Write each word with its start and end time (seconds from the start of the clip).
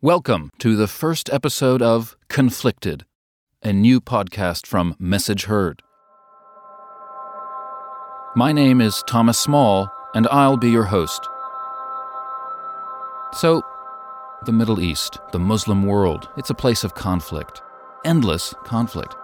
Welcome 0.00 0.52
to 0.60 0.76
the 0.76 0.86
first 0.86 1.28
episode 1.32 1.82
of 1.82 2.16
Conflicted, 2.28 3.04
a 3.64 3.72
new 3.72 4.00
podcast 4.00 4.64
from 4.64 4.94
Message 5.00 5.46
Heard. 5.46 5.82
My 8.36 8.52
name 8.52 8.80
is 8.80 9.02
Thomas 9.08 9.36
Small, 9.36 9.90
and 10.14 10.28
I'll 10.28 10.56
be 10.56 10.70
your 10.70 10.84
host. 10.84 11.28
So, 13.32 13.60
the 14.46 14.52
Middle 14.52 14.78
East, 14.80 15.18
the 15.32 15.40
Muslim 15.40 15.84
world, 15.84 16.28
it's 16.36 16.50
a 16.50 16.54
place 16.54 16.84
of 16.84 16.94
conflict, 16.94 17.60
endless 18.04 18.54
conflict. 18.62 19.16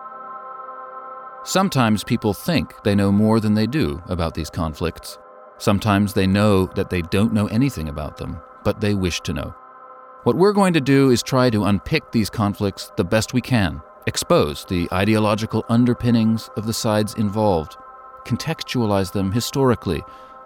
Sometimes 1.44 2.02
people 2.02 2.34
think 2.34 2.74
they 2.82 2.96
know 2.96 3.12
more 3.12 3.38
than 3.38 3.54
they 3.54 3.68
do 3.68 4.02
about 4.08 4.34
these 4.34 4.50
conflicts. 4.50 5.20
Sometimes 5.58 6.14
they 6.14 6.26
know 6.26 6.66
that 6.74 6.90
they 6.90 7.02
don't 7.02 7.32
know 7.32 7.46
anything 7.46 7.88
about 7.88 8.16
them, 8.16 8.40
but 8.64 8.80
they 8.80 8.94
wish 8.94 9.20
to 9.20 9.32
know. 9.32 9.54
What 10.24 10.36
we're 10.36 10.54
going 10.54 10.72
to 10.72 10.80
do 10.80 11.10
is 11.10 11.22
try 11.22 11.50
to 11.50 11.64
unpick 11.64 12.10
these 12.10 12.30
conflicts 12.30 12.90
the 12.96 13.04
best 13.04 13.34
we 13.34 13.42
can, 13.42 13.82
expose 14.06 14.64
the 14.64 14.88
ideological 14.90 15.66
underpinnings 15.68 16.48
of 16.56 16.64
the 16.64 16.72
sides 16.72 17.12
involved, 17.16 17.76
contextualize 18.24 19.12
them 19.12 19.32
historically, 19.32 20.02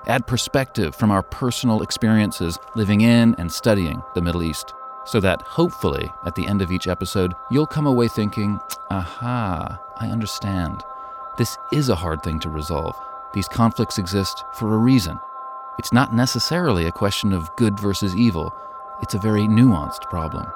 add 0.08 0.26
perspective 0.26 0.96
from 0.96 1.12
our 1.12 1.22
personal 1.22 1.82
experiences 1.82 2.58
living 2.74 3.02
in 3.02 3.36
and 3.38 3.52
studying 3.52 4.02
the 4.16 4.20
Middle 4.20 4.42
East, 4.42 4.74
so 5.04 5.20
that 5.20 5.42
hopefully 5.42 6.10
at 6.26 6.34
the 6.34 6.48
end 6.48 6.60
of 6.60 6.72
each 6.72 6.88
episode, 6.88 7.32
you'll 7.48 7.64
come 7.64 7.86
away 7.86 8.08
thinking, 8.08 8.58
aha, 8.90 9.80
I 9.98 10.08
understand. 10.08 10.82
This 11.36 11.56
is 11.72 11.88
a 11.88 11.94
hard 11.94 12.24
thing 12.24 12.40
to 12.40 12.48
resolve. 12.48 12.96
These 13.32 13.46
conflicts 13.46 13.98
exist 13.98 14.42
for 14.54 14.74
a 14.74 14.78
reason. 14.78 15.20
It's 15.78 15.92
not 15.92 16.12
necessarily 16.12 16.86
a 16.86 16.90
question 16.90 17.32
of 17.32 17.54
good 17.54 17.78
versus 17.78 18.16
evil 18.16 18.52
it's 19.02 19.14
a 19.14 19.18
very 19.18 19.42
nuanced 19.42 20.02
problem. 20.10 20.46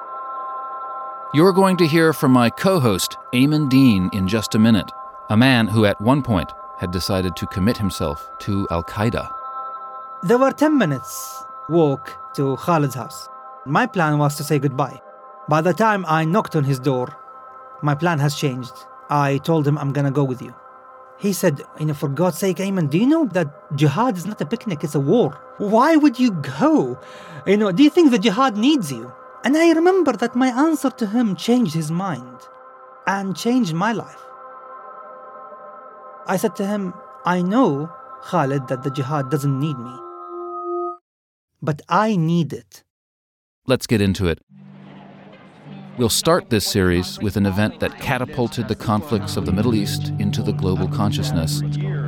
You're 1.33 1.53
going 1.53 1.77
to 1.77 1.87
hear 1.87 2.13
from 2.13 2.31
my 2.31 2.49
co 2.49 2.79
host, 2.79 3.17
Aimen 3.33 3.67
Dean, 3.69 4.09
in 4.13 4.27
just 4.27 4.55
a 4.55 4.59
minute, 4.59 4.91
a 5.29 5.37
man 5.37 5.67
who 5.67 5.85
at 5.85 5.99
one 5.99 6.21
point 6.21 6.51
had 6.77 6.91
decided 6.91 7.35
to 7.35 7.47
commit 7.47 7.77
himself 7.77 8.29
to 8.39 8.67
Al 8.69 8.83
Qaeda. 8.83 9.33
There 10.21 10.37
were 10.37 10.51
10 10.51 10.77
minutes 10.77 11.43
walk 11.69 12.17
to 12.35 12.55
Khalid's 12.57 12.95
house. 12.95 13.29
My 13.65 13.85
plan 13.85 14.17
was 14.17 14.35
to 14.37 14.43
say 14.43 14.59
goodbye. 14.59 15.01
By 15.49 15.61
the 15.61 15.73
time 15.73 16.05
I 16.07 16.25
knocked 16.25 16.55
on 16.55 16.63
his 16.63 16.79
door, 16.79 17.15
my 17.81 17.95
plan 17.95 18.19
has 18.19 18.35
changed. 18.35 18.73
I 19.09 19.37
told 19.39 19.67
him 19.67 19.77
I'm 19.77 19.91
gonna 19.91 20.11
go 20.11 20.23
with 20.23 20.41
you. 20.41 20.53
He 21.23 21.31
said, 21.31 21.61
you 21.79 21.85
know, 21.85 21.93
for 21.93 22.09
God's 22.09 22.37
sake, 22.37 22.59
Aimen, 22.59 22.87
do 22.87 22.97
you 22.97 23.07
know 23.07 23.23
that 23.27 23.47
jihad 23.77 24.17
is 24.17 24.25
not 24.25 24.41
a 24.41 24.45
picnic, 24.45 24.83
it's 24.83 24.93
a 24.93 24.99
war? 24.99 25.39
Why 25.57 25.95
would 25.95 26.19
you 26.19 26.31
go? 26.31 26.99
You 27.47 27.55
know, 27.55 27.71
do 27.71 27.81
you 27.81 27.89
think 27.89 28.11
the 28.11 28.19
jihad 28.19 28.57
needs 28.57 28.91
you? 28.91 29.09
And 29.45 29.55
I 29.55 29.71
remember 29.71 30.11
that 30.11 30.35
my 30.35 30.49
answer 30.49 30.89
to 30.89 31.07
him 31.07 31.37
changed 31.37 31.73
his 31.73 31.89
mind 31.89 32.39
and 33.07 33.37
changed 33.37 33.73
my 33.73 33.93
life. 33.93 34.19
I 36.27 36.35
said 36.35 36.57
to 36.57 36.67
him, 36.67 36.93
I 37.23 37.41
know, 37.41 37.89
Khalid, 38.23 38.67
that 38.67 38.83
the 38.83 38.91
jihad 38.91 39.31
doesn't 39.31 39.57
need 39.57 39.77
me. 39.77 39.95
But 41.61 41.81
I 41.87 42.17
need 42.17 42.51
it. 42.51 42.83
Let's 43.65 43.87
get 43.87 44.01
into 44.01 44.27
it. 44.27 44.39
We'll 45.97 46.09
start 46.09 46.49
this 46.49 46.65
series 46.65 47.19
with 47.19 47.37
an 47.37 47.45
event 47.45 47.79
that 47.79 47.99
catapulted 47.99 48.67
the 48.67 48.75
conflicts 48.75 49.37
of 49.37 49.45
the 49.45 49.51
Middle 49.51 49.75
East 49.75 50.09
into 50.19 50.41
the 50.41 50.51
global 50.51 50.87
consciousness 50.87 51.61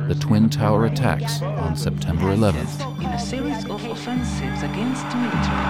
the 0.08 0.14
Twin 0.14 0.48
Tower 0.48 0.86
attacks 0.86 1.42
on 1.42 1.76
September 1.76 2.26
11th. 2.26 3.00
In 3.00 3.06
a 3.06 3.18
series 3.18 3.64
of 3.64 3.84
offensives 3.84 4.62
against 4.62 5.04
military. 5.16 5.66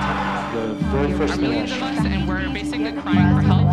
The 0.53 0.75
very 0.91 1.13
first 1.15 1.35
are 1.35 1.41
millions 1.41 1.73
of 1.73 1.83
us, 1.83 2.05
and 2.05 2.29
we're 2.29 2.53
basically 2.53 2.93
crying 3.01 3.35
for 3.35 3.43
help. 3.43 3.67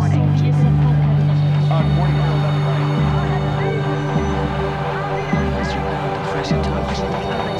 Fresh 6.32 7.53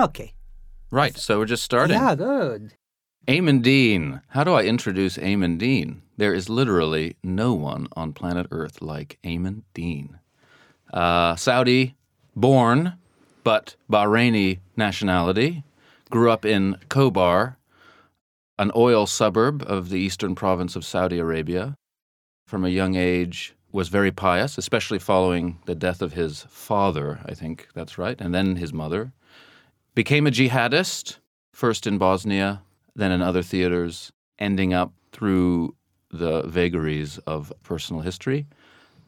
Okay. 0.00 0.32
Right, 0.90 1.16
so 1.16 1.38
we're 1.38 1.44
just 1.44 1.62
starting. 1.62 1.96
Yeah, 1.96 2.14
good. 2.14 2.72
Aimen 3.28 3.60
Dean. 3.60 4.22
How 4.28 4.44
do 4.44 4.54
I 4.54 4.62
introduce 4.62 5.18
Aimen 5.18 5.58
Dean? 5.58 6.02
There 6.16 6.34
is 6.34 6.48
literally 6.48 7.16
no 7.22 7.52
one 7.52 7.86
on 7.92 8.12
planet 8.12 8.46
Earth 8.50 8.80
like 8.80 9.18
Aimen 9.24 9.64
Dean. 9.74 10.18
Uh, 10.92 11.36
Saudi 11.36 11.94
born, 12.34 12.94
but 13.44 13.76
Bahraini 13.90 14.58
nationality. 14.76 15.64
Grew 16.08 16.30
up 16.30 16.44
in 16.44 16.76
Khobar, 16.88 17.56
an 18.58 18.72
oil 18.74 19.06
suburb 19.06 19.62
of 19.66 19.90
the 19.90 20.00
eastern 20.00 20.34
province 20.34 20.74
of 20.74 20.84
Saudi 20.84 21.18
Arabia. 21.18 21.76
From 22.46 22.64
a 22.64 22.68
young 22.68 22.96
age, 22.96 23.54
was 23.72 23.88
very 23.88 24.10
pious, 24.10 24.58
especially 24.58 24.98
following 24.98 25.58
the 25.66 25.74
death 25.74 26.02
of 26.02 26.14
his 26.14 26.42
father, 26.48 27.20
I 27.24 27.34
think 27.34 27.68
that's 27.74 27.98
right, 27.98 28.20
and 28.20 28.34
then 28.34 28.56
his 28.56 28.72
mother. 28.72 29.12
Became 29.94 30.26
a 30.26 30.30
jihadist, 30.30 31.18
first 31.52 31.86
in 31.86 31.98
Bosnia, 31.98 32.62
then 32.94 33.10
in 33.10 33.22
other 33.22 33.42
theaters, 33.42 34.12
ending 34.38 34.72
up 34.72 34.92
through 35.12 35.74
the 36.10 36.42
vagaries 36.42 37.18
of 37.18 37.52
personal 37.62 38.02
history 38.02 38.46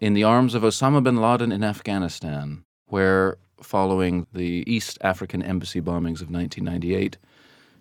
in 0.03 0.15
the 0.15 0.25
arms 0.25 0.56
of 0.56 0.65
Osama 0.65 1.00
bin 1.00 1.16
Laden 1.16 1.53
in 1.53 1.62
Afghanistan, 1.62 2.65
where, 2.87 3.38
following 3.62 4.26
the 4.32 4.65
East 4.66 4.98
African 5.00 5.44
embassy 5.44 5.81
bombings 5.81 6.21
of 6.21 6.28
1998, 6.28 7.16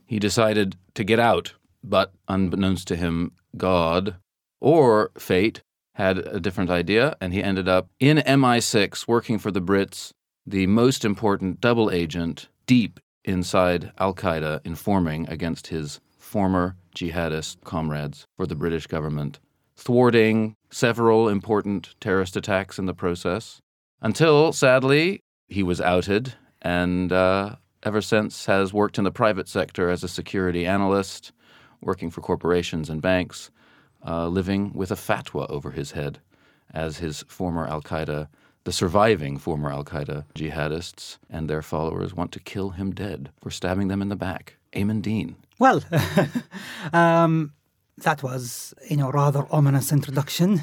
he 0.06 0.20
decided 0.20 0.76
to 0.94 1.04
get 1.04 1.20
out. 1.20 1.54
But 1.84 2.14
unbeknownst 2.28 2.88
to 2.90 2.96
him, 2.96 3.32
God 3.58 4.18
or 4.60 5.10
fate 5.18 5.62
had 5.96 6.20
a 6.20 6.40
different 6.40 6.70
idea, 6.70 7.18
and 7.20 7.34
he 7.34 7.42
ended 7.42 7.68
up 7.68 7.90
in 8.00 8.18
MI6 8.18 9.08
working 9.08 9.40
for 9.40 9.50
the 9.50 9.60
Brits, 9.60 10.12
the 10.46 10.68
most 10.68 11.04
important 11.04 11.60
double 11.60 11.90
agent 11.90 12.50
deep 12.72 13.02
inside 13.26 13.92
Al 13.98 14.14
Qaeda, 14.14 14.62
informing 14.64 15.28
against 15.28 15.68
his 15.68 16.00
former 16.18 16.78
jihadist 16.96 17.62
comrades 17.66 18.26
for 18.38 18.48
the 18.48 18.56
British 18.56 18.88
government, 18.88 19.42
thwarting 19.76 20.56
several 20.70 21.28
important 21.28 21.94
terrorist 22.00 22.38
attacks 22.38 22.80
in 22.80 22.86
the 22.86 22.94
process, 22.94 23.60
until, 24.02 24.54
sadly, 24.54 25.20
he 25.50 25.64
was 25.64 25.82
outed 25.82 26.36
and 26.62 27.12
uh, 27.12 27.58
ever 27.84 28.02
since 28.02 28.46
has 28.46 28.72
worked 28.72 28.98
in 28.98 29.04
the 29.04 29.12
private 29.12 29.50
sector 29.50 29.90
as 29.90 30.02
a 30.02 30.08
security 30.08 30.66
analyst, 30.66 31.34
working 31.82 32.10
for 32.10 32.22
corporations 32.22 32.90
and 32.90 33.02
banks, 33.02 33.52
uh, 34.08 34.30
living 34.30 34.72
with 34.74 34.92
a 34.92 34.96
fatwa 34.96 35.46
over 35.50 35.72
his 35.72 35.92
head 35.92 36.22
as 36.74 37.00
his 37.00 37.26
former 37.28 37.68
Al 37.68 37.82
Qaeda 37.82 38.30
the 38.64 38.72
surviving 38.72 39.38
former 39.38 39.72
Al 39.72 39.84
Qaeda 39.84 40.26
jihadists 40.36 41.18
and 41.30 41.50
their 41.50 41.62
followers 41.62 42.14
want 42.14 42.32
to 42.34 42.40
kill 42.40 42.72
him 42.72 42.92
dead 42.92 43.32
for 43.42 43.50
stabbing 43.50 43.88
them 43.88 44.02
in 44.02 44.10
the 44.10 44.16
back. 44.16 44.58
Aimen 44.74 45.02
Dean. 45.02 45.36
Well, 45.60 45.84
um, 46.94 47.54
that 47.98 48.24
was, 48.24 48.74
you 48.90 48.98
know, 48.98 49.12
rather 49.12 49.46
ominous 49.52 49.92
introduction. 49.92 50.62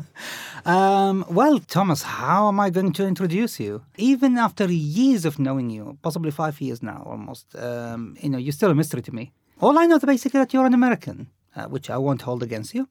um, 0.64 1.24
well, 1.30 1.58
Thomas, 1.58 2.02
how 2.02 2.48
am 2.48 2.60
I 2.60 2.70
going 2.70 2.92
to 2.94 3.06
introduce 3.06 3.60
you? 3.60 3.82
Even 3.96 4.36
after 4.38 4.66
years 4.66 5.24
of 5.24 5.38
knowing 5.38 5.70
you, 5.70 5.98
possibly 6.02 6.30
five 6.30 6.60
years 6.60 6.82
now 6.82 7.02
almost, 7.06 7.54
um, 7.56 8.16
you 8.20 8.28
know, 8.28 8.38
you're 8.38 8.52
still 8.52 8.70
a 8.70 8.74
mystery 8.74 9.02
to 9.02 9.14
me. 9.14 9.32
All 9.60 9.78
I 9.78 9.86
know 9.86 9.96
is 9.96 10.04
basically 10.04 10.40
that 10.40 10.52
you're 10.52 10.66
an 10.66 10.74
American, 10.74 11.28
uh, 11.54 11.66
which 11.66 11.88
I 11.88 11.96
won't 11.96 12.22
hold 12.22 12.42
against 12.42 12.74
you. 12.74 12.88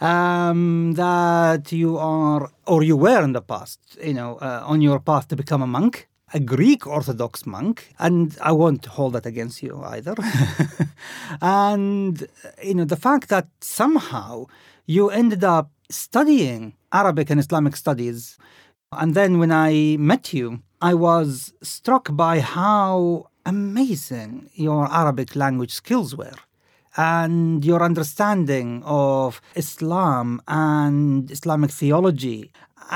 Um, 0.00 0.94
that 0.94 1.72
you 1.72 1.96
are, 1.98 2.50
or 2.66 2.82
you 2.82 2.96
were 2.96 3.22
in 3.22 3.32
the 3.32 3.40
past, 3.40 3.80
you 4.02 4.14
know, 4.14 4.36
uh, 4.36 4.62
on 4.66 4.82
your 4.82 4.98
path 4.98 5.28
to 5.28 5.36
become 5.36 5.62
a 5.62 5.66
monk 5.66 6.08
a 6.34 6.40
Greek 6.40 6.84
Orthodox 6.84 7.46
monk, 7.46 7.94
and 7.98 8.36
I 8.42 8.50
won't 8.50 8.84
hold 8.86 9.12
that 9.12 9.24
against 9.24 9.62
you 9.62 9.80
either. 9.84 10.16
and 11.40 12.26
you 12.62 12.74
know 12.74 12.84
the 12.84 12.96
fact 12.96 13.28
that 13.28 13.46
somehow 13.60 14.46
you 14.84 15.10
ended 15.10 15.44
up 15.44 15.70
studying 15.88 16.74
Arabic 16.92 17.30
and 17.30 17.38
Islamic 17.38 17.76
studies, 17.76 18.36
and 18.90 19.14
then 19.14 19.38
when 19.38 19.52
I 19.52 19.96
met 19.98 20.34
you, 20.34 20.62
I 20.82 20.94
was 20.94 21.54
struck 21.62 22.08
by 22.16 22.40
how 22.40 23.28
amazing 23.46 24.50
your 24.54 24.92
Arabic 24.92 25.36
language 25.36 25.72
skills 25.72 26.16
were. 26.16 26.38
And 26.96 27.64
your 27.64 27.82
understanding 27.82 28.82
of 28.84 29.40
Islam 29.56 30.40
and 30.46 31.30
Islamic 31.30 31.70
theology. 31.70 32.52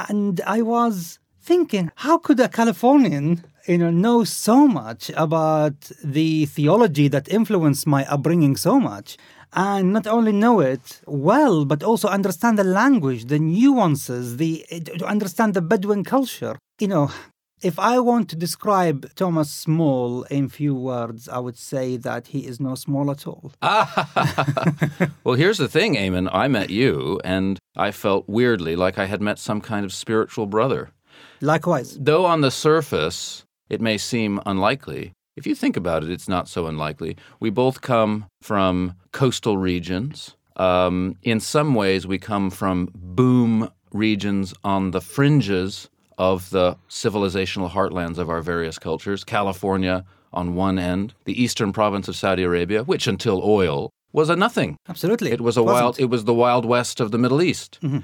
And 0.09 0.41
I 0.47 0.63
was 0.63 1.19
thinking, 1.41 1.91
how 1.97 2.19
could 2.19 2.39
a 2.41 2.49
Californian 2.49 3.43
you 3.67 3.79
know, 3.79 3.91
know 3.91 4.25
so 4.25 4.67
much 4.67 5.11
about 5.17 5.91
the 6.03 6.47
theology 6.47 7.09
that 7.09 7.29
influenced 7.29 7.87
my 7.87 8.07
upbringing 8.07 8.57
so 8.57 8.79
much? 8.79 9.17
And 9.53 9.93
not 9.93 10.07
only 10.07 10.33
know 10.33 10.61
it 10.61 11.01
well, 11.07 11.65
but 11.65 11.83
also 11.83 12.09
understand 12.09 12.59
the 12.59 12.65
language, 12.65 13.27
the 13.27 13.39
nuances, 13.39 14.37
the 14.37 14.65
to 14.99 15.07
understand 15.07 15.55
the 15.55 15.63
Bedouin 15.63 16.05
culture. 16.05 16.59
You 16.79 16.89
know, 16.89 17.11
If 17.61 17.77
I 17.79 17.99
want 17.99 18.29
to 18.31 18.37
describe 18.37 19.13
Thomas 19.17 19.51
Small 19.51 20.23
in 20.25 20.49
few 20.49 20.77
words, 20.77 21.29
I 21.29 21.39
would 21.39 21.59
say 21.59 21.97
that 21.97 22.29
he 22.29 22.47
is 22.47 22.61
no 22.61 22.77
small 22.77 23.11
at 23.11 23.27
all. 23.27 23.53
well, 25.25 25.35
here's 25.35 25.59
the 25.59 25.69
thing, 25.69 25.97
Aimen. 25.97 26.29
I 26.33 26.47
met 26.47 26.71
you, 26.71 27.21
and 27.25 27.59
I 27.77 27.91
felt 27.91 28.29
weirdly 28.29 28.77
like 28.77 28.97
I 28.97 29.07
had 29.07 29.21
met 29.21 29.41
some 29.41 29.61
kind 29.61 29.85
of 29.85 29.93
spiritual 29.93 30.47
brother. 30.47 30.91
Likewise. 31.41 31.99
Though 31.99 32.27
on 32.27 32.43
the 32.43 32.53
surface 32.53 33.45
it 33.69 33.81
may 33.81 33.99
seem 33.99 34.41
unlikely, 34.47 35.13
if 35.37 35.45
you 35.45 35.57
think 35.57 35.77
about 35.77 36.05
it, 36.05 36.11
it's 36.11 36.29
not 36.29 36.49
so 36.49 36.67
unlikely. 36.67 37.17
We 37.41 37.51
both 37.51 37.81
come 37.81 38.27
from 38.41 38.95
coastal 39.11 39.59
regions. 39.59 40.37
Um, 40.57 41.17
in 41.23 41.41
some 41.41 41.75
ways, 41.75 42.07
we 42.07 42.19
come 42.19 42.51
from 42.51 42.91
boom 42.95 43.69
regions 43.93 44.55
on 44.63 44.93
the 44.93 45.01
fringes 45.01 45.89
of 46.19 46.51
the 46.51 46.77
civilizational 46.91 47.71
heartlands 47.71 48.19
of 48.19 48.29
our 48.29 48.43
various 48.43 48.79
cultures. 48.79 49.25
California 49.25 50.05
on 50.33 50.55
one 50.55 50.79
end, 50.79 51.15
the 51.25 51.41
eastern 51.43 51.73
province 51.73 52.09
of 52.09 52.17
Saudi 52.17 52.43
Arabia, 52.43 52.85
which 52.85 53.07
until 53.07 53.41
oil 53.43 53.91
was 54.13 54.29
a 54.29 54.37
nothing. 54.37 54.77
Absolutely. 54.89 55.31
It 55.31 55.41
was 55.41 55.57
a 55.57 55.63
Wasn't. 55.63 55.83
wild. 55.83 56.01
It 56.01 56.11
was 56.11 56.25
the 56.25 56.35
wild 56.35 56.65
west 56.65 57.01
of 57.01 57.13
the 57.13 57.19
Middle 57.19 57.41
East. 57.41 57.79
Mm-hmm. 57.83 58.01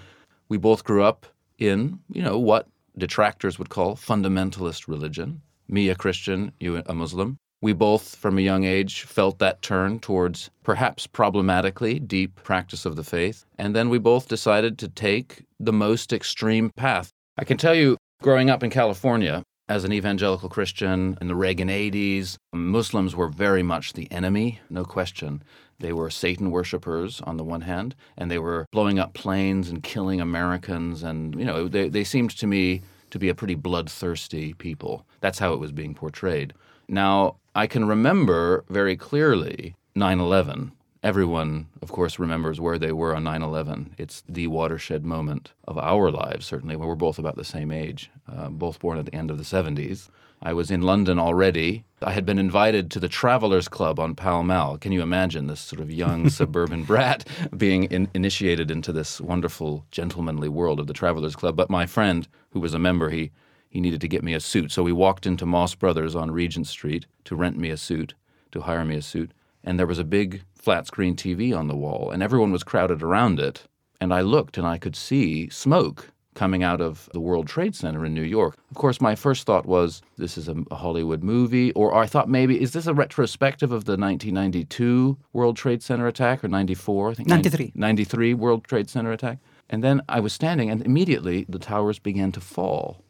We 0.48 0.56
both 0.56 0.84
grew 0.84 1.02
up 1.02 1.26
in, 1.58 2.00
you 2.10 2.22
know, 2.22 2.38
what 2.38 2.68
detractors 2.96 3.58
would 3.58 3.68
call 3.68 3.96
fundamentalist 3.96 4.88
religion. 4.88 5.42
Me, 5.68 5.88
a 5.88 5.94
Christian, 5.94 6.52
you, 6.60 6.82
a 6.86 6.94
Muslim. 6.94 7.36
We 7.62 7.72
both, 7.72 8.16
from 8.16 8.36
a 8.36 8.42
young 8.42 8.64
age, 8.64 9.02
felt 9.04 9.38
that 9.38 9.62
turn 9.62 9.98
towards 9.98 10.50
perhaps 10.62 11.06
problematically 11.06 11.98
deep 11.98 12.36
practice 12.42 12.84
of 12.84 12.96
the 12.96 13.04
faith. 13.04 13.46
And 13.58 13.74
then 13.74 13.88
we 13.88 13.98
both 13.98 14.28
decided 14.28 14.78
to 14.78 14.88
take 14.88 15.44
the 15.58 15.72
most 15.72 16.12
extreme 16.12 16.70
path. 16.76 17.10
I 17.38 17.44
can 17.44 17.56
tell 17.56 17.74
you, 17.74 17.96
growing 18.24 18.48
up 18.48 18.62
in 18.62 18.70
California, 18.70 19.42
as 19.68 19.84
an 19.84 19.92
evangelical 19.92 20.48
Christian 20.48 21.18
in 21.20 21.28
the 21.28 21.34
Reagan 21.34 21.68
80s, 21.68 22.38
Muslims 22.54 23.14
were 23.14 23.28
very 23.28 23.62
much 23.62 23.92
the 23.92 24.10
enemy, 24.10 24.60
no 24.70 24.82
question. 24.82 25.42
They 25.78 25.92
were 25.92 26.08
Satan 26.08 26.50
worshippers 26.50 27.20
on 27.20 27.36
the 27.36 27.44
one 27.44 27.60
hand, 27.60 27.94
and 28.16 28.30
they 28.30 28.38
were 28.38 28.64
blowing 28.72 28.98
up 28.98 29.12
planes 29.12 29.68
and 29.68 29.82
killing 29.82 30.22
Americans. 30.22 31.02
And, 31.02 31.38
you 31.38 31.44
know, 31.44 31.68
they, 31.68 31.90
they 31.90 32.02
seemed 32.02 32.30
to 32.38 32.46
me 32.46 32.80
to 33.10 33.18
be 33.18 33.28
a 33.28 33.34
pretty 33.34 33.56
bloodthirsty 33.56 34.54
people. 34.54 35.04
That's 35.20 35.38
how 35.38 35.52
it 35.52 35.60
was 35.60 35.72
being 35.72 35.94
portrayed. 35.94 36.54
Now, 36.88 37.36
I 37.54 37.66
can 37.66 37.86
remember 37.86 38.64
very 38.70 38.96
clearly 38.96 39.74
9 39.94 40.18
11. 40.18 40.72
Everyone, 41.04 41.66
of 41.82 41.92
course, 41.92 42.18
remembers 42.18 42.62
where 42.62 42.78
they 42.78 42.90
were 42.90 43.14
on 43.14 43.24
9 43.24 43.42
11. 43.42 43.94
It's 43.98 44.22
the 44.26 44.46
watershed 44.46 45.04
moment 45.04 45.52
of 45.68 45.76
our 45.76 46.10
lives, 46.10 46.46
certainly. 46.46 46.76
we're 46.76 46.94
both 46.94 47.18
about 47.18 47.36
the 47.36 47.44
same 47.44 47.70
age, 47.70 48.10
uh, 48.26 48.48
both 48.48 48.78
born 48.78 48.96
at 48.96 49.04
the 49.04 49.14
end 49.14 49.30
of 49.30 49.36
the 49.36 49.44
70s. 49.44 50.08
I 50.40 50.54
was 50.54 50.70
in 50.70 50.80
London 50.80 51.18
already. 51.18 51.84
I 52.00 52.12
had 52.12 52.24
been 52.24 52.38
invited 52.38 52.90
to 52.90 53.00
the 53.00 53.08
Travelers 53.10 53.68
Club 53.68 54.00
on 54.00 54.14
Pall 54.14 54.44
Mall. 54.44 54.78
Can 54.78 54.92
you 54.92 55.02
imagine 55.02 55.46
this 55.46 55.60
sort 55.60 55.82
of 55.82 55.90
young 55.90 56.30
suburban 56.30 56.84
brat 56.84 57.28
being 57.54 57.84
in, 57.84 58.08
initiated 58.14 58.70
into 58.70 58.90
this 58.90 59.20
wonderful, 59.20 59.84
gentlemanly 59.90 60.48
world 60.48 60.80
of 60.80 60.86
the 60.86 60.94
Travelers 60.94 61.36
Club? 61.36 61.54
But 61.54 61.68
my 61.68 61.84
friend, 61.84 62.26
who 62.52 62.60
was 62.60 62.72
a 62.72 62.78
member, 62.78 63.10
he, 63.10 63.30
he 63.68 63.78
needed 63.78 64.00
to 64.00 64.08
get 64.08 64.24
me 64.24 64.32
a 64.32 64.40
suit. 64.40 64.72
So 64.72 64.82
we 64.82 64.92
walked 64.92 65.26
into 65.26 65.44
Moss 65.44 65.74
Brothers 65.74 66.14
on 66.16 66.30
Regent 66.30 66.66
Street 66.66 67.04
to 67.24 67.36
rent 67.36 67.58
me 67.58 67.68
a 67.68 67.76
suit, 67.76 68.14
to 68.52 68.62
hire 68.62 68.86
me 68.86 68.96
a 68.96 69.02
suit. 69.02 69.32
And 69.64 69.78
there 69.78 69.86
was 69.86 69.98
a 69.98 70.04
big 70.04 70.42
flat 70.54 70.86
screen 70.86 71.16
TV 71.16 71.56
on 71.56 71.68
the 71.68 71.76
wall, 71.76 72.10
and 72.10 72.22
everyone 72.22 72.52
was 72.52 72.62
crowded 72.62 73.02
around 73.02 73.40
it. 73.40 73.64
And 74.00 74.12
I 74.12 74.20
looked 74.20 74.58
and 74.58 74.66
I 74.66 74.78
could 74.78 74.94
see 74.94 75.48
smoke 75.48 76.10
coming 76.34 76.62
out 76.62 76.80
of 76.80 77.08
the 77.12 77.20
World 77.20 77.46
Trade 77.46 77.74
Center 77.74 78.04
in 78.04 78.12
New 78.12 78.22
York. 78.22 78.56
Of 78.70 78.76
course, 78.76 79.00
my 79.00 79.14
first 79.14 79.46
thought 79.46 79.66
was 79.66 80.02
this 80.16 80.36
is 80.36 80.48
a, 80.48 80.56
Hollywood 80.72 81.22
movie, 81.22 81.72
or 81.72 81.94
I 81.94 82.06
thought 82.06 82.28
maybe 82.28 82.60
is 82.60 82.72
this 82.72 82.86
a 82.86 82.94
retrospective 82.94 83.72
of 83.72 83.84
the 83.84 83.92
1992 83.92 85.16
World 85.32 85.56
Trade 85.56 85.82
Center 85.82 86.06
attack 86.06 86.44
or 86.44 86.48
94? 86.48 87.10
I 87.10 87.14
think 87.14 87.28
93. 87.28 87.72
93 87.74 88.34
World 88.34 88.64
Trade 88.64 88.90
Center 88.90 89.12
attack. 89.12 89.38
And 89.70 89.82
then 89.82 90.02
I 90.08 90.20
was 90.20 90.32
standing, 90.32 90.70
and 90.70 90.82
immediately 90.84 91.46
the 91.48 91.58
towers 91.58 91.98
began 91.98 92.32
to 92.32 92.40
fall, 92.40 93.02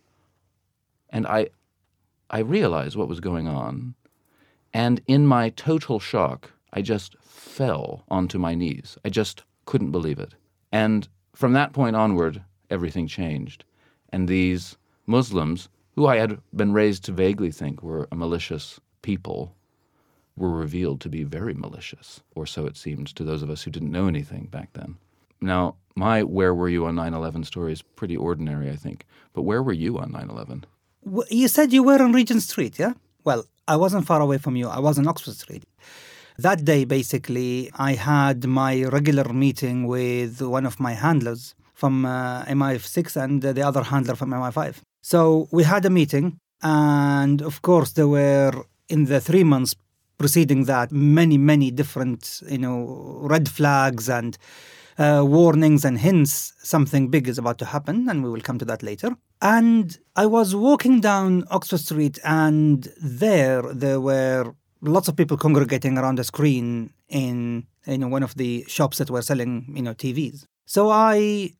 and 1.11 1.27
I, 1.27 1.49
I 2.31 2.41
realized 2.41 2.97
what 2.97 3.09
was 3.09 3.21
going 3.21 3.49
on, 3.49 3.95
and 4.75 5.00
in 5.06 5.26
my 5.26 5.50
total 5.50 6.00
shock, 6.00 6.50
I 6.73 6.82
just 6.82 7.17
fell 7.21 8.05
onto 8.09 8.38
my 8.38 8.55
knees. 8.56 8.99
I 9.05 9.09
just 9.09 9.44
couldn't 9.65 9.93
believe 9.93 10.19
it. 10.19 10.35
And 10.73 11.09
from 11.35 11.53
that 11.53 11.73
point 11.73 11.94
onward, 11.94 12.43
everything 12.69 13.06
changed. 13.06 13.65
And 14.11 14.29
these 14.29 14.76
Muslims, 15.06 15.69
who 15.94 16.06
I 16.06 16.17
had 16.17 16.41
been 16.55 16.73
raised 16.73 17.05
to 17.05 17.12
vaguely 17.12 17.53
think 17.53 17.82
were 17.82 18.09
a 18.11 18.17
malicious 18.17 18.81
people, 19.03 19.55
were 20.37 20.50
revealed 20.50 21.00
to 21.03 21.09
be 21.09 21.23
very 21.23 21.55
malicious, 21.55 22.21
or 22.35 22.44
so 22.44 22.67
it 22.67 22.76
seemed 22.76 23.06
to 23.15 23.23
those 23.23 23.43
of 23.43 23.50
us 23.50 23.62
who 23.62 23.71
didn't 23.71 23.93
know 23.93 24.09
anything 24.09 24.47
back 24.47 24.73
then. 24.73 24.97
Now, 25.41 25.76
my 25.94 26.25
Where 26.25 26.55
Were 26.55 26.69
You 26.69 26.87
on 26.87 26.97
9 26.97 27.15
11 27.15 27.44
story 27.44 27.73
is 27.73 27.82
pretty 27.82 28.17
ordinary, 28.17 28.69
I 28.71 28.76
think. 28.76 29.06
But 29.32 29.43
where 29.43 29.62
were 29.62 29.73
you 29.73 29.99
on 29.99 30.11
9 30.11 30.29
11? 30.29 30.65
You 31.31 31.47
said 31.47 31.73
you 31.73 31.85
were 31.85 32.03
on 32.03 32.12
Regent 32.12 32.43
Street, 32.43 32.79
yeah? 32.79 32.94
Well, 33.25 33.47
I 33.67 33.76
wasn't 33.76 34.06
far 34.06 34.21
away 34.21 34.38
from 34.38 34.55
you. 34.55 34.69
I 34.69 34.79
was 34.79 34.99
in 34.99 35.09
Oxford 35.09 35.35
Street. 35.35 35.65
That 36.38 36.65
day, 36.65 36.85
basically, 36.85 37.71
I 37.75 37.94
had 37.94 38.44
my 38.47 38.85
regular 38.85 39.32
meeting 39.32 39.87
with 39.87 40.43
one 40.43 40.67
of 40.67 40.79
my 40.79 40.93
handlers 40.93 41.55
from 41.73 42.05
uh, 42.05 42.44
MI6 42.44 43.17
and 43.17 43.41
the 43.41 43.67
other 43.67 43.82
handler 43.82 44.15
from 44.15 44.31
MI5. 44.31 44.76
So 45.00 45.49
we 45.53 45.62
had 45.65 45.85
a 45.87 45.91
meeting, 45.91 46.38
and 46.62 47.41
of 47.41 47.62
course, 47.62 47.93
there 47.93 48.09
were 48.09 48.53
in 48.88 49.06
the 49.06 49.21
three 49.21 49.44
months 49.44 49.75
preceding 50.19 50.65
that 50.65 50.93
many, 50.93 51.38
many 51.38 51.71
different, 51.71 52.43
you 52.49 52.59
know, 52.59 53.19
red 53.23 53.49
flags 53.49 54.09
and 54.09 54.37
uh, 54.99 55.23
warnings 55.26 55.85
and 55.85 55.99
hints 55.99 56.52
something 56.62 57.08
big 57.08 57.29
is 57.29 57.38
about 57.38 57.58
to 57.58 57.67
happen, 57.67 58.08
and 58.08 58.23
we 58.23 58.31
will 58.31 58.41
come 58.41 58.58
to 58.58 58.64
that 58.64 58.82
later. 58.82 59.17
And 59.43 59.99
I 60.17 60.26
was 60.26 60.55
walking 60.55 61.00
down 61.00 61.44
Oxford 61.50 61.81
Street, 61.81 62.19
and 62.25 62.88
there 63.00 63.62
there 63.62 64.00
were 64.00 64.55
lots 64.81 65.08
of 65.08 65.17
people 65.17 65.37
congregating 65.37 65.99
around 65.99 66.19
a 66.19 66.25
screen 66.25 66.93
in 67.08 67.67
know 67.87 68.08
one 68.08 68.23
of 68.23 68.35
the 68.37 68.64
shops 68.69 68.99
that 68.99 69.11
were 69.11 69.23
selling 69.23 69.73
you 69.75 69.82
know 69.82 69.94
TVs. 69.94 70.46
So 70.67 70.91
I 70.91 71.52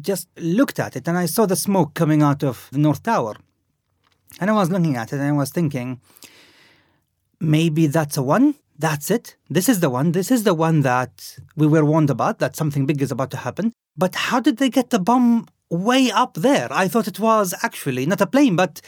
just 0.00 0.28
looked 0.36 0.78
at 0.78 0.96
it, 0.96 1.06
and 1.08 1.18
I 1.18 1.26
saw 1.26 1.46
the 1.46 1.56
smoke 1.56 1.94
coming 1.94 2.22
out 2.22 2.42
of 2.42 2.68
the 2.72 2.78
North 2.78 3.02
Tower, 3.02 3.36
and 4.40 4.50
I 4.50 4.54
was 4.54 4.70
looking 4.70 4.96
at 4.96 5.12
it, 5.12 5.16
and 5.16 5.28
I 5.28 5.32
was 5.32 5.50
thinking, 5.50 6.00
maybe 7.40 7.86
that's 7.86 8.16
a 8.16 8.22
one. 8.22 8.54
That's 8.80 9.10
it. 9.10 9.36
This 9.50 9.68
is 9.68 9.80
the 9.80 9.90
one. 9.90 10.12
This 10.12 10.30
is 10.30 10.44
the 10.44 10.54
one 10.54 10.80
that 10.80 11.36
we 11.54 11.66
were 11.66 11.84
warned 11.84 12.08
about, 12.08 12.38
that 12.38 12.56
something 12.56 12.86
big 12.86 13.02
is 13.02 13.12
about 13.12 13.30
to 13.32 13.36
happen. 13.36 13.74
But 13.94 14.14
how 14.14 14.40
did 14.40 14.56
they 14.56 14.70
get 14.70 14.88
the 14.88 14.98
bomb 14.98 15.48
way 15.68 16.10
up 16.10 16.32
there? 16.34 16.68
I 16.70 16.88
thought 16.88 17.06
it 17.06 17.20
was 17.20 17.52
actually 17.62 18.06
not 18.06 18.22
a 18.22 18.26
plane, 18.26 18.56
but 18.56 18.80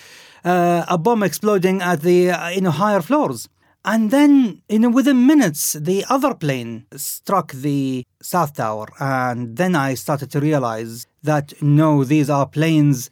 uh, 0.47 0.87
a 0.89 0.97
bomb 0.97 1.23
exploding 1.23 1.83
at 1.83 2.01
the 2.01 2.31
uh, 2.31 2.49
you 2.49 2.63
know 2.63 2.71
higher 2.71 3.03
floors. 3.03 3.51
And 3.85 4.11
then, 4.11 4.63
you 4.71 4.79
know, 4.79 4.89
within 4.89 5.27
minutes, 5.27 5.75
the 5.75 6.07
other 6.09 6.35
plane 6.35 6.87
struck 6.97 7.53
the 7.53 8.07
South 8.23 8.55
Tower. 8.55 8.87
And 8.99 9.57
then 9.57 9.75
I 9.75 9.95
started 9.95 10.31
to 10.31 10.41
realize 10.41 11.07
that 11.23 11.53
no, 11.61 12.03
these 12.05 12.31
are 12.31 12.47
planes 12.47 13.11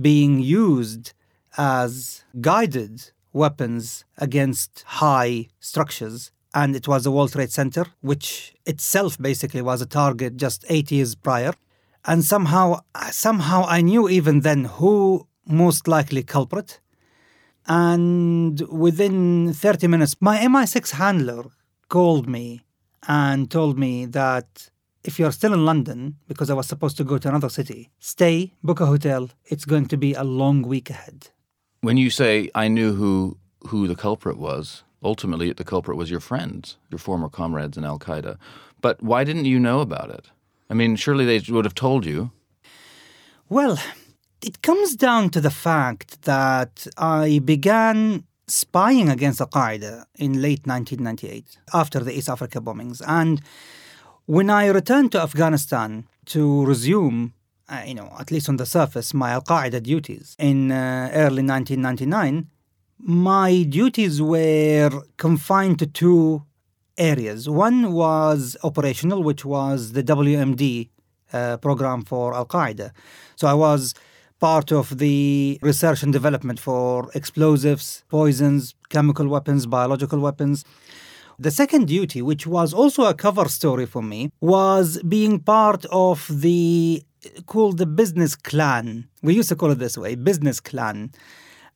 being 0.00 0.40
used 0.40 1.12
as 1.58 2.24
guided 2.40 3.10
weapons 3.34 4.04
against 4.16 4.84
high 4.86 5.48
structures. 5.60 6.30
And 6.54 6.74
it 6.76 6.88
was 6.88 7.04
the 7.04 7.10
World 7.10 7.32
Trade 7.32 7.50
Center, 7.50 7.84
which 8.00 8.54
itself 8.64 9.18
basically 9.18 9.60
was 9.60 9.82
a 9.82 9.86
target 9.86 10.36
just 10.36 10.64
eight 10.68 10.90
years 10.90 11.14
prior. 11.14 11.52
And 12.06 12.24
somehow, 12.24 12.80
somehow 13.10 13.64
I 13.66 13.80
knew 13.80 14.08
even 14.08 14.40
then 14.40 14.64
who 14.64 15.26
most 15.46 15.88
likely 15.88 16.22
culprit. 16.22 16.80
And 17.66 18.60
within 18.68 19.52
30 19.52 19.88
minutes, 19.88 20.16
my 20.20 20.38
MI6 20.38 20.92
handler 20.92 21.44
called 21.88 22.28
me 22.28 22.64
and 23.08 23.50
told 23.50 23.78
me 23.78 24.06
that 24.06 24.70
if 25.02 25.18
you're 25.18 25.32
still 25.32 25.52
in 25.52 25.64
London, 25.64 26.16
because 26.28 26.50
I 26.50 26.54
was 26.54 26.66
supposed 26.66 26.96
to 26.98 27.04
go 27.04 27.18
to 27.18 27.28
another 27.28 27.48
city, 27.48 27.90
stay, 27.98 28.54
book 28.62 28.80
a 28.80 28.86
hotel. 28.86 29.30
It's 29.44 29.64
going 29.64 29.86
to 29.86 29.96
be 29.96 30.14
a 30.14 30.24
long 30.24 30.62
week 30.62 30.88
ahead. 30.88 31.28
When 31.84 31.98
you 31.98 32.08
say 32.08 32.48
I 32.54 32.68
knew 32.68 32.94
who 32.94 33.36
who 33.68 33.86
the 33.86 33.94
culprit 33.94 34.38
was, 34.38 34.84
ultimately 35.02 35.52
the 35.52 35.64
culprit 35.72 35.98
was 35.98 36.10
your 36.10 36.24
friends, 36.30 36.78
your 36.90 36.98
former 36.98 37.28
comrades 37.28 37.76
in 37.76 37.84
Al 37.84 37.98
Qaeda. 37.98 38.38
But 38.80 39.02
why 39.02 39.22
didn't 39.22 39.44
you 39.44 39.58
know 39.60 39.80
about 39.80 40.08
it? 40.08 40.30
I 40.70 40.74
mean, 40.74 40.96
surely 40.96 41.26
they 41.26 41.52
would 41.52 41.66
have 41.66 41.74
told 41.74 42.06
you. 42.06 42.30
Well, 43.50 43.78
it 44.40 44.62
comes 44.62 44.96
down 44.96 45.28
to 45.34 45.42
the 45.42 45.50
fact 45.50 46.22
that 46.22 46.86
I 46.96 47.40
began 47.44 48.24
spying 48.46 49.10
against 49.10 49.42
Al 49.42 49.48
Qaeda 49.48 50.04
in 50.14 50.40
late 50.40 50.66
1998 50.66 51.58
after 51.74 52.00
the 52.00 52.16
East 52.16 52.30
Africa 52.30 52.62
bombings. 52.62 53.02
And 53.06 53.42
when 54.24 54.48
I 54.48 54.68
returned 54.68 55.12
to 55.12 55.20
Afghanistan 55.20 56.06
to 56.32 56.64
resume 56.64 57.34
uh, 57.68 57.82
you 57.86 57.94
know, 57.94 58.12
at 58.18 58.30
least 58.30 58.48
on 58.48 58.56
the 58.56 58.66
surface, 58.66 59.14
my 59.14 59.30
Al 59.30 59.42
Qaeda 59.42 59.82
duties 59.82 60.36
in 60.38 60.70
uh, 60.70 61.10
early 61.12 61.42
1999, 61.42 62.48
my 62.98 63.62
duties 63.62 64.20
were 64.20 64.90
confined 65.16 65.78
to 65.78 65.86
two 65.86 66.44
areas. 66.96 67.48
One 67.48 67.92
was 67.92 68.56
operational, 68.62 69.22
which 69.22 69.44
was 69.44 69.92
the 69.92 70.02
WMD 70.02 70.88
uh, 71.32 71.56
program 71.58 72.04
for 72.04 72.34
Al 72.34 72.46
Qaeda. 72.46 72.90
So 73.36 73.48
I 73.48 73.54
was 73.54 73.94
part 74.40 74.72
of 74.72 74.98
the 74.98 75.58
research 75.62 76.02
and 76.02 76.12
development 76.12 76.60
for 76.60 77.10
explosives, 77.14 78.04
poisons, 78.08 78.74
chemical 78.90 79.26
weapons, 79.28 79.66
biological 79.66 80.18
weapons. 80.18 80.64
The 81.38 81.50
second 81.50 81.88
duty, 81.88 82.22
which 82.22 82.46
was 82.46 82.72
also 82.72 83.04
a 83.06 83.14
cover 83.14 83.48
story 83.48 83.86
for 83.86 84.02
me, 84.02 84.30
was 84.40 85.02
being 85.02 85.40
part 85.40 85.84
of 85.90 86.28
the 86.30 87.02
called 87.46 87.78
the 87.78 87.86
business 87.86 88.36
clan. 88.36 89.08
We 89.22 89.34
used 89.34 89.48
to 89.50 89.56
call 89.56 89.70
it 89.70 89.78
this 89.78 89.96
way, 89.98 90.14
business 90.14 90.60
clan. 90.60 91.12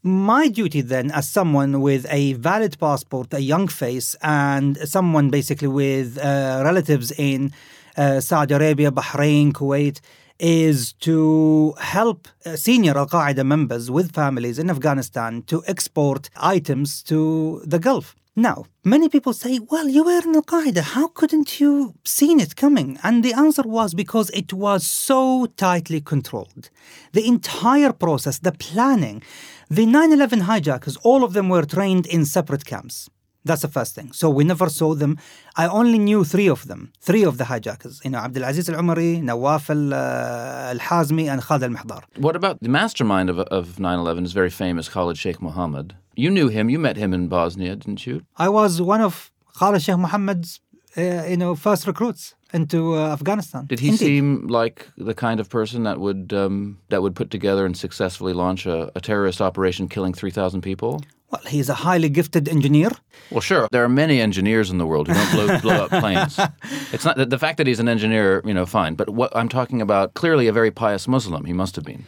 My 0.02 0.48
duty 0.48 0.80
then, 0.80 1.10
as 1.10 1.28
someone 1.28 1.80
with 1.80 2.06
a 2.08 2.34
valid 2.34 2.78
passport, 2.78 3.34
a 3.34 3.40
young 3.40 3.66
face, 3.66 4.14
and 4.22 4.76
someone 4.88 5.28
basically 5.28 5.68
with 5.68 6.18
uh, 6.18 6.62
relatives 6.64 7.10
in 7.12 7.52
uh, 7.96 8.20
Saudi 8.20 8.54
Arabia, 8.54 8.92
Bahrain, 8.92 9.52
Kuwait, 9.52 10.00
is 10.38 10.92
to 10.94 11.74
help 11.80 12.28
uh, 12.46 12.54
senior 12.54 12.96
Al 12.96 13.08
Qaeda 13.08 13.44
members 13.44 13.90
with 13.90 14.12
families 14.12 14.58
in 14.58 14.70
Afghanistan 14.70 15.42
to 15.42 15.64
export 15.66 16.30
items 16.36 17.02
to 17.02 17.60
the 17.64 17.80
Gulf. 17.80 18.14
Now, 18.38 18.66
many 18.84 19.08
people 19.08 19.32
say, 19.32 19.58
well, 19.58 19.88
you 19.88 20.04
were 20.04 20.22
in 20.22 20.36
Al 20.36 20.42
Qaeda. 20.42 20.82
How 20.96 21.08
couldn't 21.08 21.58
you 21.58 21.94
seen 22.04 22.38
it 22.38 22.54
coming? 22.54 22.96
And 23.02 23.24
the 23.24 23.32
answer 23.32 23.64
was 23.64 23.94
because 23.94 24.30
it 24.30 24.52
was 24.52 24.86
so 24.86 25.46
tightly 25.56 26.00
controlled. 26.00 26.70
The 27.14 27.26
entire 27.26 27.92
process, 27.92 28.38
the 28.38 28.52
planning, 28.52 29.24
the 29.68 29.86
9 29.86 30.12
11 30.12 30.42
hijackers, 30.42 30.96
all 30.98 31.24
of 31.24 31.32
them 31.32 31.48
were 31.48 31.64
trained 31.64 32.06
in 32.06 32.24
separate 32.24 32.64
camps. 32.64 33.10
That's 33.44 33.62
the 33.62 33.74
first 33.78 33.96
thing. 33.96 34.12
So 34.12 34.30
we 34.30 34.44
never 34.44 34.68
saw 34.68 34.94
them. 34.94 35.18
I 35.56 35.66
only 35.66 35.98
knew 35.98 36.22
three 36.22 36.48
of 36.48 36.68
them, 36.68 36.92
three 37.00 37.24
of 37.24 37.38
the 37.38 37.46
hijackers. 37.46 38.00
You 38.04 38.10
know, 38.10 38.18
Abdulaziz 38.18 38.72
Al 38.72 38.80
Umari, 38.80 39.20
Nawaf 39.20 39.68
Al 39.68 39.94
uh, 39.94 40.74
Hazmi, 40.74 41.28
and 41.32 41.42
Khalid 41.42 41.64
Al 41.64 41.70
Mahdar. 41.70 42.02
What 42.16 42.36
about 42.36 42.60
the 42.60 42.68
mastermind 42.68 43.30
of, 43.30 43.40
of 43.40 43.64
9/11 43.78 44.24
is 44.26 44.32
very 44.32 44.50
famous, 44.50 44.88
Khalid 44.88 45.18
Sheikh 45.18 45.40
Mohammed. 45.42 45.96
You 46.18 46.30
knew 46.30 46.48
him. 46.48 46.68
You 46.68 46.80
met 46.80 46.96
him 46.96 47.14
in 47.14 47.28
Bosnia, 47.28 47.76
didn't 47.76 48.04
you? 48.04 48.22
I 48.36 48.48
was 48.48 48.82
one 48.82 49.00
of 49.00 49.30
Khalid 49.56 49.82
Sheikh 49.82 49.98
Mohammed's, 49.98 50.60
uh, 50.96 51.24
you 51.30 51.36
know, 51.36 51.54
first 51.54 51.86
recruits 51.86 52.34
into 52.52 52.96
uh, 52.96 53.12
Afghanistan. 53.12 53.66
Did 53.66 53.78
he 53.78 53.90
Indeed. 53.90 53.98
seem 54.04 54.48
like 54.48 54.88
the 54.96 55.14
kind 55.14 55.38
of 55.38 55.48
person 55.48 55.84
that 55.84 56.00
would 56.00 56.32
um, 56.32 56.78
that 56.88 57.02
would 57.02 57.14
put 57.14 57.30
together 57.30 57.64
and 57.64 57.76
successfully 57.76 58.32
launch 58.32 58.66
a, 58.66 58.90
a 58.96 59.00
terrorist 59.00 59.40
operation, 59.40 59.88
killing 59.88 60.12
three 60.12 60.32
thousand 60.32 60.62
people? 60.62 61.00
Well, 61.30 61.42
he's 61.46 61.68
a 61.68 61.74
highly 61.74 62.08
gifted 62.08 62.48
engineer. 62.48 62.90
Well, 63.30 63.40
sure. 63.40 63.68
There 63.70 63.84
are 63.84 63.88
many 63.88 64.20
engineers 64.20 64.70
in 64.70 64.78
the 64.78 64.86
world 64.86 65.06
who 65.06 65.14
don't 65.14 65.32
blow, 65.32 65.60
blow 65.60 65.84
up 65.84 65.90
planes. 65.90 66.40
It's 66.92 67.04
not 67.04 67.16
the, 67.16 67.26
the 67.26 67.38
fact 67.38 67.58
that 67.58 67.66
he's 67.66 67.80
an 67.80 67.88
engineer, 67.88 68.42
you 68.46 68.54
know, 68.54 68.66
fine. 68.66 68.94
But 68.94 69.10
what 69.10 69.30
I'm 69.36 69.48
talking 69.48 69.82
about, 69.82 70.14
clearly 70.14 70.48
a 70.48 70.52
very 70.52 70.70
pious 70.70 71.06
Muslim. 71.06 71.44
He 71.44 71.52
must 71.52 71.76
have 71.76 71.84
been. 71.84 72.06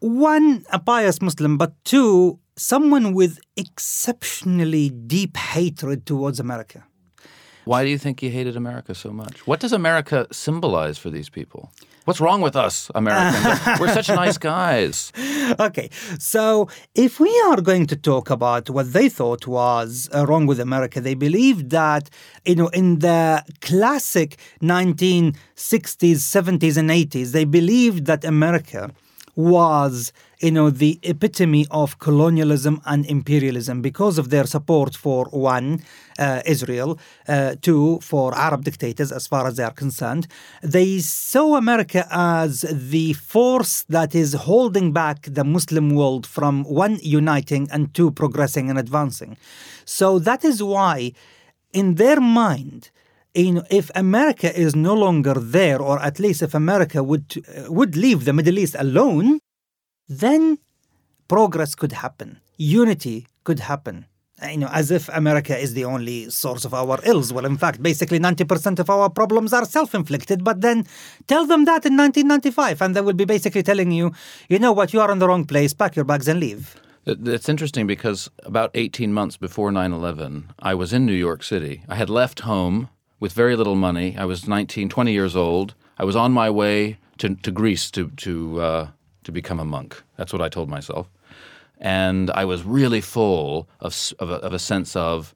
One, 0.00 0.64
a 0.70 0.78
pious 0.78 1.20
Muslim, 1.22 1.56
but 1.56 1.72
two, 1.84 2.38
someone 2.58 3.14
with 3.14 3.38
exceptionally 3.56 4.90
deep 4.90 5.36
hatred 5.36 6.04
towards 6.04 6.40
America. 6.40 6.84
Why 7.64 7.84
do 7.84 7.90
you 7.90 7.98
think 7.98 8.20
he 8.20 8.30
hated 8.30 8.56
America 8.56 8.94
so 8.94 9.10
much? 9.10 9.46
What 9.46 9.60
does 9.60 9.74
America 9.74 10.26
symbolize 10.32 10.96
for 10.96 11.10
these 11.10 11.28
people? 11.28 11.70
What's 12.06 12.18
wrong 12.18 12.40
with 12.40 12.56
us, 12.56 12.90
Americans? 12.94 13.60
We're 13.80 13.92
such 13.92 14.08
nice 14.08 14.38
guys. 14.38 15.12
Okay, 15.60 15.90
so 16.18 16.70
if 16.94 17.20
we 17.20 17.28
are 17.48 17.60
going 17.60 17.86
to 17.88 17.96
talk 17.96 18.30
about 18.30 18.70
what 18.70 18.94
they 18.94 19.10
thought 19.10 19.46
was 19.46 20.08
uh, 20.14 20.24
wrong 20.24 20.46
with 20.46 20.60
America, 20.60 21.02
they 21.02 21.12
believed 21.12 21.68
that, 21.68 22.08
you 22.46 22.54
know, 22.54 22.68
in 22.68 23.00
the 23.00 23.44
classic 23.60 24.38
1960s, 24.62 25.34
70s, 25.54 26.78
and 26.78 26.88
80s, 26.88 27.32
they 27.32 27.44
believed 27.44 28.06
that 28.06 28.24
America 28.24 28.90
was 29.38 30.12
you 30.40 30.50
know 30.50 30.68
the 30.68 30.98
epitome 31.04 31.64
of 31.70 32.00
colonialism 32.00 32.82
and 32.86 33.06
imperialism 33.06 33.80
because 33.80 34.18
of 34.18 34.30
their 34.30 34.44
support 34.44 34.96
for 34.96 35.26
one 35.26 35.80
uh, 36.18 36.42
Israel 36.44 36.98
uh, 37.28 37.54
two 37.62 38.00
for 38.00 38.36
Arab 38.36 38.64
dictators 38.64 39.12
as 39.12 39.28
far 39.28 39.46
as 39.46 39.54
they 39.56 39.62
are 39.62 39.72
concerned. 39.84 40.26
They 40.60 40.98
saw 40.98 41.54
America 41.54 42.08
as 42.10 42.62
the 42.68 43.12
force 43.12 43.84
that 43.84 44.12
is 44.12 44.32
holding 44.32 44.92
back 44.92 45.18
the 45.22 45.44
Muslim 45.44 45.94
world 45.94 46.26
from 46.26 46.64
one 46.64 46.98
uniting 47.00 47.68
and 47.70 47.94
two 47.94 48.10
progressing 48.10 48.68
and 48.68 48.78
advancing. 48.78 49.36
So 49.84 50.18
that 50.18 50.44
is 50.44 50.60
why 50.64 51.12
in 51.72 51.94
their 51.94 52.20
mind 52.20 52.90
if 53.34 53.90
America 53.94 54.56
is 54.58 54.74
no 54.74 54.94
longer 54.94 55.34
there, 55.34 55.80
or 55.80 56.00
at 56.00 56.18
least 56.18 56.42
if 56.42 56.54
America 56.54 57.02
would 57.02 57.44
uh, 57.56 57.72
would 57.72 57.96
leave 57.96 58.24
the 58.24 58.32
Middle 58.32 58.58
East 58.58 58.76
alone, 58.78 59.40
then 60.08 60.58
progress 61.28 61.74
could 61.74 61.92
happen, 61.92 62.40
unity 62.56 63.26
could 63.44 63.60
happen. 63.60 64.06
You 64.42 64.58
know, 64.58 64.68
as 64.72 64.92
if 64.92 65.08
America 65.08 65.58
is 65.58 65.74
the 65.74 65.84
only 65.84 66.30
source 66.30 66.64
of 66.64 66.72
our 66.72 67.00
ills. 67.04 67.32
Well, 67.32 67.44
in 67.44 67.56
fact, 67.56 67.82
basically 67.82 68.20
90% 68.20 68.78
of 68.78 68.88
our 68.88 69.10
problems 69.10 69.52
are 69.52 69.64
self 69.64 69.96
inflicted. 69.96 70.44
But 70.44 70.60
then 70.60 70.86
tell 71.26 71.44
them 71.44 71.64
that 71.64 71.84
in 71.84 71.96
1995, 71.96 72.80
and 72.80 72.94
they 72.94 73.00
will 73.00 73.14
be 73.14 73.24
basically 73.24 73.64
telling 73.64 73.90
you, 73.90 74.12
you 74.48 74.60
know 74.60 74.70
what, 74.70 74.92
you 74.92 75.00
are 75.00 75.10
in 75.10 75.18
the 75.18 75.26
wrong 75.26 75.44
place, 75.44 75.74
pack 75.74 75.96
your 75.96 76.04
bags 76.04 76.28
and 76.28 76.38
leave. 76.38 76.76
It's 77.04 77.48
interesting 77.48 77.86
because 77.88 78.30
about 78.44 78.70
18 78.74 79.12
months 79.12 79.36
before 79.36 79.72
9 79.72 79.92
11, 79.92 80.52
I 80.60 80.74
was 80.74 80.92
in 80.92 81.04
New 81.04 81.14
York 81.14 81.42
City. 81.42 81.82
I 81.88 81.96
had 81.96 82.10
left 82.10 82.40
home 82.40 82.90
with 83.20 83.32
very 83.32 83.56
little 83.56 83.74
money. 83.74 84.16
I 84.16 84.24
was 84.24 84.46
19, 84.46 84.88
20 84.88 85.12
years 85.12 85.36
old. 85.36 85.74
I 85.98 86.04
was 86.04 86.16
on 86.16 86.32
my 86.32 86.50
way 86.50 86.98
to, 87.18 87.34
to 87.34 87.50
Greece 87.50 87.90
to, 87.92 88.10
to, 88.10 88.60
uh, 88.60 88.88
to 89.24 89.32
become 89.32 89.60
a 89.60 89.64
monk. 89.64 90.02
That's 90.16 90.32
what 90.32 90.42
I 90.42 90.48
told 90.48 90.68
myself. 90.68 91.08
And 91.80 92.30
I 92.30 92.44
was 92.44 92.64
really 92.64 93.00
full 93.00 93.68
of, 93.80 93.96
of, 94.18 94.30
a, 94.30 94.34
of 94.34 94.52
a 94.52 94.58
sense 94.58 94.96
of, 94.96 95.34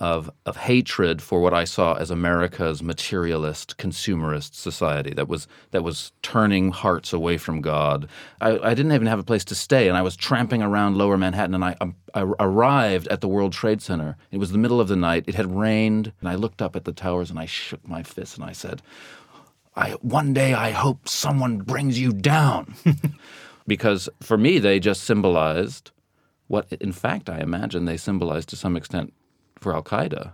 of, 0.00 0.30
of 0.46 0.56
hatred 0.56 1.20
for 1.20 1.40
what 1.40 1.52
I 1.52 1.64
saw 1.64 1.94
as 1.94 2.10
America's 2.10 2.82
materialist, 2.82 3.76
consumerist 3.76 4.54
society 4.54 5.12
that 5.14 5.28
was, 5.28 5.46
that 5.72 5.84
was 5.84 6.12
turning 6.22 6.72
hearts 6.72 7.12
away 7.12 7.36
from 7.36 7.60
God. 7.60 8.08
I, 8.40 8.58
I 8.58 8.74
didn't 8.74 8.92
even 8.92 9.06
have 9.06 9.18
a 9.18 9.24
place 9.24 9.44
to 9.44 9.54
stay, 9.54 9.88
and 9.88 9.98
I 9.98 10.02
was 10.02 10.16
tramping 10.16 10.62
around 10.62 10.96
lower 10.96 11.18
Manhattan, 11.18 11.54
and 11.54 11.64
I, 11.64 11.76
um, 11.82 11.94
I 12.14 12.22
arrived 12.22 13.08
at 13.08 13.20
the 13.20 13.28
World 13.28 13.52
Trade 13.52 13.82
Center. 13.82 14.16
It 14.30 14.38
was 14.38 14.52
the 14.52 14.58
middle 14.58 14.80
of 14.80 14.88
the 14.88 14.96
night, 14.96 15.24
it 15.26 15.34
had 15.34 15.54
rained, 15.54 16.12
and 16.20 16.28
I 16.30 16.34
looked 16.34 16.62
up 16.62 16.74
at 16.74 16.84
the 16.84 16.92
towers 16.92 17.28
and 17.28 17.38
I 17.38 17.44
shook 17.44 17.86
my 17.86 18.02
fist 18.02 18.36
and 18.36 18.44
I 18.44 18.52
said, 18.52 18.80
I, 19.76 19.92
one 20.00 20.32
day 20.32 20.54
I 20.54 20.70
hope 20.70 21.08
someone 21.08 21.58
brings 21.58 21.98
you 21.98 22.12
down. 22.12 22.74
because 23.66 24.08
for 24.20 24.36
me, 24.36 24.58
they 24.58 24.80
just 24.80 25.04
symbolized 25.04 25.90
what, 26.48 26.72
in 26.72 26.90
fact, 26.90 27.30
I 27.30 27.38
imagine 27.38 27.84
they 27.84 27.96
symbolized 27.96 28.48
to 28.48 28.56
some 28.56 28.76
extent 28.76 29.12
for 29.60 29.74
Al 29.74 29.82
Qaeda 29.82 30.32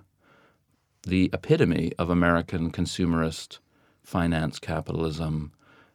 the 1.06 1.30
epitome 1.33 1.92
of 1.99 2.11
American 2.11 2.71
consumerist 2.71 3.59
finance 4.02 4.59
capitalism, 4.59 5.52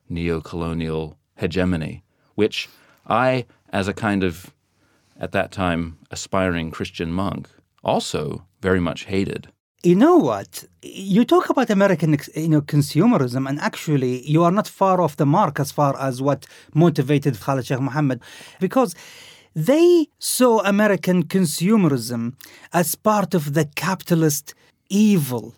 neo-colonial 0.09 1.17
hegemony, 1.35 2.03
which 2.35 2.69
I, 3.07 3.45
as 3.71 3.87
a 3.87 3.93
kind 3.93 4.23
of, 4.23 4.53
at 5.19 5.33
that 5.33 5.51
time, 5.51 5.97
aspiring 6.09 6.71
Christian 6.71 7.11
monk, 7.11 7.49
also 7.83 8.45
very 8.61 8.79
much 8.79 9.05
hated. 9.05 9.49
You 9.83 9.95
know 9.95 10.15
what? 10.15 10.63
You 10.83 11.25
talk 11.25 11.49
about 11.49 11.69
American, 11.69 12.15
you 12.35 12.47
know, 12.47 12.61
consumerism, 12.61 13.49
and 13.49 13.59
actually, 13.59 14.21
you 14.29 14.43
are 14.43 14.51
not 14.51 14.67
far 14.67 15.01
off 15.01 15.17
the 15.17 15.25
mark 15.25 15.59
as 15.59 15.71
far 15.71 15.99
as 15.99 16.21
what 16.21 16.45
motivated 16.73 17.39
Khalid 17.39 17.65
Sheikh 17.65 17.79
Mohammed, 17.79 18.21
because 18.59 18.95
they 19.55 20.07
saw 20.19 20.59
American 20.61 21.23
consumerism 21.25 22.33
as 22.73 22.95
part 22.95 23.33
of 23.33 23.53
the 23.53 23.65
capitalist 23.75 24.53
evil, 24.89 25.55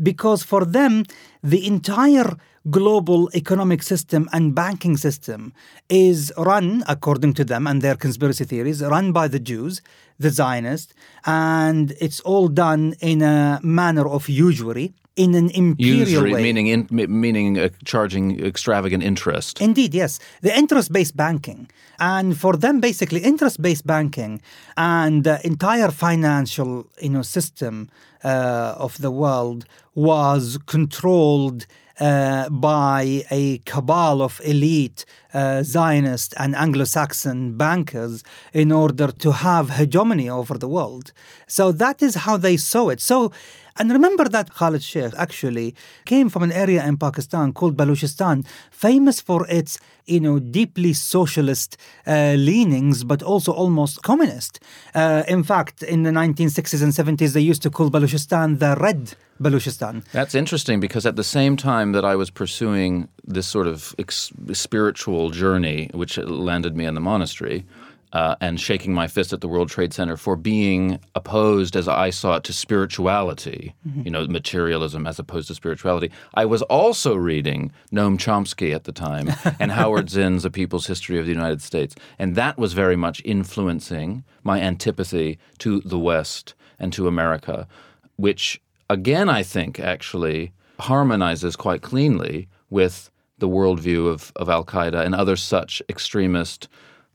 because 0.00 0.42
for 0.42 0.64
them, 0.64 1.04
the 1.42 1.66
entire 1.66 2.36
global 2.70 3.30
economic 3.34 3.82
system 3.82 4.28
and 4.32 4.54
banking 4.54 4.96
system 4.96 5.52
is 5.88 6.32
run, 6.36 6.84
according 6.86 7.32
to 7.32 7.44
them 7.44 7.66
and 7.66 7.80
their 7.80 7.96
conspiracy 7.96 8.44
theories, 8.44 8.82
run 8.82 9.12
by 9.12 9.28
the 9.28 9.38
Jews, 9.38 9.80
the 10.18 10.30
Zionists, 10.30 10.92
and 11.24 11.94
it's 12.00 12.20
all 12.20 12.48
done 12.48 12.94
in 13.00 13.22
a 13.22 13.60
manner 13.62 14.06
of 14.06 14.28
usury, 14.28 14.92
in 15.18 15.34
an 15.34 15.50
imperial 15.50 16.08
Usury, 16.08 16.32
way. 16.32 16.42
meaning 16.42 16.66
in, 16.68 16.86
meaning 16.90 17.58
uh, 17.58 17.68
charging 17.84 18.40
extravagant 18.44 19.02
interest. 19.02 19.60
Indeed, 19.60 19.92
yes. 19.92 20.20
The 20.42 20.56
interest 20.56 20.92
based 20.92 21.16
banking. 21.16 21.68
And 21.98 22.38
for 22.38 22.56
them, 22.56 22.80
basically, 22.80 23.20
interest 23.20 23.60
based 23.60 23.86
banking 23.86 24.40
and 24.76 25.24
the 25.24 25.44
entire 25.44 25.90
financial 25.90 26.86
you 27.02 27.10
know, 27.10 27.22
system 27.22 27.90
uh, 28.24 28.74
of 28.78 28.98
the 28.98 29.10
world 29.10 29.66
was 29.94 30.58
controlled 30.66 31.66
uh, 32.00 32.48
by 32.48 33.24
a 33.30 33.58
cabal 33.64 34.22
of 34.22 34.40
elite 34.44 35.04
uh, 35.34 35.64
Zionist 35.64 36.32
and 36.38 36.54
Anglo 36.54 36.84
Saxon 36.84 37.56
bankers 37.56 38.22
in 38.52 38.70
order 38.70 39.08
to 39.10 39.32
have 39.32 39.70
hegemony 39.70 40.30
over 40.30 40.56
the 40.56 40.68
world. 40.68 41.12
So 41.48 41.72
that 41.72 42.00
is 42.00 42.14
how 42.14 42.36
they 42.36 42.56
saw 42.56 42.90
it. 42.90 43.00
So 43.00 43.32
and 43.78 43.92
remember 43.92 44.24
that 44.28 44.54
Khalid 44.54 44.82
Sheikh 44.82 45.12
actually 45.16 45.74
came 46.04 46.28
from 46.28 46.42
an 46.42 46.52
area 46.52 46.84
in 46.84 46.96
Pakistan 46.96 47.52
called 47.52 47.76
Baluchistan, 47.76 48.44
famous 48.70 49.20
for 49.20 49.46
its, 49.48 49.78
you 50.06 50.20
know, 50.20 50.38
deeply 50.38 50.92
socialist 50.92 51.76
uh, 52.06 52.34
leanings, 52.36 53.04
but 53.04 53.22
also 53.22 53.52
almost 53.52 54.02
communist. 54.02 54.60
Uh, 54.94 55.22
in 55.28 55.42
fact, 55.42 55.82
in 55.82 56.02
the 56.02 56.10
1960s 56.10 56.82
and 56.82 56.92
70s, 56.92 57.32
they 57.32 57.40
used 57.40 57.62
to 57.62 57.70
call 57.70 57.90
Baluchistan 57.90 58.58
the 58.58 58.76
Red 58.80 59.14
Baluchistan. 59.40 60.04
That's 60.12 60.34
interesting 60.34 60.80
because 60.80 61.06
at 61.06 61.16
the 61.16 61.24
same 61.24 61.56
time 61.56 61.92
that 61.92 62.04
I 62.04 62.16
was 62.16 62.30
pursuing 62.30 63.08
this 63.24 63.46
sort 63.46 63.66
of 63.66 63.94
ex- 63.98 64.32
spiritual 64.52 65.30
journey, 65.30 65.90
which 65.94 66.18
landed 66.18 66.76
me 66.76 66.84
in 66.84 66.94
the 66.94 67.00
monastery, 67.00 67.64
uh, 68.12 68.36
and 68.40 68.60
shaking 68.60 68.94
my 68.94 69.06
fist 69.06 69.32
at 69.32 69.40
the 69.40 69.48
World 69.48 69.68
Trade 69.68 69.92
Center 69.92 70.16
for 70.16 70.36
being 70.36 70.98
opposed, 71.14 71.76
as 71.76 71.88
I 71.88 72.10
saw 72.10 72.36
it, 72.36 72.44
to 72.44 72.52
spirituality, 72.52 73.74
you 74.04 74.10
know, 74.10 74.26
materialism 74.26 75.06
as 75.06 75.18
opposed 75.18 75.48
to 75.48 75.54
spirituality. 75.54 76.10
I 76.34 76.46
was 76.46 76.62
also 76.62 77.14
reading 77.14 77.72
Noam 77.92 78.18
Chomsky 78.18 78.74
at 78.74 78.84
the 78.84 78.92
time 78.92 79.30
and 79.60 79.72
Howard 79.72 80.10
Zinn's 80.10 80.44
A 80.44 80.50
People's 80.50 80.86
History 80.86 81.18
of 81.18 81.26
the 81.26 81.32
United 81.32 81.60
States. 81.60 81.94
And 82.18 82.34
that 82.34 82.58
was 82.58 82.72
very 82.72 82.96
much 82.96 83.20
influencing 83.24 84.24
my 84.42 84.60
antipathy 84.60 85.38
to 85.58 85.80
the 85.80 85.98
West 85.98 86.54
and 86.78 86.92
to 86.94 87.08
America, 87.08 87.68
which, 88.16 88.60
again, 88.88 89.28
I 89.28 89.42
think 89.42 89.78
actually 89.80 90.52
harmonizes 90.80 91.56
quite 91.56 91.82
cleanly 91.82 92.48
with 92.70 93.10
the 93.38 93.48
worldview 93.48 94.08
of, 94.08 94.32
of 94.36 94.48
Al 94.48 94.64
Qaeda 94.64 95.04
and 95.04 95.14
other 95.14 95.36
such 95.36 95.82
extremist 95.88 96.68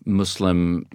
Muslim 0.06 0.86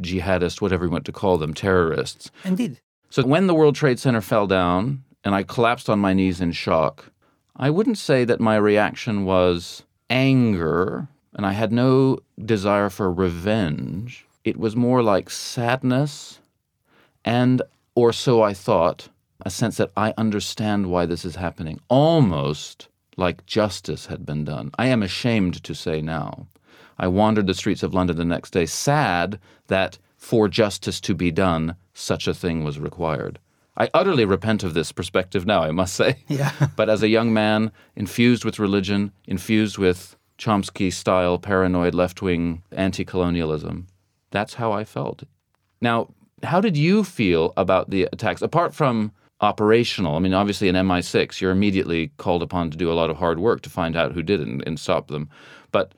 jihadists, 0.00 0.60
whatever 0.60 0.84
you 0.84 0.90
want 0.90 1.04
to 1.06 1.12
call 1.12 1.38
them, 1.38 1.54
terrorists. 1.54 2.30
Indeed. 2.44 2.78
So 3.10 3.24
when 3.24 3.46
the 3.46 3.54
World 3.54 3.74
Trade 3.74 3.98
Center 3.98 4.20
fell 4.20 4.46
down 4.46 5.04
and 5.24 5.34
I 5.34 5.42
collapsed 5.42 5.90
on 5.90 5.98
my 5.98 6.12
knees 6.12 6.40
in 6.40 6.52
shock, 6.52 7.12
I 7.56 7.70
wouldn't 7.70 7.98
say 7.98 8.24
that 8.24 8.40
my 8.40 8.56
reaction 8.56 9.24
was 9.24 9.82
anger 10.08 11.08
and 11.34 11.44
I 11.44 11.52
had 11.52 11.72
no 11.72 12.18
desire 12.42 12.90
for 12.90 13.12
revenge. 13.12 14.26
It 14.44 14.56
was 14.56 14.74
more 14.74 15.02
like 15.02 15.30
sadness 15.30 16.40
and, 17.24 17.62
or 17.94 18.12
so 18.12 18.42
I 18.42 18.54
thought, 18.54 19.08
a 19.44 19.50
sense 19.50 19.76
that 19.76 19.90
I 19.96 20.14
understand 20.16 20.90
why 20.90 21.06
this 21.06 21.24
is 21.24 21.36
happening, 21.36 21.80
almost 21.88 22.88
like 23.16 23.46
justice 23.46 24.06
had 24.06 24.24
been 24.24 24.44
done. 24.44 24.70
I 24.78 24.86
am 24.86 25.02
ashamed 25.02 25.62
to 25.64 25.74
say 25.74 26.00
now. 26.00 26.46
I 26.98 27.08
wandered 27.08 27.46
the 27.46 27.54
streets 27.54 27.82
of 27.82 27.94
London 27.94 28.16
the 28.16 28.24
next 28.24 28.50
day, 28.50 28.66
sad 28.66 29.38
that 29.68 29.98
for 30.16 30.48
justice 30.48 31.00
to 31.02 31.14
be 31.14 31.30
done, 31.30 31.76
such 31.94 32.26
a 32.26 32.34
thing 32.34 32.64
was 32.64 32.78
required. 32.78 33.38
I 33.76 33.88
utterly 33.94 34.24
repent 34.24 34.62
of 34.62 34.74
this 34.74 34.92
perspective 34.92 35.46
now, 35.46 35.62
I 35.62 35.70
must 35.70 35.94
say. 35.94 36.16
Yeah. 36.28 36.52
but 36.76 36.88
as 36.88 37.02
a 37.02 37.08
young 37.08 37.32
man, 37.32 37.72
infused 37.96 38.44
with 38.44 38.58
religion, 38.58 39.12
infused 39.26 39.78
with 39.78 40.16
Chomsky 40.38 40.92
style 40.92 41.38
paranoid 41.38 41.94
left 41.94 42.22
wing 42.22 42.62
anti 42.72 43.04
colonialism, 43.04 43.86
that's 44.30 44.54
how 44.54 44.72
I 44.72 44.84
felt. 44.84 45.24
Now, 45.80 46.08
how 46.42 46.60
did 46.60 46.76
you 46.76 47.04
feel 47.04 47.52
about 47.56 47.90
the 47.90 48.08
attacks? 48.12 48.42
Apart 48.42 48.74
from 48.74 49.12
operational, 49.40 50.16
I 50.16 50.18
mean, 50.20 50.34
obviously 50.34 50.68
in 50.68 50.74
MI6, 50.74 51.40
you're 51.40 51.50
immediately 51.50 52.12
called 52.16 52.42
upon 52.42 52.70
to 52.70 52.76
do 52.76 52.90
a 52.90 52.94
lot 52.94 53.10
of 53.10 53.16
hard 53.16 53.38
work 53.38 53.62
to 53.62 53.70
find 53.70 53.96
out 53.96 54.12
who 54.12 54.22
did 54.22 54.40
it 54.40 54.48
and, 54.48 54.62
and 54.66 54.78
stop 54.78 55.08
them. 55.08 55.28
But 55.70 55.94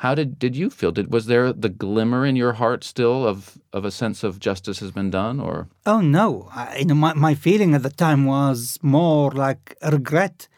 how 0.00 0.14
did, 0.14 0.38
did 0.38 0.56
you 0.56 0.70
feel? 0.70 0.92
Did 0.92 1.12
was 1.12 1.26
there 1.26 1.52
the 1.52 1.68
glimmer 1.68 2.24
in 2.24 2.34
your 2.34 2.54
heart 2.54 2.84
still 2.84 3.26
of, 3.26 3.58
of 3.70 3.84
a 3.84 3.90
sense 3.90 4.24
of 4.24 4.40
justice 4.40 4.78
has 4.80 4.92
been 4.92 5.10
done, 5.10 5.38
or 5.38 5.68
Oh 5.84 6.00
no! 6.00 6.48
I, 6.54 6.78
you 6.78 6.86
know, 6.86 6.94
my, 6.94 7.12
my 7.12 7.34
feeling 7.34 7.74
at 7.74 7.82
the 7.82 7.90
time 7.90 8.24
was 8.24 8.78
more 8.80 9.30
like 9.30 9.76
regret. 9.82 10.48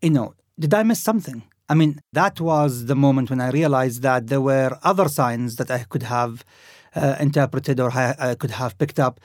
You 0.00 0.10
know, 0.10 0.34
did 0.56 0.72
I 0.72 0.84
miss 0.84 1.00
something? 1.00 1.42
I 1.68 1.74
mean, 1.74 2.00
that 2.12 2.40
was 2.40 2.86
the 2.86 2.94
moment 2.94 3.30
when 3.30 3.40
I 3.40 3.50
realized 3.50 4.02
that 4.02 4.28
there 4.28 4.40
were 4.40 4.78
other 4.84 5.08
signs 5.08 5.56
that 5.56 5.72
I 5.72 5.80
could 5.88 6.04
have 6.04 6.44
uh, 6.94 7.16
interpreted 7.18 7.80
or 7.80 7.90
I, 7.90 8.14
I 8.18 8.34
could 8.36 8.52
have 8.52 8.78
picked 8.78 9.00
up. 9.00 9.18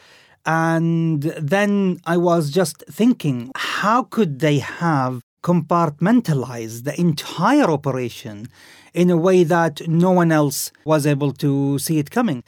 And 0.47 1.21
then 1.39 1.99
I 2.07 2.17
was 2.17 2.49
just 2.49 2.83
thinking, 2.89 3.51
how 3.55 4.01
could 4.03 4.39
they 4.39 4.57
have 4.57 5.21
compartmentalized 5.43 6.83
the 6.83 6.99
entire 6.99 7.69
operation 7.69 8.47
in 8.93 9.09
a 9.09 9.17
way 9.17 9.43
that 9.43 9.87
no 9.87 10.11
one 10.11 10.31
else 10.31 10.71
was 10.85 11.05
able 11.05 11.31
to 11.33 11.77
see 11.77 11.99
it 11.99 12.09
coming? 12.09 12.43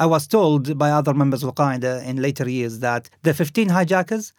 I 0.00 0.06
was 0.06 0.26
told 0.26 0.78
by 0.78 0.90
other 0.90 1.12
members 1.12 1.42
of 1.42 1.54
Qaeda 1.54 2.04
in 2.04 2.22
later 2.22 2.48
years 2.48 2.78
that 2.80 3.10
the 3.22 3.34
15 3.34 3.68
hijackers, 3.68 4.32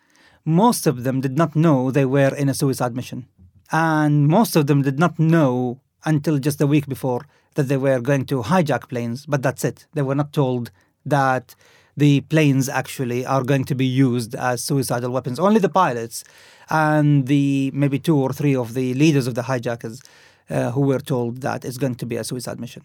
most 0.45 0.87
of 0.87 1.03
them 1.03 1.21
did 1.21 1.37
not 1.37 1.55
know 1.55 1.91
they 1.91 2.05
were 2.05 2.33
in 2.33 2.49
a 2.49 2.53
suicide 2.53 2.95
mission. 2.95 3.27
And 3.71 4.27
most 4.27 4.55
of 4.55 4.67
them 4.67 4.81
did 4.81 4.99
not 4.99 5.19
know 5.19 5.79
until 6.05 6.39
just 6.39 6.61
a 6.61 6.67
week 6.67 6.87
before 6.87 7.25
that 7.55 7.67
they 7.67 7.77
were 7.77 7.99
going 7.99 8.25
to 8.25 8.41
hijack 8.41 8.89
planes, 8.89 9.25
but 9.25 9.41
that's 9.41 9.65
it. 9.65 9.85
They 9.93 10.01
were 10.01 10.15
not 10.15 10.33
told 10.33 10.71
that 11.05 11.55
the 11.99 12.21
planes 12.21 12.67
actually 12.69 13.25
are 13.25 13.43
going 13.43 13.65
to 13.65 13.75
be 13.75 13.85
used 13.85 14.35
as 14.35 14.63
suicidal 14.63 15.11
weapons. 15.11 15.39
Only 15.39 15.59
the 15.59 15.69
pilots 15.69 16.23
and 16.69 17.27
the 17.27 17.71
maybe 17.73 17.99
two 17.99 18.17
or 18.17 18.31
three 18.33 18.55
of 18.55 18.73
the 18.73 18.93
leaders 18.93 19.27
of 19.27 19.35
the 19.35 19.43
hijackers 19.43 20.01
uh, 20.49 20.71
who 20.71 20.81
were 20.81 20.99
told 20.99 21.41
that 21.41 21.65
it's 21.65 21.77
going 21.77 21.95
to 21.95 22.05
be 22.05 22.15
a 22.17 22.23
suicide 22.23 22.59
mission. 22.59 22.83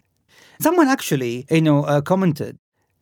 Someone 0.59 0.87
actually, 0.87 1.45
you 1.49 1.61
know, 1.61 1.83
uh, 1.83 2.01
commented. 2.01 2.57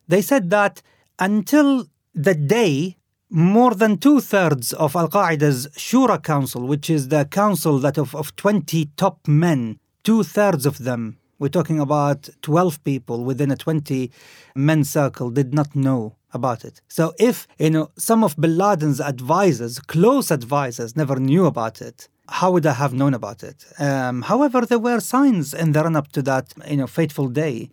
They 0.08 0.22
said 0.22 0.50
that 0.50 0.82
until 1.18 1.86
the 2.14 2.34
day 2.34 2.96
more 3.30 3.74
than 3.74 3.98
two 3.98 4.20
thirds 4.20 4.72
of 4.74 4.94
Al 4.94 5.08
Qaeda's 5.08 5.66
Shura 5.76 6.22
Council, 6.22 6.66
which 6.66 6.88
is 6.88 7.08
the 7.08 7.24
council 7.24 7.78
that 7.80 7.98
of, 7.98 8.14
of 8.14 8.36
20 8.36 8.90
top 8.96 9.26
men, 9.26 9.78
two 10.04 10.22
thirds 10.22 10.66
of 10.66 10.78
them, 10.78 11.16
we're 11.38 11.48
talking 11.48 11.80
about 11.80 12.28
12 12.42 12.82
people 12.84 13.24
within 13.24 13.50
a 13.50 13.56
20 13.56 14.10
men 14.54 14.84
circle, 14.84 15.30
did 15.30 15.54
not 15.54 15.74
know 15.74 16.16
about 16.32 16.64
it. 16.64 16.80
So 16.88 17.12
if, 17.18 17.46
you 17.58 17.70
know, 17.70 17.90
some 17.96 18.24
of 18.24 18.36
Bin 18.36 18.56
Laden's 18.58 19.00
advisors, 19.00 19.78
close 19.78 20.30
advisors, 20.30 20.96
never 20.96 21.16
knew 21.16 21.46
about 21.46 21.80
it, 21.80 22.08
how 22.28 22.52
would 22.52 22.66
I 22.66 22.72
have 22.72 22.92
known 22.94 23.14
about 23.14 23.42
it? 23.42 23.64
Um, 23.78 24.22
however, 24.22 24.62
there 24.62 24.78
were 24.78 25.00
signs 25.00 25.54
in 25.54 25.72
the 25.72 25.82
run 25.82 25.96
up 25.96 26.10
to 26.12 26.22
that, 26.22 26.54
you 26.68 26.78
know, 26.78 26.86
fateful 26.86 27.28
day. 27.28 27.70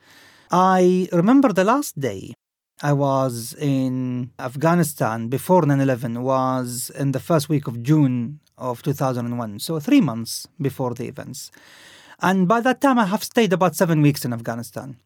I 0.51 1.07
remember 1.11 1.53
the 1.53 1.63
last 1.63 1.99
day 1.99 2.33
I 2.83 2.93
was 2.93 3.53
in 3.53 4.31
Afghanistan 4.39 5.27
before 5.27 5.65
9 5.65 5.79
11 5.79 6.21
was 6.23 6.91
in 6.97 7.11
the 7.13 7.19
first 7.19 7.47
week 7.47 7.67
of 7.67 7.81
June 7.81 8.39
of 8.57 8.81
2001, 8.81 9.59
so 9.59 9.79
three 9.79 10.01
months 10.01 10.47
before 10.59 10.93
the 10.93 11.07
events. 11.07 11.51
And 12.21 12.47
by 12.47 12.61
that 12.61 12.81
time, 12.81 12.99
I 12.99 13.05
have 13.05 13.23
stayed 13.23 13.51
about 13.51 13.75
seven 13.75 14.01
weeks 14.01 14.23
in 14.23 14.33
Afghanistan. 14.33 14.97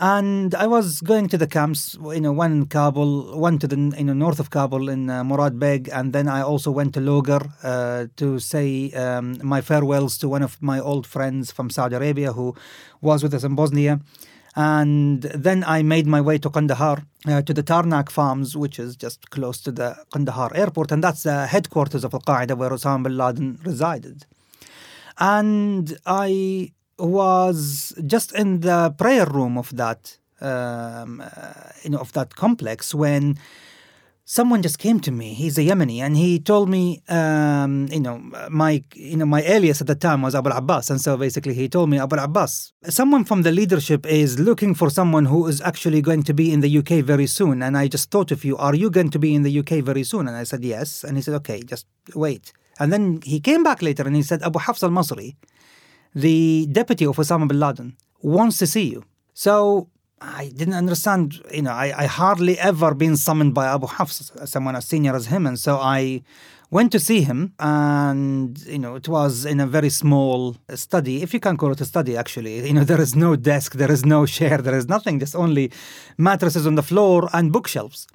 And 0.00 0.56
I 0.56 0.66
was 0.66 1.00
going 1.00 1.28
to 1.28 1.38
the 1.38 1.46
camps, 1.46 1.96
you 2.02 2.20
know, 2.20 2.32
one 2.32 2.50
in 2.50 2.66
Kabul, 2.66 3.38
one 3.38 3.60
to 3.60 3.68
the 3.68 3.76
you 3.96 4.04
know, 4.04 4.12
north 4.12 4.40
of 4.40 4.50
Kabul 4.50 4.88
in 4.88 5.08
uh, 5.08 5.22
Murad 5.22 5.60
Beg, 5.60 5.88
and 5.92 6.12
then 6.12 6.26
I 6.26 6.42
also 6.42 6.72
went 6.72 6.94
to 6.94 7.00
Logar 7.00 7.52
uh, 7.62 8.08
to 8.16 8.40
say 8.40 8.90
um, 8.90 9.38
my 9.40 9.60
farewells 9.60 10.18
to 10.18 10.28
one 10.28 10.42
of 10.42 10.60
my 10.60 10.80
old 10.80 11.06
friends 11.06 11.52
from 11.52 11.70
Saudi 11.70 11.94
Arabia 11.94 12.32
who 12.32 12.56
was 13.00 13.22
with 13.22 13.34
us 13.34 13.44
in 13.44 13.54
Bosnia. 13.54 14.00
And 14.56 15.22
then 15.22 15.62
I 15.64 15.82
made 15.82 16.08
my 16.08 16.20
way 16.20 16.38
to 16.38 16.50
Kandahar, 16.50 17.04
uh, 17.28 17.42
to 17.42 17.54
the 17.54 17.62
Tarnak 17.62 18.10
Farms, 18.10 18.56
which 18.56 18.80
is 18.80 18.96
just 18.96 19.30
close 19.30 19.60
to 19.60 19.70
the 19.70 19.96
Kandahar 20.12 20.50
airport. 20.56 20.90
And 20.90 21.04
that's 21.04 21.22
the 21.22 21.46
headquarters 21.46 22.02
of 22.02 22.14
Al 22.14 22.20
Qaeda, 22.20 22.56
where 22.56 22.70
Osama 22.70 23.04
bin 23.04 23.16
Laden 23.16 23.60
resided. 23.64 24.26
And 25.18 25.96
I 26.06 26.72
was 26.98 27.94
just 28.06 28.32
in 28.32 28.60
the 28.60 28.94
prayer 28.96 29.26
room 29.26 29.58
of 29.58 29.76
that, 29.76 30.18
um, 30.40 31.20
uh, 31.20 31.52
you 31.82 31.90
know, 31.90 31.98
of 31.98 32.12
that 32.12 32.34
complex 32.34 32.94
when 32.94 33.38
someone 34.24 34.62
just 34.62 34.78
came 34.78 35.00
to 35.00 35.12
me. 35.12 35.34
He's 35.34 35.58
a 35.58 35.62
Yemeni, 35.62 35.98
and 35.98 36.16
he 36.16 36.38
told 36.38 36.68
me, 36.68 37.02
um, 37.08 37.88
you 37.90 38.00
know, 38.00 38.18
my 38.48 38.82
you 38.94 39.16
know 39.16 39.26
my 39.26 39.42
alias 39.42 39.80
at 39.80 39.86
the 39.86 39.94
time 39.94 40.22
was 40.22 40.34
Abu 40.34 40.50
Abbas, 40.50 40.90
and 40.90 41.00
so 41.00 41.16
basically 41.16 41.54
he 41.54 41.68
told 41.68 41.90
me 41.90 41.98
Abu 41.98 42.16
Abbas, 42.16 42.72
someone 42.88 43.24
from 43.24 43.42
the 43.42 43.52
leadership 43.52 44.06
is 44.06 44.38
looking 44.38 44.74
for 44.74 44.90
someone 44.90 45.26
who 45.26 45.46
is 45.46 45.60
actually 45.60 46.00
going 46.00 46.22
to 46.22 46.34
be 46.34 46.52
in 46.52 46.60
the 46.60 46.78
UK 46.78 47.04
very 47.04 47.26
soon. 47.26 47.62
And 47.62 47.76
I 47.76 47.88
just 47.88 48.10
thought 48.10 48.30
of 48.30 48.44
you. 48.44 48.56
Are 48.56 48.74
you 48.74 48.90
going 48.90 49.10
to 49.10 49.18
be 49.18 49.34
in 49.34 49.42
the 49.42 49.58
UK 49.58 49.84
very 49.84 50.04
soon? 50.04 50.28
And 50.28 50.36
I 50.36 50.44
said 50.44 50.64
yes. 50.64 51.04
And 51.04 51.16
he 51.16 51.22
said, 51.22 51.34
okay, 51.34 51.62
just 51.62 51.86
wait. 52.14 52.52
And 52.78 52.92
then 52.92 53.20
he 53.24 53.40
came 53.40 53.62
back 53.62 53.82
later 53.82 54.04
and 54.04 54.16
he 54.16 54.22
said, 54.22 54.42
Abu 54.42 54.58
Hafs 54.58 54.82
al 54.82 54.90
Masri, 54.90 55.36
the 56.14 56.66
deputy 56.70 57.06
of 57.06 57.16
Osama 57.16 57.48
bin 57.48 57.60
Laden, 57.60 57.96
wants 58.22 58.58
to 58.58 58.66
see 58.66 58.90
you. 58.90 59.04
So 59.32 59.88
I 60.20 60.50
didn't 60.54 60.74
understand. 60.74 61.42
You 61.52 61.62
know, 61.62 61.72
I, 61.72 61.92
I 61.96 62.06
hardly 62.06 62.58
ever 62.58 62.94
been 62.94 63.16
summoned 63.16 63.54
by 63.54 63.66
Abu 63.66 63.86
Hafs, 63.86 64.32
someone 64.44 64.76
as 64.76 64.86
senior 64.86 65.14
as 65.14 65.26
him, 65.26 65.46
and 65.46 65.58
so 65.58 65.76
I 65.76 66.22
went 66.70 66.90
to 66.92 66.98
see 66.98 67.20
him, 67.20 67.52
and 67.58 68.58
you 68.66 68.78
know, 68.78 68.94
it 68.94 69.08
was 69.08 69.44
in 69.44 69.60
a 69.60 69.66
very 69.66 69.90
small 69.90 70.56
study, 70.74 71.22
if 71.22 71.34
you 71.34 71.40
can 71.40 71.56
call 71.56 71.72
it 71.72 71.80
a 71.80 71.84
study. 71.84 72.16
Actually, 72.16 72.66
you 72.66 72.72
know, 72.72 72.84
there 72.84 73.00
is 73.00 73.14
no 73.14 73.36
desk, 73.36 73.74
there 73.74 73.90
is 73.90 74.04
no 74.04 74.26
chair, 74.26 74.58
there 74.58 74.76
is 74.76 74.88
nothing, 74.88 75.18
There's 75.18 75.34
only 75.34 75.70
mattresses 76.16 76.66
on 76.66 76.74
the 76.74 76.82
floor 76.82 77.28
and 77.32 77.52
bookshelves. 77.52 78.06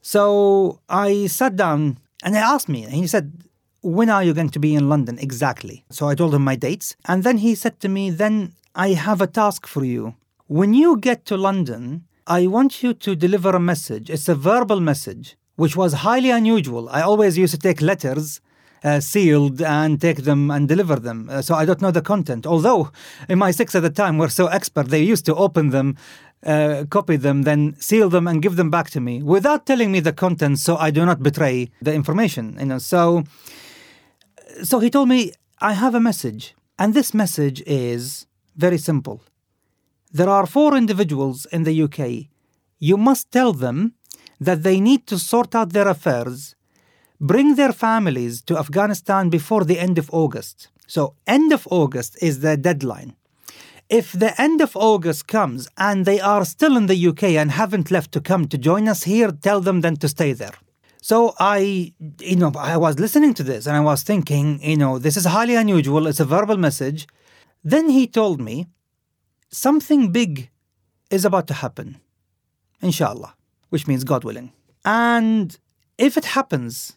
So 0.00 0.80
I 0.88 1.26
sat 1.26 1.56
down 1.56 1.98
and 2.22 2.34
he 2.34 2.40
asked 2.40 2.68
me, 2.68 2.84
and 2.84 2.94
he 2.94 3.06
said, 3.06 3.44
When 3.88 4.10
are 4.10 4.22
you 4.22 4.34
going 4.34 4.50
to 4.50 4.58
be 4.58 4.74
in 4.74 4.90
London 4.90 5.18
exactly? 5.18 5.82
So 5.88 6.08
I 6.08 6.14
told 6.14 6.34
him 6.34 6.44
my 6.44 6.56
dates. 6.56 6.94
And 7.06 7.24
then 7.24 7.38
he 7.38 7.54
said 7.54 7.80
to 7.80 7.88
me, 7.88 8.10
Then 8.10 8.52
I 8.74 8.88
have 8.88 9.22
a 9.22 9.26
task 9.26 9.66
for 9.66 9.82
you. 9.82 10.14
When 10.46 10.74
you 10.74 10.98
get 10.98 11.24
to 11.24 11.38
London, 11.38 12.04
I 12.26 12.48
want 12.48 12.82
you 12.82 12.92
to 12.92 13.16
deliver 13.16 13.48
a 13.48 13.58
message. 13.58 14.10
It's 14.10 14.28
a 14.28 14.34
verbal 14.34 14.80
message, 14.80 15.38
which 15.56 15.74
was 15.74 16.04
highly 16.04 16.28
unusual. 16.28 16.90
I 16.90 17.00
always 17.00 17.38
used 17.38 17.54
to 17.54 17.58
take 17.58 17.80
letters. 17.80 18.42
Uh, 18.84 19.00
sealed 19.00 19.60
and 19.60 20.00
take 20.00 20.18
them 20.18 20.52
and 20.52 20.68
deliver 20.68 20.94
them. 20.94 21.28
Uh, 21.28 21.42
so 21.42 21.56
I 21.56 21.64
don't 21.64 21.82
know 21.82 21.90
the 21.90 22.00
content. 22.00 22.46
Although 22.46 22.92
MI6 23.28 23.74
at 23.74 23.82
the 23.82 23.90
time 23.90 24.18
were 24.18 24.28
so 24.28 24.46
expert, 24.46 24.86
they 24.86 25.02
used 25.02 25.26
to 25.26 25.34
open 25.34 25.70
them 25.70 25.96
uh, 26.46 26.84
copy 26.88 27.16
them, 27.16 27.42
then 27.42 27.74
seal 27.80 28.08
them 28.08 28.28
and 28.28 28.40
give 28.40 28.54
them 28.54 28.70
back 28.70 28.90
to 28.90 29.00
me 29.00 29.20
without 29.22 29.66
telling 29.66 29.90
me 29.90 29.98
the 29.98 30.12
content, 30.12 30.60
so 30.60 30.76
I 30.76 30.92
do 30.92 31.04
not 31.04 31.20
betray 31.22 31.70
the 31.82 31.92
information. 31.92 32.56
You 32.60 32.66
know, 32.66 32.78
so 32.78 33.24
so 34.62 34.78
he 34.78 34.90
told 34.90 35.08
me 35.08 35.32
I 35.60 35.72
have 35.72 35.94
a 35.94 36.00
message, 36.00 36.54
and 36.78 36.94
this 36.94 37.12
message 37.12 37.62
is 37.66 38.26
very 38.56 38.78
simple. 38.78 39.22
There 40.12 40.28
are 40.28 40.46
four 40.46 40.76
individuals 40.76 41.46
in 41.46 41.64
the 41.64 41.82
UK. 41.82 42.30
You 42.78 42.96
must 42.96 43.30
tell 43.30 43.52
them 43.52 43.94
that 44.40 44.62
they 44.62 44.80
need 44.80 45.06
to 45.08 45.18
sort 45.18 45.54
out 45.54 45.72
their 45.72 45.88
affairs, 45.88 46.54
bring 47.20 47.56
their 47.56 47.72
families 47.72 48.40
to 48.42 48.56
Afghanistan 48.56 49.28
before 49.28 49.64
the 49.64 49.78
end 49.78 49.98
of 49.98 50.08
August. 50.12 50.68
So, 50.86 51.14
end 51.26 51.52
of 51.52 51.66
August 51.70 52.16
is 52.22 52.40
the 52.40 52.56
deadline. 52.56 53.14
If 53.90 54.12
the 54.12 54.38
end 54.40 54.60
of 54.60 54.76
August 54.76 55.26
comes 55.26 55.68
and 55.76 56.04
they 56.04 56.20
are 56.20 56.44
still 56.44 56.76
in 56.76 56.86
the 56.86 57.08
UK 57.08 57.24
and 57.40 57.50
haven't 57.50 57.90
left 57.90 58.12
to 58.12 58.20
come 58.20 58.46
to 58.48 58.58
join 58.58 58.86
us 58.86 59.04
here, 59.04 59.30
tell 59.30 59.60
them 59.60 59.80
then 59.80 59.96
to 59.96 60.08
stay 60.08 60.32
there. 60.32 60.54
So 61.00 61.34
I, 61.38 61.92
you 62.20 62.36
know, 62.36 62.52
I 62.56 62.76
was 62.76 62.98
listening 62.98 63.34
to 63.34 63.42
this 63.42 63.66
and 63.66 63.76
I 63.76 63.80
was 63.80 64.02
thinking, 64.02 64.60
you 64.62 64.76
know, 64.76 64.98
this 64.98 65.16
is 65.16 65.24
highly 65.24 65.54
unusual. 65.54 66.06
It's 66.06 66.20
a 66.20 66.24
verbal 66.24 66.56
message. 66.56 67.06
Then 67.62 67.88
he 67.88 68.06
told 68.06 68.40
me 68.40 68.66
something 69.50 70.12
big 70.12 70.50
is 71.10 71.24
about 71.24 71.46
to 71.48 71.54
happen, 71.54 72.00
inshallah, 72.82 73.34
which 73.70 73.86
means 73.86 74.04
God 74.04 74.24
willing. 74.24 74.52
And 74.84 75.56
if 75.96 76.16
it 76.16 76.26
happens, 76.26 76.96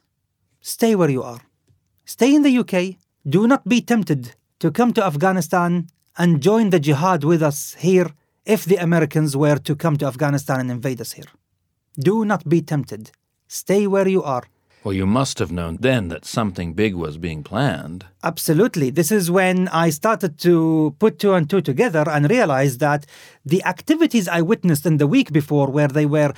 stay 0.60 0.96
where 0.96 1.10
you 1.10 1.24
are. 1.24 1.42
Stay 2.06 2.36
in 2.36 2.42
the 2.42 2.58
UK. 2.58 2.98
Do 3.28 3.48
not 3.48 3.68
be 3.68 3.82
tempted 3.82 4.36
to 4.60 4.72
come 4.72 4.94
to 4.94 5.04
Afghanistan 5.04 5.88
and 6.18 6.42
join 6.42 6.72
the 6.72 6.80
jihad 6.80 7.24
with 7.24 7.42
us 7.42 7.76
here 7.76 8.12
if 8.46 8.66
the 8.66 8.78
Americans 8.78 9.38
were 9.38 9.58
to 9.58 9.76
come 9.76 9.98
to 9.98 10.06
Afghanistan 10.06 10.60
and 10.60 10.72
invade 10.72 11.00
us 11.00 11.14
here. 11.14 11.32
Do 11.98 12.26
not 12.26 12.48
be 12.50 12.62
tempted. 12.62 13.12
Stay 13.52 13.86
where 13.86 14.08
you 14.08 14.24
are. 14.24 14.44
Well, 14.86 14.94
you 14.94 15.06
must 15.06 15.40
have 15.40 15.52
known 15.52 15.78
then 15.82 16.08
that 16.08 16.24
something 16.24 16.74
big 16.74 16.96
was 16.96 17.18
being 17.18 17.44
planned. 17.44 18.06
Absolutely. 18.24 18.92
This 18.92 19.12
is 19.12 19.30
when 19.30 19.68
I 19.68 19.90
started 19.90 20.40
to 20.40 20.96
put 21.00 21.20
two 21.20 21.34
and 21.34 21.50
two 21.50 21.60
together 21.60 22.06
and 22.10 22.30
realized 22.30 22.80
that 22.80 23.06
the 23.46 23.62
activities 23.66 24.30
I 24.30 24.42
witnessed 24.42 24.86
in 24.86 24.98
the 24.98 25.06
week 25.06 25.34
before, 25.34 25.70
where 25.70 25.90
they 25.90 26.06
were 26.06 26.34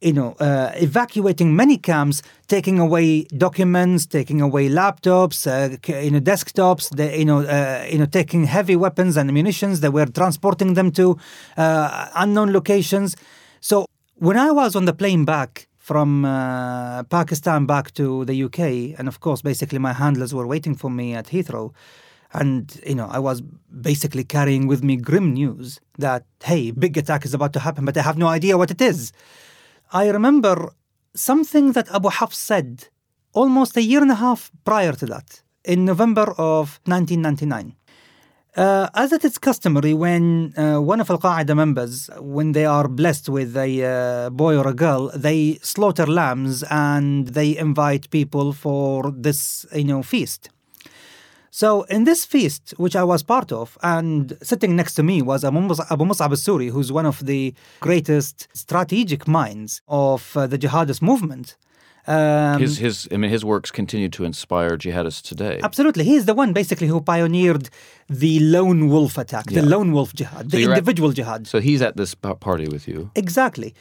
you 0.00 0.12
know, 0.12 0.32
uh, 0.40 0.72
evacuating 0.74 1.54
many 1.54 1.78
camps, 1.78 2.20
taking 2.48 2.80
away 2.80 3.22
documents, 3.24 4.04
taking 4.04 4.40
away 4.40 4.68
laptops, 4.68 5.46
uh, 5.46 5.76
you 6.04 6.10
know, 6.10 6.20
desktops, 6.20 6.90
they, 6.90 7.16
you 7.20 7.24
know, 7.24 7.42
uh, 7.42 7.86
you 7.88 7.98
know, 7.98 8.06
taking 8.06 8.44
heavy 8.44 8.74
weapons 8.76 9.16
and 9.16 9.32
munitions. 9.32 9.80
They 9.80 9.88
were 9.88 10.06
transporting 10.06 10.74
them 10.74 10.90
to 10.92 11.16
uh, 11.56 12.08
unknown 12.16 12.52
locations. 12.52 13.16
So 13.60 13.86
when 14.16 14.36
I 14.36 14.50
was 14.50 14.74
on 14.74 14.84
the 14.84 14.92
plane 14.92 15.24
back 15.24 15.68
from 15.86 16.24
uh, 16.24 17.04
Pakistan 17.04 17.64
back 17.64 17.94
to 17.94 18.24
the 18.24 18.36
UK, 18.46 18.98
and 18.98 19.06
of 19.06 19.20
course, 19.20 19.40
basically 19.40 19.78
my 19.78 19.92
handlers 19.92 20.34
were 20.34 20.44
waiting 20.44 20.74
for 20.74 20.90
me 20.90 21.14
at 21.14 21.26
Heathrow. 21.26 21.72
And, 22.32 22.64
you 22.84 22.96
know, 22.96 23.08
I 23.08 23.20
was 23.20 23.40
basically 23.90 24.24
carrying 24.24 24.66
with 24.66 24.82
me 24.82 24.96
grim 24.96 25.32
news 25.32 25.78
that, 25.96 26.24
hey, 26.42 26.72
big 26.72 26.98
attack 26.98 27.24
is 27.24 27.34
about 27.34 27.52
to 27.52 27.60
happen, 27.60 27.84
but 27.84 27.96
I 27.96 28.02
have 28.02 28.18
no 28.18 28.26
idea 28.26 28.58
what 28.58 28.72
it 28.72 28.80
is. 28.80 29.12
I 29.92 30.08
remember 30.08 30.72
something 31.14 31.70
that 31.76 31.88
Abu 31.94 32.08
Hafs 32.08 32.36
said 32.36 32.88
almost 33.32 33.76
a 33.76 33.82
year 33.82 34.02
and 34.02 34.10
a 34.10 34.16
half 34.16 34.50
prior 34.64 34.92
to 34.92 35.06
that, 35.06 35.40
in 35.64 35.84
November 35.84 36.34
of 36.36 36.80
1999. 36.86 37.76
Uh, 38.56 38.88
as 38.94 39.12
it 39.12 39.22
is 39.22 39.36
customary 39.36 39.92
when 39.92 40.54
uh, 40.56 40.80
one 40.80 40.98
of 40.98 41.10
Al 41.10 41.18
Qaeda 41.18 41.54
members, 41.54 42.08
when 42.18 42.52
they 42.52 42.64
are 42.64 42.88
blessed 42.88 43.28
with 43.28 43.54
a 43.54 43.84
uh, 43.84 44.30
boy 44.30 44.56
or 44.56 44.66
a 44.66 44.72
girl, 44.72 45.10
they 45.14 45.58
slaughter 45.60 46.06
lambs 46.06 46.62
and 46.70 47.28
they 47.28 47.54
invite 47.54 48.08
people 48.08 48.54
for 48.54 49.10
this, 49.10 49.66
you 49.74 49.84
know, 49.84 50.02
feast. 50.02 50.48
So 51.50 51.82
in 51.82 52.04
this 52.04 52.24
feast, 52.24 52.72
which 52.78 52.96
I 52.96 53.04
was 53.04 53.22
part 53.22 53.52
of, 53.52 53.76
and 53.82 54.36
sitting 54.42 54.74
next 54.74 54.94
to 54.94 55.02
me 55.02 55.20
was 55.20 55.44
Abu 55.44 55.60
Mus- 55.60 55.80
Mus'ab 55.90 56.30
al-Suri, 56.30 56.70
who's 56.70 56.90
one 56.90 57.04
of 57.04 57.26
the 57.26 57.52
greatest 57.80 58.48
strategic 58.54 59.28
minds 59.28 59.82
of 59.86 60.34
uh, 60.34 60.46
the 60.46 60.56
jihadist 60.58 61.02
movement. 61.02 61.56
Um, 62.08 62.60
his 62.60 62.78
his 62.78 63.08
I 63.12 63.16
mean 63.16 63.30
his 63.30 63.44
works 63.44 63.70
continue 63.72 64.08
to 64.10 64.24
inspire 64.24 64.76
jihadists 64.78 65.22
today. 65.22 65.58
Absolutely. 65.62 66.04
He 66.04 66.14
is 66.14 66.24
the 66.26 66.34
one 66.34 66.52
basically 66.52 66.86
who 66.86 67.00
pioneered 67.00 67.68
the 68.08 68.38
lone 68.40 68.88
wolf 68.88 69.18
attack, 69.18 69.46
Yeah. 69.50 69.60
the 69.62 69.66
lone 69.66 69.90
wolf 69.92 70.14
jihad, 70.14 70.50
the 70.50 70.60
you're 70.60 70.72
at- 70.72 70.78
individual 70.78 71.10
jihad. 71.12 71.46
So 71.48 71.58
he's 71.60 71.82
at 71.82 71.96
this 71.96 72.14
party 72.14 72.68
with 72.68 72.86
you. 72.86 73.10
Exactly. 73.16 73.74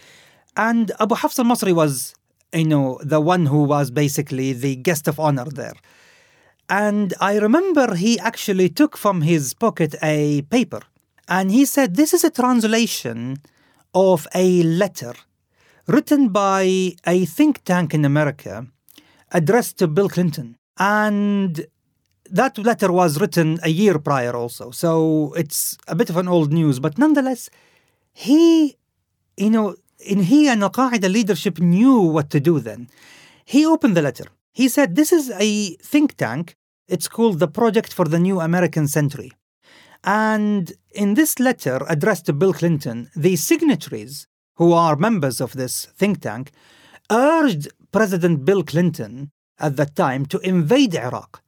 And 0.58 0.92
Abu 1.00 1.16
Hafs 1.16 1.38
al 1.38 1.46
Masri 1.46 1.74
was, 1.74 2.16
you 2.54 2.66
know, 2.66 3.00
the 3.04 3.22
one 3.22 3.46
who 3.46 3.62
was 3.64 3.92
basically 3.92 4.54
the 4.54 4.76
guest 4.78 5.08
of 5.08 5.20
honor 5.20 5.46
there. 5.46 5.76
And 6.70 7.14
I 7.22 7.38
remember 7.38 7.94
he 7.96 8.18
actually 8.20 8.70
took 8.70 8.98
from 8.98 9.22
his 9.22 9.54
pocket 9.54 9.94
a 10.02 10.42
paper 10.44 10.82
and 11.28 11.52
he 11.52 11.64
said, 11.66 11.96
This 11.96 12.12
is 12.14 12.24
a 12.24 12.32
translation 12.32 13.38
of 13.94 14.28
a 14.34 14.64
letter 14.64 15.14
written 15.88 16.30
by 16.30 16.94
a 17.06 17.26
think 17.26 17.64
tank 17.64 17.94
in 17.94 18.06
America 18.06 18.68
addressed 19.32 19.78
to 19.78 19.88
Bill 19.88 20.10
Clinton. 20.10 20.58
And 20.78 21.66
that 22.30 22.58
letter 22.58 22.92
was 22.92 23.20
written 23.20 23.60
a 23.64 23.70
year 23.70 24.00
prior 24.00 24.36
also. 24.36 24.72
So 24.72 25.34
it's 25.36 25.78
a 25.88 25.96
bit 25.96 26.10
of 26.10 26.18
an 26.18 26.28
old 26.28 26.52
news, 26.52 26.80
but 26.80 26.98
nonetheless, 26.98 27.50
he, 28.14 28.78
you 29.38 29.50
know, 29.50 29.76
in 30.00 30.24
he 30.24 30.48
and 30.48 30.64
Al 30.64 30.70
Qaeda 30.70 31.12
leadership 31.12 31.60
knew 31.60 32.00
what 32.00 32.30
to 32.32 32.40
do 32.40 32.60
then. 32.60 32.90
He 33.46 33.66
opened 33.66 33.96
the 33.96 34.02
letter. 34.02 34.26
He 34.54 34.70
said, 34.70 34.96
This 34.96 35.12
is 35.12 35.32
a 35.32 35.76
think 35.76 36.16
tank. 36.16 36.56
It's 36.88 37.08
called 37.08 37.40
the 37.40 37.48
Project 37.48 37.94
for 37.94 38.06
the 38.06 38.20
New 38.20 38.40
American 38.40 38.88
Century. 38.88 39.32
And 40.04 40.74
in 40.92 41.16
this 41.16 41.40
letter 41.40 41.82
addressed 41.90 42.28
to 42.28 42.34
Bill 42.34 42.54
Clinton, 42.54 43.10
the 43.16 43.36
signatories, 43.36 44.28
who 44.56 44.74
are 44.74 44.96
members 44.96 45.40
of 45.42 45.54
this 45.54 45.86
think 45.86 46.22
tank, 46.22 46.52
urged 47.12 47.68
President 47.92 48.46
Bill 48.46 48.64
Clinton 48.64 49.32
at 49.60 49.76
that 49.78 49.96
time 49.96 50.26
to 50.28 50.40
invade 50.40 50.96
Iraq 50.96 51.42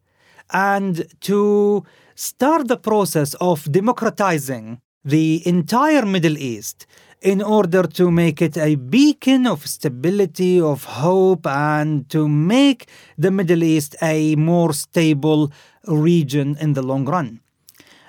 and 0.52 1.06
to 1.22 1.84
start 2.16 2.68
the 2.68 2.78
process 2.78 3.34
of 3.36 3.72
democratizing 3.72 4.80
the 5.04 5.42
entire 5.48 6.06
Middle 6.06 6.38
East 6.38 6.86
in 7.22 7.42
order 7.42 7.84
to 7.84 8.12
make 8.12 8.42
it 8.42 8.58
a 8.58 8.76
beacon 8.76 9.48
of 9.48 9.66
stability, 9.66 10.62
of 10.62 10.84
hope, 10.84 11.48
and 11.48 12.10
to 12.10 12.28
make 12.28 12.88
the 13.18 13.32
Middle 13.32 13.64
East 13.64 13.96
a 14.02 14.36
more 14.36 14.74
stable 14.74 15.52
region 15.88 16.58
in 16.60 16.74
the 16.74 16.82
long 16.84 17.06
run. 17.06 17.40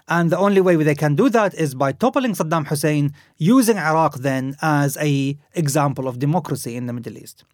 And 0.09 0.31
the 0.31 0.38
only 0.38 0.61
way 0.61 0.75
they 0.77 0.94
can 0.94 1.14
do 1.14 1.29
that 1.31 1.55
is 1.55 1.75
by 1.75 1.92
toppling 1.92 2.33
Saddam 2.35 2.66
Hussein, 2.66 3.12
using 3.37 3.77
Iraq 3.79 4.14
then 4.16 4.57
as 4.62 4.97
a 5.01 5.37
example 5.55 6.09
of 6.09 6.18
democracy 6.18 6.77
in 6.77 6.87
the 6.87 6.92
Middle 6.92 7.16
East. 7.18 7.44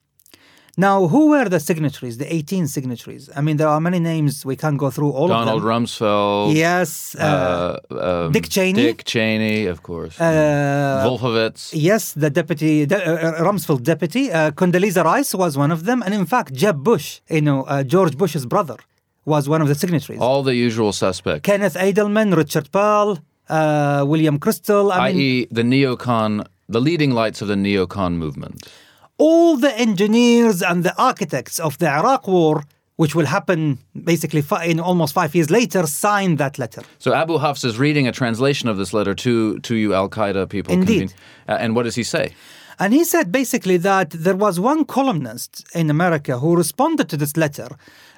Now, 0.76 1.06
who 1.06 1.28
were 1.28 1.48
the 1.48 1.60
signatories, 1.60 2.18
the 2.18 2.32
18 2.34 2.66
signatories? 2.66 3.30
I 3.36 3.40
mean, 3.42 3.58
there 3.58 3.68
are 3.68 3.80
many 3.80 4.00
names. 4.00 4.44
We 4.44 4.56
can't 4.56 4.76
go 4.76 4.90
through 4.90 5.12
all 5.12 5.28
Donald 5.28 5.58
of 5.58 5.62
them. 5.62 5.62
Donald 5.62 5.82
Rumsfeld. 5.84 6.54
Yes. 6.56 7.14
Uh, 7.14 7.78
uh, 7.92 8.24
um, 8.26 8.32
Dick 8.32 8.48
Cheney? 8.48 8.82
Dick 8.82 9.04
Cheney, 9.04 9.66
of 9.66 9.84
course. 9.84 10.20
uh, 10.20 11.04
Wolfowitz. 11.06 11.70
yes, 11.72 12.12
the 12.12 12.28
deputy, 12.28 12.84
the, 12.86 12.96
uh, 12.96 13.12
uh, 13.12 13.44
Rumsfeld 13.44 13.84
deputy. 13.84 14.32
Uh, 14.32 14.50
Condoleezza 14.50 15.04
Rice 15.04 15.32
was 15.34 15.56
one 15.56 15.70
of 15.70 15.84
them. 15.84 16.02
And 16.02 16.12
in 16.12 16.26
fact, 16.26 16.52
Jeb 16.52 16.82
Bush, 16.82 17.20
you 17.30 17.42
know, 17.42 17.62
uh, 17.64 17.84
George 17.84 18.16
Bush's 18.18 18.44
brother, 18.44 18.78
was 19.24 19.48
one 19.48 19.62
of 19.62 19.68
the 19.68 19.74
signatories. 19.74 20.20
All 20.20 20.42
the 20.42 20.54
usual 20.54 20.92
suspects. 20.92 21.42
Kenneth 21.50 21.74
Adelman, 21.74 22.36
Richard 22.36 22.70
Perle, 22.72 23.18
uh, 23.48 24.04
William 24.06 24.38
Kristol. 24.38 24.92
I 24.92 25.12
mean, 25.12 25.16
i.e., 25.16 25.46
the 25.50 25.62
neocon, 25.62 26.46
the 26.68 26.80
leading 26.80 27.10
lights 27.12 27.42
of 27.42 27.48
the 27.48 27.54
neocon 27.56 28.14
movement. 28.14 28.66
all 29.16 29.56
the 29.56 29.72
engineers 29.78 30.60
and 30.62 30.82
the 30.84 30.94
architects 30.98 31.60
of 31.60 31.78
the 31.78 31.88
Iraq 31.88 32.26
War, 32.26 32.64
which 32.96 33.14
will 33.14 33.26
happen 33.26 33.78
basically 34.04 34.42
fi- 34.42 34.64
in 34.64 34.80
almost 34.80 35.14
five 35.14 35.34
years 35.36 35.50
later, 35.50 35.86
signed 35.86 36.38
that 36.38 36.58
letter. 36.58 36.82
So 36.98 37.12
Abu 37.14 37.38
Hafs 37.38 37.62
is 37.64 37.78
reading 37.78 38.08
a 38.08 38.12
translation 38.12 38.68
of 38.68 38.76
this 38.76 38.92
letter 38.92 39.14
to 39.14 39.58
to 39.60 39.74
you 39.82 39.94
Al 39.94 40.08
Qaeda 40.08 40.48
people. 40.48 40.72
Indeed. 40.74 41.12
Uh, 41.48 41.62
and 41.62 41.76
what 41.76 41.84
does 41.84 41.94
he 41.94 42.02
say? 42.04 42.26
And 42.78 42.92
he 42.92 43.04
said 43.04 43.30
basically 43.30 43.76
that 43.78 44.10
there 44.10 44.36
was 44.46 44.58
one 44.58 44.84
columnist 44.84 45.64
in 45.80 45.90
America 45.90 46.32
who 46.42 46.56
responded 46.56 47.08
to 47.08 47.16
this 47.16 47.36
letter, 47.36 47.68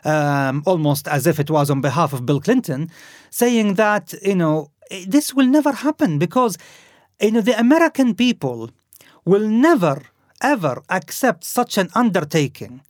um, 0.07 0.63
almost 0.65 1.09
as 1.09 1.27
if 1.27 1.39
it 1.39 1.51
was 1.51 1.69
on 1.71 1.81
behalf 1.81 2.13
of 2.13 2.25
Bill 2.25 2.41
Clinton, 2.41 2.91
saying 3.31 3.75
that, 3.75 4.15
you 4.23 4.37
know, 4.37 4.71
this 5.07 5.35
will 5.35 5.47
never 5.47 5.73
happen 5.73 6.19
because, 6.19 6.57
you 7.21 7.33
know, 7.33 7.41
the 7.41 7.59
American 7.59 8.15
people 8.15 8.71
will 9.25 9.47
never, 9.49 10.03
ever 10.41 10.83
accept 10.89 11.45
such 11.45 11.77
an 11.77 11.89
undertaking 11.95 12.81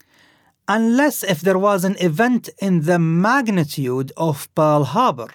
unless 0.68 1.22
if 1.22 1.40
there 1.40 1.58
was 1.58 1.84
an 1.84 1.96
event 2.00 2.50
in 2.58 2.82
the 2.82 2.98
magnitude 2.98 4.12
of 4.16 4.52
Pearl 4.54 4.84
Harbor. 4.84 5.28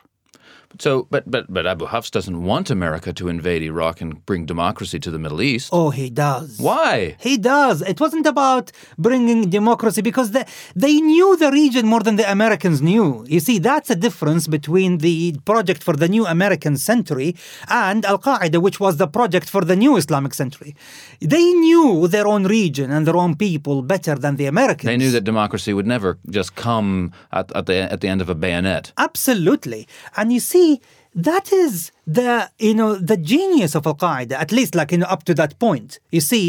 So, 0.80 1.08
but 1.10 1.30
but 1.30 1.52
but 1.52 1.66
Abu 1.66 1.86
Hafs 1.86 2.10
doesn't 2.10 2.44
want 2.44 2.70
America 2.70 3.14
to 3.14 3.28
invade 3.28 3.62
Iraq 3.64 4.02
and 4.02 4.26
bring 4.26 4.46
democracy 4.46 5.00
to 5.00 5.12
the 5.12 5.20
Middle 5.20 5.42
East. 5.42 5.70
Oh, 5.72 5.90
he 5.90 6.10
does. 6.10 6.58
Why? 6.60 7.16
He 7.20 7.38
does. 7.38 7.82
It 7.82 8.00
wasn't 8.00 8.26
about 8.26 8.72
bringing 8.98 9.50
democracy 9.50 10.02
because 10.02 10.32
they, 10.32 10.46
they 10.76 10.96
knew 11.02 11.36
the 11.38 11.52
region 11.52 11.88
more 11.88 12.02
than 12.02 12.16
the 12.16 12.30
Americans 12.32 12.82
knew. 12.82 13.26
You 13.28 13.40
see, 13.40 13.58
that's 13.60 13.90
a 13.90 13.96
difference 13.96 14.48
between 14.48 14.92
the 15.00 15.36
project 15.46 15.84
for 15.84 15.96
the 15.96 16.10
new 16.16 16.26
American 16.26 16.78
century 16.78 17.36
and 17.68 18.06
Al 18.06 18.20
Qaeda, 18.20 18.62
which 18.62 18.80
was 18.80 18.98
the 18.98 19.08
project 19.08 19.50
for 19.50 19.64
the 19.64 19.76
new 19.76 19.98
Islamic 19.98 20.34
century. 20.34 20.76
They 21.20 21.48
knew 21.64 22.08
their 22.08 22.28
own 22.28 22.44
region 22.46 22.92
and 22.92 23.06
their 23.08 23.18
own 23.18 23.36
people 23.36 23.82
better 23.82 24.16
than 24.16 24.34
the 24.36 24.46
Americans. 24.46 24.86
They 24.86 24.98
knew 24.98 25.12
that 25.12 25.24
democracy 25.34 25.74
would 25.74 25.88
never 25.96 26.18
just 26.30 26.56
come 26.56 27.12
at, 27.32 27.52
at 27.56 27.66
the 27.66 27.78
at 27.94 28.00
the 28.02 28.08
end 28.14 28.22
of 28.22 28.30
a 28.30 28.36
bayonet. 28.36 28.84
Absolutely. 28.98 29.88
And 30.18 30.28
you 30.36 30.40
see, 30.40 30.61
that 31.30 31.46
is 31.64 31.92
the 32.18 32.32
you 32.68 32.74
know 32.80 32.92
the 33.12 33.18
genius 33.34 33.72
of 33.78 33.84
Al 33.92 33.96
Qaeda, 34.04 34.36
at 34.46 34.52
least 34.58 34.74
like 34.80 34.90
you 34.94 35.00
know 35.02 35.10
up 35.16 35.24
to 35.30 35.34
that 35.42 35.52
point. 35.66 35.90
You 36.16 36.22
see, 36.32 36.46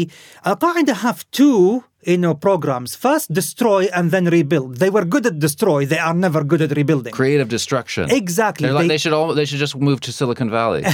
Al 0.49 0.57
Qaeda 0.63 0.93
have 1.07 1.19
two 1.39 1.83
you 2.11 2.17
know 2.23 2.33
programs. 2.47 2.91
First 3.07 3.25
destroy 3.41 3.81
and 3.97 4.05
then 4.13 4.25
rebuild. 4.37 4.71
They 4.83 4.89
were 4.95 5.05
good 5.13 5.25
at 5.31 5.35
destroy, 5.47 5.79
they 5.93 6.01
are 6.07 6.13
never 6.25 6.41
good 6.51 6.61
at 6.67 6.71
rebuilding. 6.81 7.13
Creative 7.21 7.49
destruction. 7.57 8.03
Exactly. 8.21 8.65
They're 8.65 8.73
like, 8.79 8.83
They- 8.87 8.93
they 8.95 9.01
should 9.03 9.13
all 9.17 9.29
they 9.39 9.45
should 9.49 9.61
just 9.65 9.75
move 9.87 9.99
to 10.05 10.11
Silicon 10.19 10.49
Valley. 10.59 10.83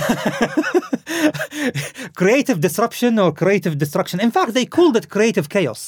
creative 2.15 2.59
disruption 2.61 3.19
or 3.19 3.31
creative 3.31 3.77
destruction. 3.77 4.19
In 4.19 4.31
fact, 4.31 4.53
they 4.53 4.65
called 4.65 4.95
it 4.99 5.05
creative 5.15 5.47
chaos. 5.49 5.81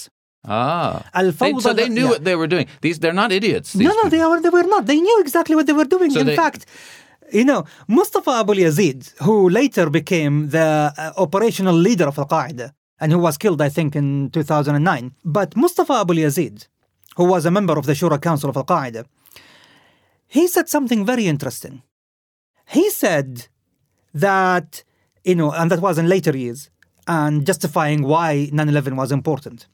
ah. 0.47 1.03
They- 1.13 1.59
so 1.67 1.73
they 1.73 1.89
knew 1.89 2.03
yeah. 2.05 2.09
what 2.13 2.23
they 2.27 2.35
were 2.41 2.47
doing. 2.55 2.67
These 2.85 2.97
they're 3.01 3.19
not 3.23 3.31
idiots. 3.31 3.73
These 3.73 3.87
No, 3.87 3.93
no, 3.93 3.95
people. 4.03 4.09
they, 4.15 4.21
are, 4.27 4.41
they 4.45 4.49
were 4.57 4.67
not. 4.75 4.85
They 4.91 4.99
knew 5.07 5.17
exactly 5.25 5.55
what 5.57 5.65
they 5.67 5.73
were 5.81 5.89
doing. 5.95 6.09
So 6.11 6.19
In 6.21 6.27
they- 6.27 6.35
fact, 6.43 6.61
you 7.31 7.45
know, 7.45 7.65
Mustafa 7.87 8.31
Abu 8.31 8.53
Yazid, 8.55 9.13
who 9.21 9.49
later 9.49 9.89
became 9.89 10.49
the 10.49 10.93
uh, 10.97 11.11
operational 11.17 11.75
leader 11.75 12.07
of 12.07 12.17
Al 12.19 12.27
Qaeda 12.27 12.73
and 12.99 13.11
who 13.11 13.19
was 13.19 13.37
killed, 13.37 13.61
I 13.61 13.69
think, 13.69 13.95
in 13.95 14.29
2009. 14.31 15.15
But 15.23 15.55
Mustafa 15.55 15.93
Abu 15.93 16.15
Yazid, 16.15 16.67
who 17.15 17.25
was 17.25 17.45
a 17.45 17.51
member 17.51 17.77
of 17.77 17.85
the 17.85 17.93
Shura 17.93 18.21
Council 18.21 18.49
of 18.49 18.57
Al 18.57 18.65
Qaeda, 18.65 19.05
he 20.27 20.47
said 20.47 20.69
something 20.69 21.05
very 21.05 21.27
interesting. 21.27 21.81
He 22.67 22.89
said 22.89 23.47
that, 24.13 24.83
you 25.23 25.35
know, 25.35 25.51
and 25.51 25.69
that 25.71 25.81
was 25.81 25.97
in 25.97 26.07
later 26.07 26.35
years, 26.35 26.69
and 27.07 27.45
justifying 27.45 28.03
why 28.03 28.49
9 28.53 28.69
11 28.69 28.95
was 28.95 29.11
important. 29.11 29.67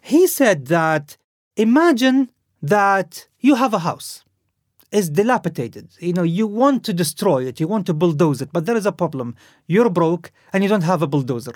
He 0.00 0.26
said 0.26 0.66
that 0.66 1.16
imagine 1.56 2.30
that 2.62 3.28
you 3.38 3.54
have 3.56 3.74
a 3.74 3.80
house, 3.80 4.24
it's 4.92 5.08
dilapidated. 5.08 5.88
You 5.98 6.12
know, 6.12 6.22
you 6.22 6.46
want 6.46 6.84
to 6.84 6.92
destroy 6.92 7.46
it, 7.46 7.58
you 7.58 7.66
want 7.66 7.86
to 7.86 7.94
bulldoze 7.94 8.42
it, 8.42 8.50
but 8.52 8.66
there 8.66 8.76
is 8.76 8.86
a 8.86 8.92
problem. 8.92 9.34
You're 9.66 9.90
broke 9.90 10.30
and 10.52 10.62
you 10.62 10.68
don't 10.68 10.82
have 10.82 11.02
a 11.02 11.06
bulldozer. 11.06 11.54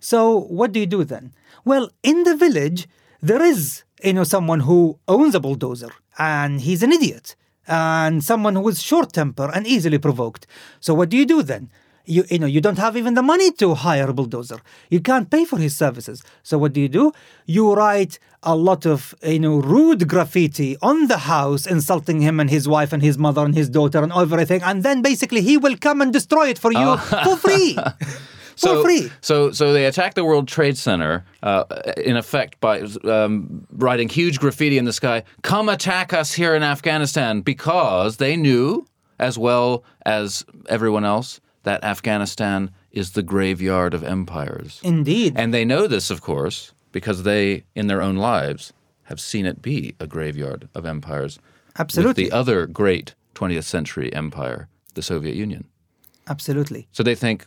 So 0.00 0.40
what 0.40 0.72
do 0.72 0.80
you 0.80 0.86
do 0.86 1.04
then? 1.04 1.32
Well, 1.64 1.90
in 2.02 2.24
the 2.24 2.34
village, 2.34 2.88
there 3.20 3.42
is, 3.42 3.84
you 4.02 4.14
know, 4.14 4.24
someone 4.24 4.60
who 4.60 4.98
owns 5.06 5.34
a 5.34 5.40
bulldozer 5.40 5.90
and 6.18 6.60
he's 6.60 6.82
an 6.82 6.92
idiot 6.92 7.36
and 7.68 8.24
someone 8.24 8.56
who 8.56 8.68
is 8.68 8.82
short 8.82 9.12
temper 9.12 9.50
and 9.54 9.66
easily 9.66 9.98
provoked. 9.98 10.46
So 10.80 10.94
what 10.94 11.10
do 11.10 11.16
you 11.16 11.26
do 11.26 11.42
then? 11.42 11.70
You, 12.04 12.24
you 12.28 12.38
know 12.38 12.46
you 12.46 12.60
don't 12.60 12.78
have 12.78 12.96
even 12.96 13.14
the 13.14 13.22
money 13.22 13.50
to 13.52 13.74
hire 13.74 14.08
a 14.08 14.12
bulldozer. 14.12 14.60
You 14.90 15.00
can't 15.00 15.30
pay 15.30 15.44
for 15.44 15.58
his 15.58 15.76
services. 15.76 16.22
So 16.42 16.58
what 16.58 16.72
do 16.72 16.80
you 16.80 16.88
do? 16.88 17.12
You 17.46 17.74
write 17.74 18.18
a 18.42 18.56
lot 18.56 18.86
of 18.86 19.14
you 19.22 19.38
know 19.38 19.58
rude 19.58 20.08
graffiti 20.08 20.76
on 20.82 21.06
the 21.06 21.18
house, 21.18 21.66
insulting 21.66 22.20
him 22.20 22.40
and 22.40 22.50
his 22.50 22.68
wife 22.68 22.92
and 22.92 23.02
his 23.02 23.18
mother 23.18 23.44
and 23.44 23.54
his 23.54 23.68
daughter 23.68 24.02
and 24.02 24.12
everything, 24.12 24.62
and 24.62 24.82
then 24.82 25.02
basically 25.02 25.42
he 25.42 25.56
will 25.56 25.76
come 25.76 26.00
and 26.00 26.12
destroy 26.12 26.48
it 26.48 26.58
for 26.58 26.72
you 26.72 26.96
for 27.24 27.36
free. 27.36 27.78
so, 28.56 28.76
for 28.76 28.82
free. 28.82 29.10
So, 29.20 29.52
so 29.52 29.72
they 29.72 29.86
attacked 29.86 30.14
the 30.16 30.24
World 30.24 30.48
Trade 30.48 30.76
Center, 30.76 31.24
uh, 31.42 31.64
in 31.96 32.16
effect, 32.16 32.60
by 32.60 32.80
um, 33.04 33.66
writing 33.72 34.08
huge 34.08 34.38
graffiti 34.40 34.78
in 34.78 34.84
the 34.84 34.92
sky. 34.92 35.22
Come 35.42 35.68
attack 35.68 36.12
us 36.12 36.32
here 36.32 36.54
in 36.54 36.62
Afghanistan, 36.62 37.40
because 37.40 38.16
they 38.16 38.36
knew, 38.36 38.86
as 39.18 39.38
well 39.38 39.84
as 40.04 40.44
everyone 40.68 41.04
else, 41.04 41.40
that 41.62 41.84
Afghanistan 41.84 42.70
is 42.90 43.12
the 43.12 43.22
graveyard 43.22 43.94
of 43.94 44.04
empires. 44.04 44.80
Indeed. 44.82 45.34
And 45.36 45.52
they 45.52 45.64
know 45.64 45.86
this, 45.86 46.10
of 46.10 46.20
course, 46.20 46.72
because 46.92 47.22
they, 47.22 47.64
in 47.74 47.86
their 47.86 48.02
own 48.02 48.16
lives, 48.16 48.72
have 49.04 49.20
seen 49.20 49.46
it 49.46 49.62
be 49.62 49.94
a 49.98 50.06
graveyard 50.06 50.68
of 50.74 50.86
empires. 50.86 51.38
Absolutely. 51.78 52.24
With 52.24 52.30
the 52.30 52.36
other 52.36 52.66
great 52.66 53.14
20th 53.34 53.64
century 53.64 54.12
empire, 54.12 54.68
the 54.94 55.02
Soviet 55.02 55.34
Union. 55.34 55.64
Absolutely. 56.28 56.86
So 56.92 57.02
they 57.02 57.14
think, 57.14 57.46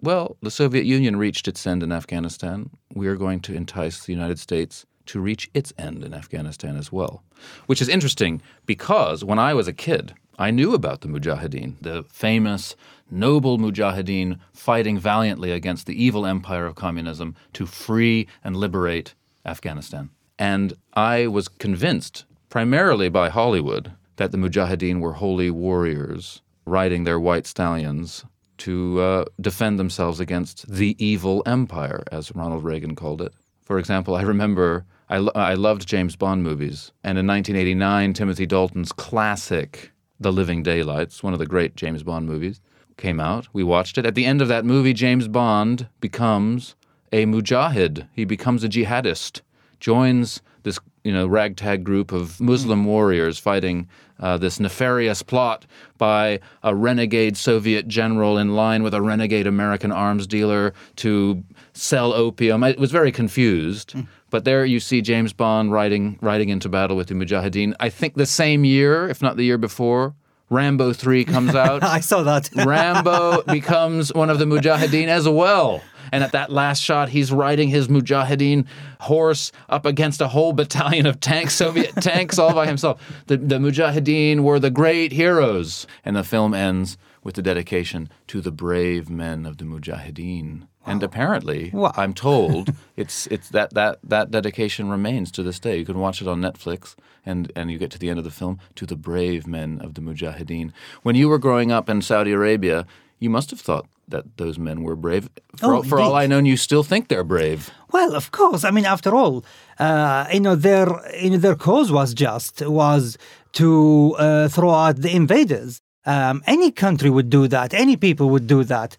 well, 0.00 0.36
the 0.42 0.50
Soviet 0.50 0.84
Union 0.84 1.16
reached 1.16 1.48
its 1.48 1.66
end 1.66 1.82
in 1.82 1.92
Afghanistan. 1.92 2.70
We 2.94 3.08
are 3.08 3.16
going 3.16 3.40
to 3.40 3.54
entice 3.54 4.04
the 4.04 4.12
United 4.12 4.38
States 4.38 4.84
to 5.06 5.20
reach 5.20 5.50
its 5.54 5.72
end 5.78 6.04
in 6.04 6.14
Afghanistan 6.14 6.76
as 6.76 6.92
well. 6.92 7.22
Which 7.66 7.82
is 7.82 7.88
interesting 7.88 8.40
because 8.66 9.24
when 9.24 9.38
I 9.38 9.54
was 9.54 9.66
a 9.66 9.72
kid, 9.72 10.14
I 10.42 10.50
knew 10.50 10.74
about 10.74 11.02
the 11.02 11.08
Mujahideen, 11.08 11.76
the 11.80 12.02
famous, 12.08 12.74
noble 13.08 13.58
Mujahideen 13.58 14.40
fighting 14.52 14.98
valiantly 14.98 15.52
against 15.52 15.86
the 15.86 16.04
evil 16.04 16.26
empire 16.26 16.66
of 16.66 16.74
communism 16.74 17.36
to 17.52 17.64
free 17.64 18.26
and 18.42 18.56
liberate 18.56 19.14
Afghanistan. 19.46 20.10
And 20.40 20.74
I 20.94 21.28
was 21.28 21.46
convinced, 21.46 22.24
primarily 22.48 23.08
by 23.08 23.28
Hollywood, 23.28 23.92
that 24.16 24.32
the 24.32 24.36
Mujahideen 24.36 24.98
were 24.98 25.12
holy 25.12 25.48
warriors 25.48 26.42
riding 26.66 27.04
their 27.04 27.20
white 27.20 27.46
stallions 27.46 28.24
to 28.58 29.00
uh, 29.00 29.24
defend 29.40 29.78
themselves 29.78 30.18
against 30.18 30.68
the 30.68 30.96
evil 30.98 31.44
empire, 31.46 32.02
as 32.10 32.34
Ronald 32.34 32.64
Reagan 32.64 32.96
called 32.96 33.22
it. 33.22 33.32
For 33.60 33.78
example, 33.78 34.16
I 34.16 34.22
remember 34.22 34.86
I, 35.08 35.18
lo- 35.18 35.32
I 35.36 35.54
loved 35.54 35.86
James 35.86 36.16
Bond 36.16 36.42
movies, 36.42 36.90
and 37.04 37.16
in 37.16 37.28
1989, 37.28 38.12
Timothy 38.12 38.46
Dalton's 38.46 38.90
classic 38.90 39.92
The 40.20 40.32
Living 40.32 40.62
Daylights, 40.62 41.22
one 41.22 41.32
of 41.32 41.38
the 41.38 41.46
great 41.46 41.74
James 41.76 42.02
Bond 42.02 42.26
movies, 42.26 42.60
came 42.96 43.18
out. 43.20 43.48
We 43.52 43.62
watched 43.62 43.98
it. 43.98 44.06
At 44.06 44.14
the 44.14 44.24
end 44.24 44.40
of 44.40 44.48
that 44.48 44.64
movie, 44.64 44.92
James 44.92 45.28
Bond 45.28 45.88
becomes 46.00 46.76
a 47.12 47.26
mujahid. 47.26 48.08
He 48.12 48.24
becomes 48.24 48.64
a 48.64 48.68
jihadist, 48.68 49.40
joins 49.80 50.42
this 50.62 50.78
you 51.04 51.12
know 51.12 51.26
ragtag 51.26 51.84
group 51.84 52.12
of 52.12 52.40
Muslim 52.40 52.84
warriors 52.84 53.38
fighting 53.38 53.88
uh, 54.20 54.36
this 54.36 54.60
nefarious 54.60 55.22
plot 55.22 55.66
by 55.98 56.38
a 56.62 56.74
renegade 56.74 57.36
Soviet 57.36 57.88
general 57.88 58.38
in 58.38 58.54
line 58.54 58.82
with 58.82 58.94
a 58.94 59.02
renegade 59.02 59.46
American 59.46 59.90
arms 59.90 60.26
dealer 60.26 60.72
to 60.96 61.42
sell 61.72 62.12
opium. 62.12 62.62
I 62.62 62.76
was 62.78 62.92
very 62.92 63.10
confused. 63.10 63.96
But 64.32 64.46
there 64.46 64.64
you 64.64 64.80
see 64.80 65.02
James 65.02 65.34
Bond 65.34 65.72
riding 65.72 66.18
riding 66.22 66.48
into 66.48 66.70
battle 66.70 66.96
with 66.96 67.08
the 67.08 67.14
Mujahideen. 67.14 67.74
I 67.78 67.90
think 67.90 68.14
the 68.14 68.24
same 68.24 68.64
year, 68.64 69.06
if 69.06 69.20
not 69.20 69.36
the 69.36 69.44
year 69.44 69.58
before, 69.58 70.14
Rambo 70.48 70.94
3 70.94 71.26
comes 71.26 71.54
out. 71.66 71.82
I 71.84 72.00
saw 72.00 72.22
that. 72.22 72.48
Rambo 72.56 73.42
becomes 73.42 74.10
one 74.14 74.30
of 74.30 74.38
the 74.38 74.46
Mujahideen 74.46 75.08
as 75.08 75.28
well. 75.28 75.82
And 76.12 76.24
at 76.24 76.32
that 76.32 76.50
last 76.50 76.80
shot, 76.82 77.10
he's 77.10 77.30
riding 77.30 77.68
his 77.68 77.88
Mujahideen 77.88 78.66
horse 79.00 79.52
up 79.68 79.84
against 79.84 80.22
a 80.22 80.28
whole 80.28 80.54
battalion 80.54 81.04
of 81.04 81.20
tanks, 81.20 81.54
Soviet 81.54 81.94
tanks, 81.96 82.38
all 82.38 82.54
by 82.54 82.66
himself. 82.66 83.02
The, 83.26 83.36
the 83.36 83.56
Mujahideen 83.56 84.40
were 84.40 84.58
the 84.58 84.70
great 84.70 85.12
heroes. 85.12 85.86
And 86.06 86.16
the 86.16 86.24
film 86.24 86.54
ends 86.54 86.96
with 87.24 87.34
the 87.36 87.42
dedication 87.42 88.08
to 88.28 88.40
the 88.40 88.50
brave 88.52 89.08
men 89.10 89.46
of 89.46 89.56
the 89.58 89.64
Mujahideen. 89.64 90.66
And 90.84 91.02
apparently, 91.02 91.70
Wow. 91.72 91.92
I'm 91.96 92.12
told 92.14 92.70
it's 92.96 93.26
it's 93.28 93.48
that, 93.50 93.72
that 93.74 93.98
that 94.02 94.30
dedication 94.30 94.88
remains 94.90 95.30
to 95.32 95.42
this 95.44 95.60
day. 95.60 95.78
You 95.78 95.84
can 95.84 95.98
watch 96.00 96.20
it 96.20 96.28
on 96.28 96.40
Netflix, 96.40 96.96
and 97.24 97.52
and 97.54 97.70
you 97.70 97.78
get 97.78 97.90
to 97.92 97.98
the 97.98 98.08
end 98.10 98.18
of 98.18 98.24
the 98.24 98.30
film 98.32 98.58
to 98.74 98.86
the 98.86 98.96
brave 98.96 99.46
men 99.46 99.80
of 99.80 99.94
the 99.94 100.00
Mujahideen. 100.00 100.72
When 101.04 101.14
you 101.14 101.28
were 101.28 101.38
growing 101.38 101.70
up 101.70 101.88
in 101.88 102.02
Saudi 102.02 102.32
Arabia, 102.32 102.84
you 103.20 103.30
must 103.30 103.50
have 103.50 103.60
thought 103.60 103.86
that 104.08 104.24
those 104.36 104.58
men 104.58 104.82
were 104.82 104.96
brave. 104.96 105.28
For, 105.56 105.66
Oh, 105.66 105.76
all, 105.76 105.82
for 105.84 106.00
all. 106.00 106.16
I 106.16 106.26
know, 106.26 106.38
you 106.40 106.56
still 106.56 106.82
think 106.82 107.06
they're 107.06 107.22
brave. 107.22 107.70
Well, 107.92 108.16
of 108.16 108.32
course. 108.32 108.64
I 108.64 108.72
mean, 108.72 108.84
after 108.84 109.14
all, 109.14 109.44
uh, 109.78 110.26
you 110.32 110.40
know, 110.40 110.56
their 110.56 110.88
you 111.16 111.30
know, 111.30 111.38
their 111.38 111.54
cause 111.54 111.92
was 111.92 112.12
just 112.12 112.60
was 112.66 113.16
to 113.52 114.16
uh, 114.18 114.48
throw 114.48 114.70
out 114.70 114.96
the 114.96 115.14
invaders. 115.14 115.80
Um, 116.04 116.42
any 116.46 116.72
country 116.72 117.10
would 117.10 117.30
do 117.30 117.46
that. 117.48 117.72
Any 117.72 117.96
people 117.96 118.28
would 118.30 118.46
do 118.46 118.64
that. 118.64 118.96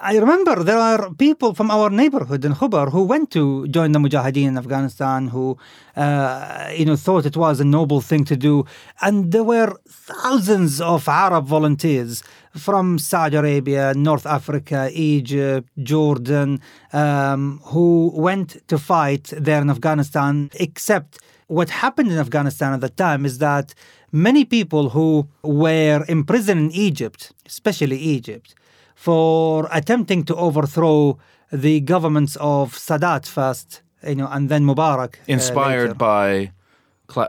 I 0.00 0.16
remember 0.18 0.62
there 0.62 0.78
are 0.78 1.12
people 1.14 1.52
from 1.52 1.70
our 1.70 1.90
neighborhood 1.90 2.44
in 2.44 2.54
Khubar 2.54 2.92
who 2.92 3.02
went 3.02 3.32
to 3.32 3.66
join 3.68 3.90
the 3.92 3.98
Mujahideen 3.98 4.48
in 4.48 4.58
Afghanistan, 4.58 5.28
who 5.28 5.58
uh, 5.96 6.70
you 6.76 6.84
know 6.84 6.94
thought 6.94 7.26
it 7.26 7.36
was 7.36 7.58
a 7.58 7.64
noble 7.64 8.00
thing 8.00 8.24
to 8.26 8.36
do, 8.36 8.64
and 9.00 9.32
there 9.32 9.42
were 9.42 9.76
thousands 9.88 10.80
of 10.80 11.08
Arab 11.08 11.46
volunteers 11.46 12.22
from 12.56 12.98
Saudi 13.00 13.36
Arabia, 13.36 13.92
North 13.94 14.26
Africa, 14.26 14.90
Egypt, 14.92 15.68
Jordan, 15.82 16.60
um, 16.92 17.60
who 17.64 18.12
went 18.14 18.66
to 18.68 18.78
fight 18.78 19.32
there 19.36 19.60
in 19.60 19.70
Afghanistan. 19.70 20.50
Except 20.54 21.18
what 21.46 21.70
happened 21.70 22.10
in 22.10 22.18
Afghanistan 22.18 22.72
at 22.72 22.80
the 22.80 22.88
time 22.88 23.24
is 23.24 23.38
that 23.38 23.74
many 24.12 24.44
people 24.44 24.90
who 24.90 25.28
were 25.42 26.04
imprisoned 26.08 26.60
in 26.60 26.70
Egypt, 26.72 27.32
especially 27.46 27.98
Egypt, 27.98 28.54
for 28.94 29.68
attempting 29.72 30.24
to 30.24 30.34
overthrow 30.36 31.18
the 31.52 31.80
governments 31.80 32.36
of 32.40 32.72
Sadat 32.74 33.26
first, 33.26 33.82
you 34.06 34.14
know, 34.14 34.28
and 34.30 34.48
then 34.48 34.64
Mubarak. 34.64 35.14
uh, 35.14 35.18
Inspired 35.28 35.88
later. 35.88 35.94
by 35.94 36.52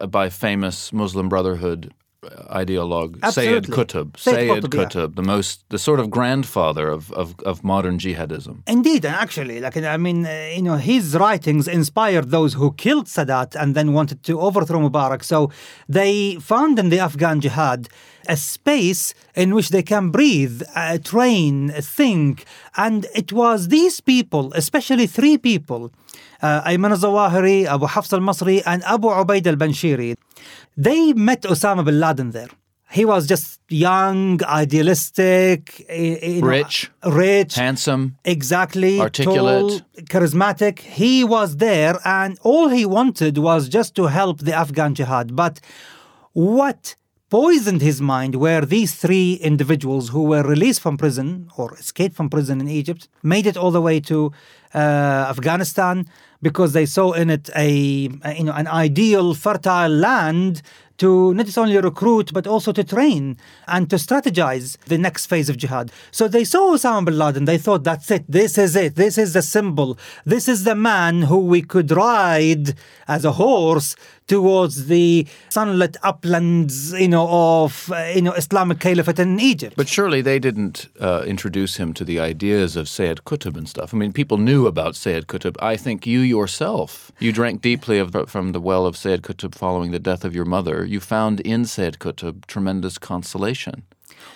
by 0.08 0.30
famous 0.30 0.93
Muslim 0.93 1.28
Brotherhood 1.30 1.91
uh, 1.91 2.05
ideologue 2.50 3.14
Sayyid 3.32 3.66
Absolutely. 3.66 3.76
Qutb. 3.76 4.18
Sayyid 4.18 4.50
Sayyid 4.50 4.64
Qutb, 4.66 4.96
yeah. 4.96 5.16
The 5.16 5.22
most, 5.22 5.70
the 5.70 5.80
sort 5.80 6.00
of 6.00 6.10
grandfather 6.10 6.90
of, 6.90 7.12
of, 7.14 7.40
of 7.42 7.64
modern 7.64 7.98
jihadism. 7.98 8.62
Indeed, 8.68 9.06
and 9.06 9.16
actually, 9.16 9.60
like 9.60 9.78
I 9.78 9.98
mean, 9.98 10.26
uh, 10.26 10.52
you 10.56 10.62
know, 10.62 10.78
his 10.78 11.16
writings 11.16 11.68
inspired 11.68 12.32
those 12.32 12.54
who 12.54 12.74
killed 12.74 13.08
Sadat 13.08 13.56
and 13.56 13.76
then 13.76 13.94
wanted 13.94 14.24
to 14.24 14.40
overthrow 14.40 14.80
Mubarak. 14.80 15.24
So 15.24 15.52
they 15.88 16.36
found 16.36 16.80
in 16.80 16.90
the 16.90 17.00
Afghan 17.00 17.42
Jihad 17.42 17.90
a 18.28 18.38
space 18.38 19.14
in 19.36 19.54
which 19.54 19.70
they 19.70 19.84
can 19.84 20.10
breathe, 20.10 20.62
uh, 20.76 20.98
train, 20.98 21.70
think, 21.70 22.46
and 22.76 23.06
it 23.14 23.32
was 23.32 23.68
these 23.68 24.02
people, 24.02 24.52
especially 24.54 25.08
three 25.08 25.38
people, 25.38 25.92
Ayman 26.71 26.91
al-Zawahiri, 26.91 27.65
Abu 27.75 27.86
Hafs 27.93 28.12
al-Masri, 28.13 28.58
and 28.65 28.84
Abu 28.84 29.08
Ubaid 29.08 29.45
al-Banshiri. 29.47 30.12
They 30.77 31.13
met 31.13 31.41
Osama 31.43 31.84
bin 31.86 31.99
Laden 31.99 32.31
there. 32.31 32.49
He 32.91 33.03
was 33.03 33.27
just 33.27 33.60
young, 33.69 34.43
idealistic, 34.43 35.86
you 35.89 36.41
know, 36.41 36.47
Rich. 36.47 36.91
rich, 37.05 37.55
Handsome. 37.55 38.03
Exactly. 38.23 38.99
Articulate. 39.01 39.69
tall, 39.69 40.03
charismatic. 40.13 40.79
He 40.79 41.23
was 41.23 41.58
there, 41.58 41.95
and 42.05 42.38
all 42.49 42.67
he 42.69 42.86
wanted 42.86 43.38
was 43.38 43.67
just 43.77 43.95
to 43.95 44.03
help 44.19 44.39
the 44.39 44.53
Afghan 44.53 44.93
jihad. 44.95 45.36
But 45.36 45.60
what 46.34 46.95
poisoned 47.29 47.81
his 47.81 47.99
mind 48.01 48.36
were 48.36 48.63
these 48.77 48.93
three 48.95 49.34
individuals 49.51 50.10
who 50.10 50.23
were 50.23 50.43
released 50.43 50.79
from 50.79 50.95
prison 50.95 51.49
or 51.58 51.67
escaped 51.77 52.15
from 52.15 52.29
prison 52.29 52.62
in 52.62 52.67
Egypt, 52.69 53.10
made 53.23 53.45
it 53.47 53.58
all 53.58 53.71
the 53.71 53.81
way 53.81 53.99
to 53.99 54.31
uh, 54.73 54.77
Afghanistan 55.36 56.05
because 56.41 56.74
they 56.74 56.86
saw 56.86 57.12
in 57.13 57.30
it 57.30 57.50
a, 57.56 58.10
a 58.24 58.34
you 58.34 58.43
know 58.43 58.54
an 58.54 58.67
ideal 58.67 59.34
fertile 59.34 59.89
land 59.89 60.62
to 60.98 61.34
not 61.34 61.58
only 61.58 61.78
recruit 61.78 62.32
but 62.34 62.48
also 62.48 62.71
to 62.71 62.84
train 62.84 63.38
and 63.67 63.89
to 63.89 63.98
strategize 63.98 64.78
the 64.86 64.98
next 64.98 65.26
phase 65.26 65.50
of 65.50 65.58
jihad. 65.58 65.91
So 66.12 66.28
they 66.28 66.43
saw 66.43 66.74
Osama 66.74 67.06
bin 67.06 67.17
Laden, 67.17 67.45
they 67.45 67.58
thought 67.58 67.84
that's 67.84 68.10
it, 68.12 68.24
this 68.30 68.58
is 68.58 68.76
it, 68.76 68.95
this 68.95 69.17
is 69.17 69.34
the 69.34 69.41
symbol, 69.41 69.98
this 70.26 70.48
is 70.48 70.63
the 70.63 70.76
man 70.76 71.24
who 71.24 71.39
we 71.39 71.62
could 71.62 71.91
ride 71.91 72.76
as 73.08 73.26
a 73.26 73.34
horse 73.34 73.95
towards 74.28 74.88
the 74.88 75.28
sunlit 75.50 75.98
uplands, 76.04 76.94
you 76.94 77.08
know, 77.08 77.28
of 77.30 77.92
uh, 77.92 78.12
you 78.16 78.22
know 78.22 78.34
Islamic 78.34 78.80
Caliphate 78.80 79.20
in 79.20 79.40
Egypt. 79.40 79.76
But 79.76 79.88
surely 79.88 80.22
they 80.22 80.40
didn't 80.40 80.88
uh, 81.00 81.24
introduce 81.26 81.78
him 81.78 81.94
to 81.94 82.06
the 82.06 82.20
ideas 82.20 82.76
of 82.76 82.90
Sayyid 82.90 83.22
Qutb 83.26 83.58
and 83.58 83.70
stuff. 83.70 83.94
I 83.94 83.98
mean, 83.98 84.14
people 84.14 84.38
knew 84.38 84.68
about 84.68 84.96
Sayyid 84.96 85.28
Qutb. 85.28 85.56
I 85.60 85.78
think 85.78 86.08
you 86.08 86.20
yourself, 86.20 87.12
you 87.20 87.32
drank 87.32 87.62
deeply 87.62 88.00
of, 88.00 88.16
from 88.28 88.52
the 88.52 88.62
well 88.62 88.86
of 88.86 88.98
Sayyid 88.98 89.22
Qutb 89.22 89.56
following 89.56 89.92
the 89.92 90.00
death 90.00 90.26
of 90.26 90.36
your 90.36 90.46
mother. 90.46 90.86
You 90.86 91.00
found 91.00 91.40
in 91.42 91.66
Sayyid 91.66 92.00
Qutb 92.00 92.46
tremendous 92.46 92.98
consolation. 92.98 93.84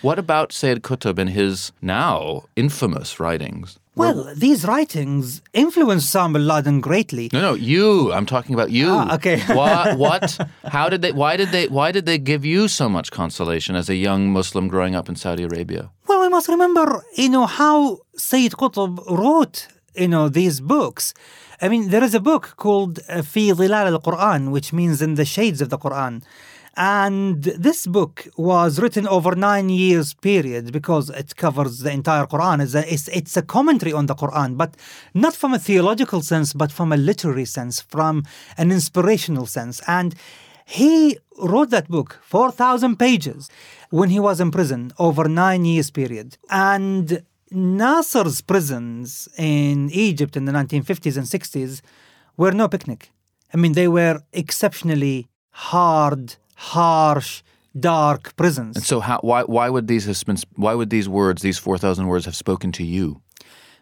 What 0.01 0.19
about 0.19 0.53
Sayyid 0.53 0.81
Qutb 0.81 1.17
and 1.17 1.29
his 1.29 1.71
now 1.81 2.45
infamous 2.55 3.19
writings? 3.19 3.79
Well, 3.99 4.33
these 4.35 4.65
writings 4.65 5.41
influenced 5.53 6.13
Osama 6.13 6.33
bin 6.33 6.47
Laden 6.47 6.81
greatly. 6.81 7.29
No, 7.33 7.41
no, 7.41 7.53
you. 7.53 8.11
I'm 8.13 8.25
talking 8.25 8.53
about 8.55 8.71
you. 8.71 8.89
Ah, 8.89 9.15
okay. 9.15 9.39
what? 9.61 9.97
What? 9.97 10.25
How 10.65 10.89
did 10.89 11.01
they? 11.01 11.11
Why 11.11 11.37
did 11.37 11.49
they? 11.49 11.67
Why 11.67 11.91
did 11.91 12.05
they 12.05 12.17
give 12.17 12.43
you 12.45 12.67
so 12.67 12.89
much 12.89 13.11
consolation 13.11 13.75
as 13.75 13.89
a 13.89 13.95
young 13.95 14.31
Muslim 14.31 14.67
growing 14.67 14.95
up 14.95 15.09
in 15.09 15.15
Saudi 15.15 15.43
Arabia? 15.43 15.91
Well, 16.07 16.21
we 16.21 16.29
must 16.29 16.47
remember, 16.47 17.03
you 17.15 17.29
know, 17.29 17.45
how 17.45 17.99
Sayyid 18.15 18.53
Qutb 18.53 18.91
wrote, 19.09 19.67
you 19.95 20.07
know, 20.07 20.29
these 20.29 20.59
books. 20.61 21.13
I 21.61 21.67
mean, 21.67 21.89
there 21.89 22.03
is 22.03 22.13
a 22.15 22.19
book 22.19 22.53
called 22.55 22.99
uh, 23.09 23.21
Fi 23.21 23.51
Dhilal 23.51 23.87
al-Quran, 23.91 24.49
which 24.51 24.71
means 24.71 25.01
in 25.01 25.15
the 25.15 25.25
shades 25.25 25.61
of 25.61 25.69
the 25.69 25.77
Quran. 25.77 26.23
And 26.75 27.43
this 27.43 27.87
book 27.87 28.27
was 28.37 28.79
written 28.79 29.07
over 29.07 29.35
nine 29.35 29.69
years 29.69 30.13
period 30.13 30.71
because 30.71 31.09
it 31.09 31.35
covers 31.35 31.79
the 31.79 31.91
entire 31.91 32.25
Quran. 32.25 32.61
It's 32.61 32.75
a, 32.75 32.93
it's, 32.93 33.07
it's 33.09 33.37
a 33.37 33.41
commentary 33.41 33.93
on 33.93 34.05
the 34.05 34.15
Quran, 34.15 34.57
but 34.57 34.75
not 35.13 35.35
from 35.35 35.53
a 35.53 35.59
theological 35.59 36.21
sense, 36.21 36.53
but 36.53 36.71
from 36.71 36.91
a 36.91 36.97
literary 36.97 37.45
sense, 37.45 37.81
from 37.81 38.23
an 38.57 38.71
inspirational 38.71 39.45
sense. 39.45 39.81
And 39.87 40.15
he 40.65 41.17
wrote 41.37 41.71
that 41.71 41.87
book, 41.87 42.19
4,000 42.21 42.97
pages, 42.97 43.49
when 43.89 44.09
he 44.09 44.19
was 44.19 44.39
in 44.39 44.51
prison 44.51 44.91
over 44.99 45.27
nine 45.27 45.65
years 45.65 45.89
period. 45.89 46.37
And 46.49 47.23
Nasser's 47.51 48.41
prisons 48.41 49.27
in 49.37 49.89
Egypt 49.91 50.37
in 50.37 50.45
the 50.45 50.51
1950s 50.51 51.17
and 51.17 51.25
60s 51.25 51.81
were 52.37 52.51
no 52.51 52.67
picnic. 52.67 53.11
I 53.53 53.57
mean, 53.57 53.73
they 53.73 53.87
were 53.87 54.21
exceptionally 54.31 55.27
hard, 55.49 56.35
harsh, 56.59 57.41
dark 57.79 58.35
prisons. 58.35 58.75
And 58.75 58.85
so, 58.85 58.99
how? 58.99 59.19
Why? 59.21 59.43
Why 59.43 59.69
would 59.69 59.87
these 59.87 60.05
have 60.05 60.23
been? 60.25 60.37
Why 60.55 60.73
would 60.73 60.89
these 60.89 61.07
words, 61.07 61.41
these 61.41 61.57
four 61.57 61.77
thousand 61.77 62.07
words, 62.07 62.25
have 62.25 62.35
spoken 62.35 62.71
to 62.73 62.83
you? 62.83 63.21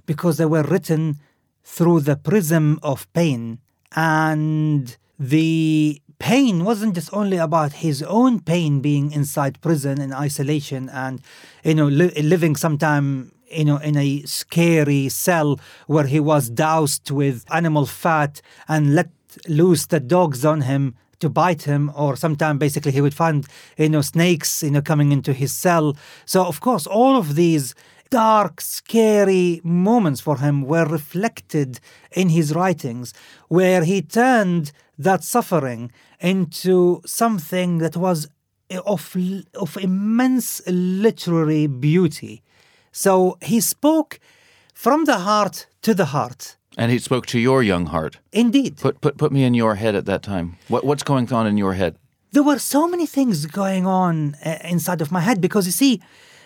because 0.07 0.37
they 0.37 0.45
were 0.45 0.63
written 0.63 1.19
through 1.63 1.99
the 1.99 2.15
prism 2.15 2.79
of 2.81 3.11
pain. 3.13 3.59
And 3.95 4.97
the 5.19 6.01
pain 6.17 6.63
wasn't 6.63 6.95
just 6.95 7.13
only 7.13 7.37
about 7.37 7.73
his 7.85 8.01
own 8.01 8.39
pain 8.39 8.79
being 8.79 9.11
inside 9.11 9.61
prison 9.61 10.01
in 10.01 10.11
isolation 10.13 10.89
and, 10.89 11.21
you 11.63 11.75
know, 11.75 11.87
li- 11.87 12.21
living 12.21 12.55
sometime, 12.55 13.31
you 13.51 13.65
know, 13.65 13.77
in 13.77 13.95
a 13.97 14.21
scary 14.23 15.09
cell 15.09 15.59
where 15.85 16.07
he 16.07 16.19
was 16.19 16.49
doused 16.49 17.11
with 17.11 17.45
animal 17.51 17.85
fat 17.85 18.41
and 18.67 18.95
let 18.95 19.09
loose 19.47 19.85
the 19.87 19.99
dogs 19.99 20.43
on 20.45 20.61
him 20.61 20.95
to 21.19 21.29
bite 21.29 21.63
him 21.63 21.91
or 21.95 22.15
sometime 22.15 22.57
basically 22.57 22.91
he 22.91 23.01
would 23.01 23.13
find 23.13 23.47
you 23.77 23.89
know 23.89 24.01
snakes 24.01 24.63
you 24.63 24.71
know 24.71 24.81
coming 24.81 25.11
into 25.11 25.33
his 25.33 25.53
cell. 25.53 25.95
So 26.25 26.45
of 26.45 26.59
course 26.61 26.87
all 26.87 27.17
of 27.17 27.35
these 27.35 27.75
dark 28.09 28.61
scary 28.61 29.61
moments 29.63 30.21
for 30.21 30.37
him 30.37 30.61
were 30.61 30.85
reflected 30.85 31.79
in 32.11 32.29
his 32.29 32.55
writings 32.55 33.13
where 33.49 33.83
he 33.83 34.01
turned 34.01 34.71
that 34.97 35.23
suffering 35.23 35.91
into 36.19 37.01
something 37.05 37.79
that 37.79 37.97
was 37.97 38.27
of 38.85 39.15
of 39.55 39.77
immense 39.77 40.61
literary 40.67 41.67
beauty. 41.67 42.43
So 42.91 43.37
he 43.41 43.59
spoke 43.59 44.19
from 44.73 45.05
the 45.05 45.19
heart 45.19 45.67
to 45.81 45.93
the 45.93 46.05
heart 46.05 46.57
And 46.79 46.91
he 46.91 46.99
spoke 46.99 47.25
to 47.27 47.39
your 47.39 47.63
young 47.63 47.87
heart. 47.87 48.19
indeed 48.31 48.77
Put 48.77 49.01
put 49.01 49.17
put 49.17 49.31
me 49.31 49.43
in 49.43 49.53
your 49.55 49.75
head 49.75 49.95
at 49.95 50.05
that 50.05 50.21
time. 50.21 50.47
What 50.67 50.83
what's 50.85 51.03
going 51.03 51.33
on 51.33 51.47
in 51.47 51.57
your 51.57 51.73
head? 51.73 51.93
there 52.31 52.43
were 52.43 52.59
so 52.59 52.87
many 52.87 53.05
things 53.05 53.45
going 53.45 53.85
on 53.85 54.35
uh, 54.45 54.57
inside 54.63 55.01
of 55.01 55.11
my 55.11 55.21
head 55.21 55.41
because 55.41 55.65
you 55.65 55.71
see, 55.71 56.01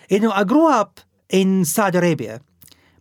you 0.08 0.20
know, 0.20 0.30
I 0.30 0.44
grew 0.44 0.66
up 0.66 1.00
in 1.28 1.64
Saudi 1.64 1.98
Arabia. 1.98 2.40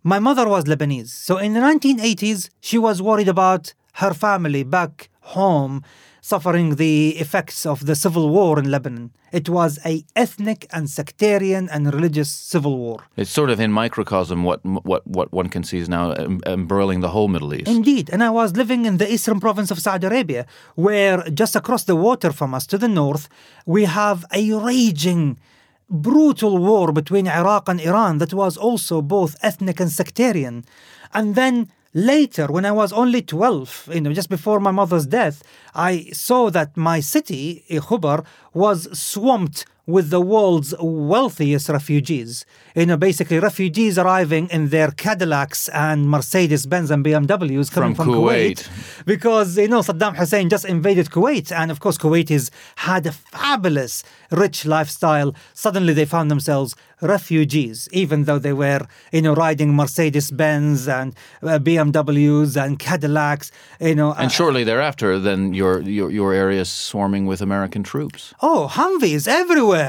My 0.04 0.20
mother 0.20 0.48
was 0.48 0.66
Lebanese. 0.66 1.10
So 1.10 1.38
in 1.38 1.54
the 1.54 1.60
1980s, 1.60 2.50
she 2.60 2.78
was 2.78 3.02
worried 3.02 3.28
about 3.28 3.74
her 3.96 4.14
family 4.14 4.64
back 4.64 5.10
home 5.22 5.84
suffering 6.22 6.76
the 6.76 7.10
effects 7.18 7.66
of 7.66 7.86
the 7.88 7.96
civil 7.96 8.30
war 8.30 8.60
in 8.60 8.70
Lebanon. 8.70 9.12
It 9.32 9.50
was 9.50 9.80
a 9.86 10.06
ethnic 10.16 10.68
and 10.72 10.90
sectarian 10.90 11.68
and 11.70 11.92
religious 11.94 12.30
civil 12.30 12.78
war. 12.78 13.00
It's 13.18 13.32
sort 13.32 13.50
of 13.50 13.60
in 13.60 13.72
microcosm 13.72 14.44
what 14.44 14.64
what 14.64 15.06
what 15.08 15.32
one 15.34 15.50
can 15.50 15.64
see 15.64 15.80
is 15.80 15.90
now 15.90 16.14
embroiling 16.46 17.00
the 17.02 17.10
whole 17.10 17.28
Middle 17.28 17.54
East. 17.54 17.68
Indeed. 17.68 18.10
And 18.14 18.24
I 18.24 18.30
was 18.30 18.56
living 18.56 18.86
in 18.86 18.98
the 18.98 19.12
eastern 19.12 19.40
province 19.40 19.72
of 19.72 19.80
Saudi 19.80 20.06
Arabia, 20.08 20.46
where 20.76 21.24
just 21.42 21.56
across 21.56 21.84
the 21.86 21.96
water 21.96 22.32
from 22.32 22.54
us 22.54 22.68
to 22.68 22.78
the 22.78 22.88
north, 22.88 23.28
we 23.66 23.86
have 23.86 24.26
a 24.32 24.54
raging 24.54 25.40
brutal 25.90 26.58
war 26.58 26.92
between 26.94 27.28
Iraq 27.28 27.68
and 27.68 27.82
Iran 27.82 28.20
that 28.20 28.34
was 28.34 28.58
also 28.58 29.02
both 29.02 29.36
ethnic 29.42 29.80
and 29.80 29.92
sectarian. 29.92 30.64
And 31.14 31.36
then 31.36 31.70
later, 31.94 32.48
when 32.48 32.66
I 32.66 32.72
was 32.72 32.94
only 32.94 33.22
12, 33.22 33.90
you 33.94 34.02
know, 34.02 34.14
just 34.14 34.30
before 34.30 34.60
my 34.60 34.72
mother's 34.72 35.06
death, 35.06 35.44
I 35.74 36.10
saw 36.14 36.50
that 36.52 36.78
my 36.78 37.00
city, 37.00 37.64
Khobar, 37.70 38.26
was 38.54 38.98
swamped 38.98 39.66
with 39.92 40.10
the 40.10 40.22
world's 40.22 40.74
wealthiest 40.80 41.70
refugees. 41.70 42.46
You 42.76 42.86
know, 42.86 42.98
basically 42.98 43.40
refugees 43.40 43.98
arriving 43.98 44.48
in 44.50 44.70
their 44.70 44.92
Cadillacs 44.92 45.68
and 45.70 46.10
Mercedes 46.10 46.66
Benz 46.66 46.90
and 46.92 47.04
BMWs 47.06 47.72
coming 47.72 47.94
From 47.96 48.06
from, 48.06 48.16
Kuwait. 48.16 48.68
because 49.06 49.58
you 49.58 49.68
know 49.68 49.82
Saddam 49.82 50.16
Hussein 50.16 50.50
just 50.50 50.66
invaded 50.66 51.08
Kuwait, 51.10 51.52
and 51.52 51.70
of 51.72 51.80
course 51.80 51.98
Kuwaitis 51.98 52.50
had 52.78 53.06
a 53.06 53.12
fabulous, 53.12 54.04
rich 54.32 54.66
lifestyle. 54.66 55.36
Suddenly 55.54 55.94
they 55.94 56.06
found 56.06 56.32
themselves 56.32 56.76
refugees, 57.02 57.90
even 57.92 58.26
though 58.26 58.40
they 58.40 58.54
were 58.54 58.82
you 59.12 59.22
know 59.22 59.34
riding 59.36 59.76
Mercedes 59.76 60.32
Benz 60.32 60.88
and 60.88 61.14
uh, 61.44 61.60
BMWs 61.60 62.62
and 62.64 62.80
Cadillacs. 62.80 63.52
You 63.80 63.96
know, 63.96 64.14
And 64.14 64.32
shortly 64.32 64.64
thereafter, 64.64 65.20
then 65.20 65.54
your 65.54 65.82
your, 65.82 66.10
your 66.12 66.34
area 66.34 66.62
is 66.62 66.70
swarming 66.70 67.26
with 67.26 67.42
American 67.42 67.84
troops. 67.84 68.34
Oh, 68.42 68.70
Humvees 68.72 69.28
everywhere. 69.28 69.81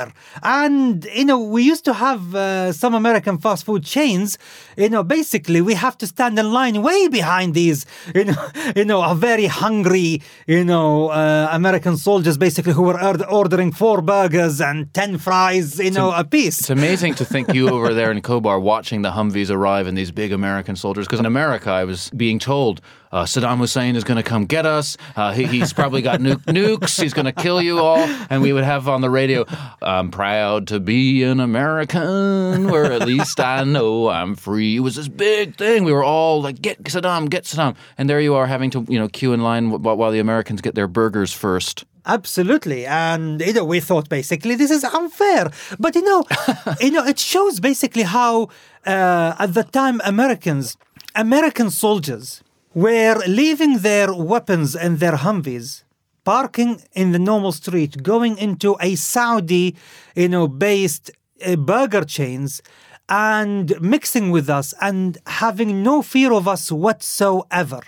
And, 0.42 1.06
you 1.14 1.24
know, 1.24 1.38
we 1.38 1.62
used 1.62 1.84
to 1.84 1.92
have 1.92 2.34
uh, 2.34 2.72
some 2.72 2.94
American 2.94 3.38
fast 3.38 3.64
food 3.64 3.84
chains. 3.84 4.38
You 4.76 4.88
know, 4.88 5.02
basically, 5.02 5.60
we 5.60 5.74
have 5.74 5.96
to 5.98 6.06
stand 6.06 6.38
in 6.38 6.52
line 6.52 6.82
way 6.82 7.08
behind 7.08 7.54
these, 7.54 7.86
you 8.14 8.24
know, 8.24 8.48
you 8.76 8.84
know, 8.84 9.02
a 9.02 9.14
very 9.14 9.46
hungry, 9.46 10.22
you 10.46 10.64
know, 10.64 11.08
uh, 11.08 11.48
American 11.52 11.96
soldiers 11.96 12.36
basically 12.36 12.72
who 12.72 12.82
were 12.82 13.02
ord- 13.02 13.24
ordering 13.28 13.72
four 13.72 14.02
burgers 14.02 14.60
and 14.60 14.92
10 14.94 15.18
fries, 15.18 15.78
you 15.78 15.90
know, 15.90 16.12
a 16.12 16.24
piece. 16.24 16.60
It's 16.60 16.70
amazing 16.70 17.14
to 17.14 17.24
think 17.24 17.52
you 17.54 17.68
over 17.68 17.94
there 17.94 18.10
in 18.10 18.20
Khobar 18.22 18.60
watching 18.60 19.02
the 19.02 19.10
Humvees 19.10 19.50
arrive 19.50 19.86
and 19.86 19.96
these 19.96 20.10
big 20.10 20.32
American 20.32 20.76
soldiers. 20.76 21.06
Because 21.06 21.20
in 21.20 21.26
America, 21.26 21.70
I 21.70 21.84
was 21.84 22.10
being 22.10 22.38
told 22.38 22.80
uh, 23.12 23.24
Saddam 23.24 23.58
Hussein 23.58 23.94
is 23.94 24.04
going 24.04 24.16
to 24.16 24.22
come 24.22 24.46
get 24.46 24.64
us. 24.64 24.96
Uh, 25.14 25.32
he, 25.32 25.44
he's 25.44 25.72
probably 25.72 26.00
got 26.00 26.20
nu- 26.20 26.36
nukes. 26.46 27.00
He's 27.00 27.12
going 27.12 27.26
to 27.26 27.32
kill 27.32 27.60
you 27.60 27.78
all. 27.78 27.98
And 28.30 28.42
we 28.42 28.52
would 28.52 28.64
have 28.64 28.88
on 28.88 29.02
the 29.02 29.10
radio, 29.10 29.44
I'm 29.82 30.10
proud 30.10 30.68
to 30.68 30.80
be 30.80 31.22
an 31.22 31.38
American, 31.38 32.70
where 32.70 32.90
at 32.90 33.06
least 33.06 33.38
I 33.38 33.64
know 33.64 34.08
I'm 34.08 34.34
free. 34.34 34.76
It 34.76 34.80
was 34.80 34.96
this 34.96 35.08
big 35.08 35.56
thing. 35.56 35.84
We 35.84 35.92
were 35.92 36.04
all 36.04 36.40
like, 36.40 36.62
get 36.62 36.82
Saddam, 36.84 37.28
get 37.28 37.44
Saddam. 37.44 37.76
And 37.98 38.08
there 38.08 38.20
you 38.20 38.34
are 38.34 38.46
having 38.46 38.70
to, 38.70 38.86
you 38.88 38.98
know, 38.98 39.08
queue 39.08 39.32
in 39.34 39.42
line 39.42 39.70
wh- 39.70 39.80
while 39.82 40.10
the 40.10 40.18
Americans 40.20 40.62
get 40.62 40.74
their 40.74 40.88
burgers 40.88 41.32
first. 41.32 41.84
Absolutely, 42.04 42.84
and 42.84 43.40
you 43.40 43.52
know 43.52 43.64
we 43.64 43.78
thought 43.78 44.08
basically 44.08 44.56
this 44.56 44.72
is 44.72 44.82
unfair, 44.82 45.52
but 45.78 45.94
you 45.94 46.02
know, 46.02 46.24
you 46.80 46.90
know 46.90 47.04
it 47.04 47.16
shows 47.16 47.60
basically 47.60 48.02
how 48.02 48.48
uh, 48.84 49.36
at 49.38 49.54
the 49.54 49.62
time 49.62 50.00
Americans, 50.04 50.76
American 51.14 51.70
soldiers 51.70 52.42
were 52.74 53.22
leaving 53.26 53.78
their 53.78 54.12
weapons 54.14 54.74
and 54.74 54.98
their 54.98 55.16
Humvees, 55.16 55.84
parking 56.24 56.82
in 56.92 57.12
the 57.12 57.18
normal 57.18 57.52
street, 57.52 58.02
going 58.02 58.38
into 58.38 58.76
a 58.80 58.94
Saudi, 58.94 59.76
you 60.14 60.28
know, 60.28 60.48
based 60.48 61.10
uh, 61.44 61.56
burger 61.56 62.04
chains. 62.04 62.62
And 63.08 63.78
mixing 63.80 64.30
with 64.30 64.48
us 64.48 64.72
and 64.80 65.18
having 65.26 65.82
no 65.82 66.00
fear 66.00 66.32
of 66.32 66.48
us 66.48 66.72
whatsoever 66.72 67.82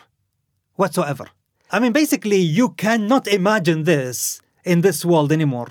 whatsoever. 0.76 1.28
I 1.70 1.80
mean, 1.80 1.92
basically, 1.92 2.38
you 2.38 2.70
cannot 2.70 3.26
imagine 3.26 3.84
this 3.84 4.40
in 4.64 4.80
this 4.80 5.04
world 5.04 5.32
anymore. 5.32 5.68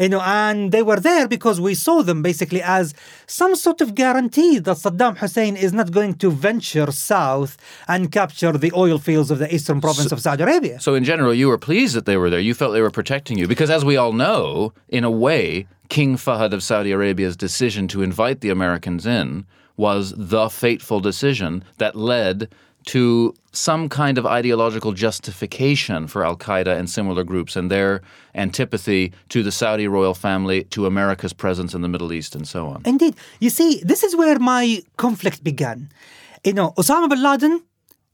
You 0.00 0.08
know, 0.08 0.22
and 0.22 0.72
they 0.72 0.82
were 0.82 0.98
there 0.98 1.28
because 1.28 1.60
we 1.60 1.74
saw 1.74 2.02
them 2.02 2.22
basically 2.22 2.62
as 2.62 2.94
some 3.26 3.54
sort 3.54 3.82
of 3.82 3.94
guarantee 3.94 4.58
that 4.58 4.78
Saddam 4.78 5.18
Hussein 5.18 5.58
is 5.58 5.74
not 5.74 5.92
going 5.92 6.14
to 6.14 6.30
venture 6.30 6.90
south 6.90 7.58
and 7.86 8.10
capture 8.10 8.52
the 8.52 8.72
oil 8.74 8.98
fields 8.98 9.30
of 9.30 9.38
the 9.38 9.54
eastern 9.54 9.78
province 9.78 10.10
of 10.10 10.18
Saudi 10.18 10.42
Arabia. 10.42 10.80
So, 10.80 10.94
in 10.94 11.04
general, 11.04 11.34
you 11.34 11.48
were 11.48 11.58
pleased 11.58 11.94
that 11.96 12.06
they 12.06 12.16
were 12.16 12.30
there. 12.30 12.40
You 12.40 12.54
felt 12.54 12.72
they 12.72 12.80
were 12.80 12.90
protecting 12.90 13.36
you. 13.36 13.46
Because, 13.46 13.68
as 13.68 13.84
we 13.84 13.98
all 13.98 14.14
know, 14.14 14.72
in 14.88 15.04
a 15.04 15.10
way, 15.10 15.66
King 15.90 16.16
Fahd 16.16 16.54
of 16.54 16.62
Saudi 16.62 16.92
Arabia's 16.92 17.36
decision 17.36 17.86
to 17.88 18.02
invite 18.02 18.40
the 18.40 18.48
Americans 18.48 19.04
in 19.04 19.44
was 19.76 20.14
the 20.16 20.48
fateful 20.48 21.00
decision 21.00 21.62
that 21.76 21.94
led 21.94 22.48
to 22.86 23.34
some 23.52 23.88
kind 23.88 24.18
of 24.18 24.26
ideological 24.26 24.92
justification 24.92 26.06
for 26.06 26.24
Al 26.24 26.36
Qaeda 26.36 26.78
and 26.78 26.88
similar 26.88 27.24
groups 27.24 27.56
and 27.56 27.70
their 27.70 28.00
antipathy 28.34 29.12
to 29.28 29.42
the 29.42 29.52
Saudi 29.52 29.88
royal 29.88 30.14
family, 30.14 30.64
to 30.64 30.86
America's 30.86 31.32
presence 31.32 31.74
in 31.74 31.82
the 31.82 31.88
Middle 31.88 32.12
East, 32.12 32.34
and 32.34 32.46
so 32.46 32.66
on. 32.66 32.82
Indeed. 32.84 33.16
You 33.40 33.50
see, 33.50 33.82
this 33.84 34.02
is 34.02 34.16
where 34.16 34.38
my 34.38 34.82
conflict 34.96 35.42
began. 35.42 35.90
You 36.44 36.54
know, 36.54 36.72
Osama 36.76 37.08
bin 37.08 37.22
Laden 37.22 37.62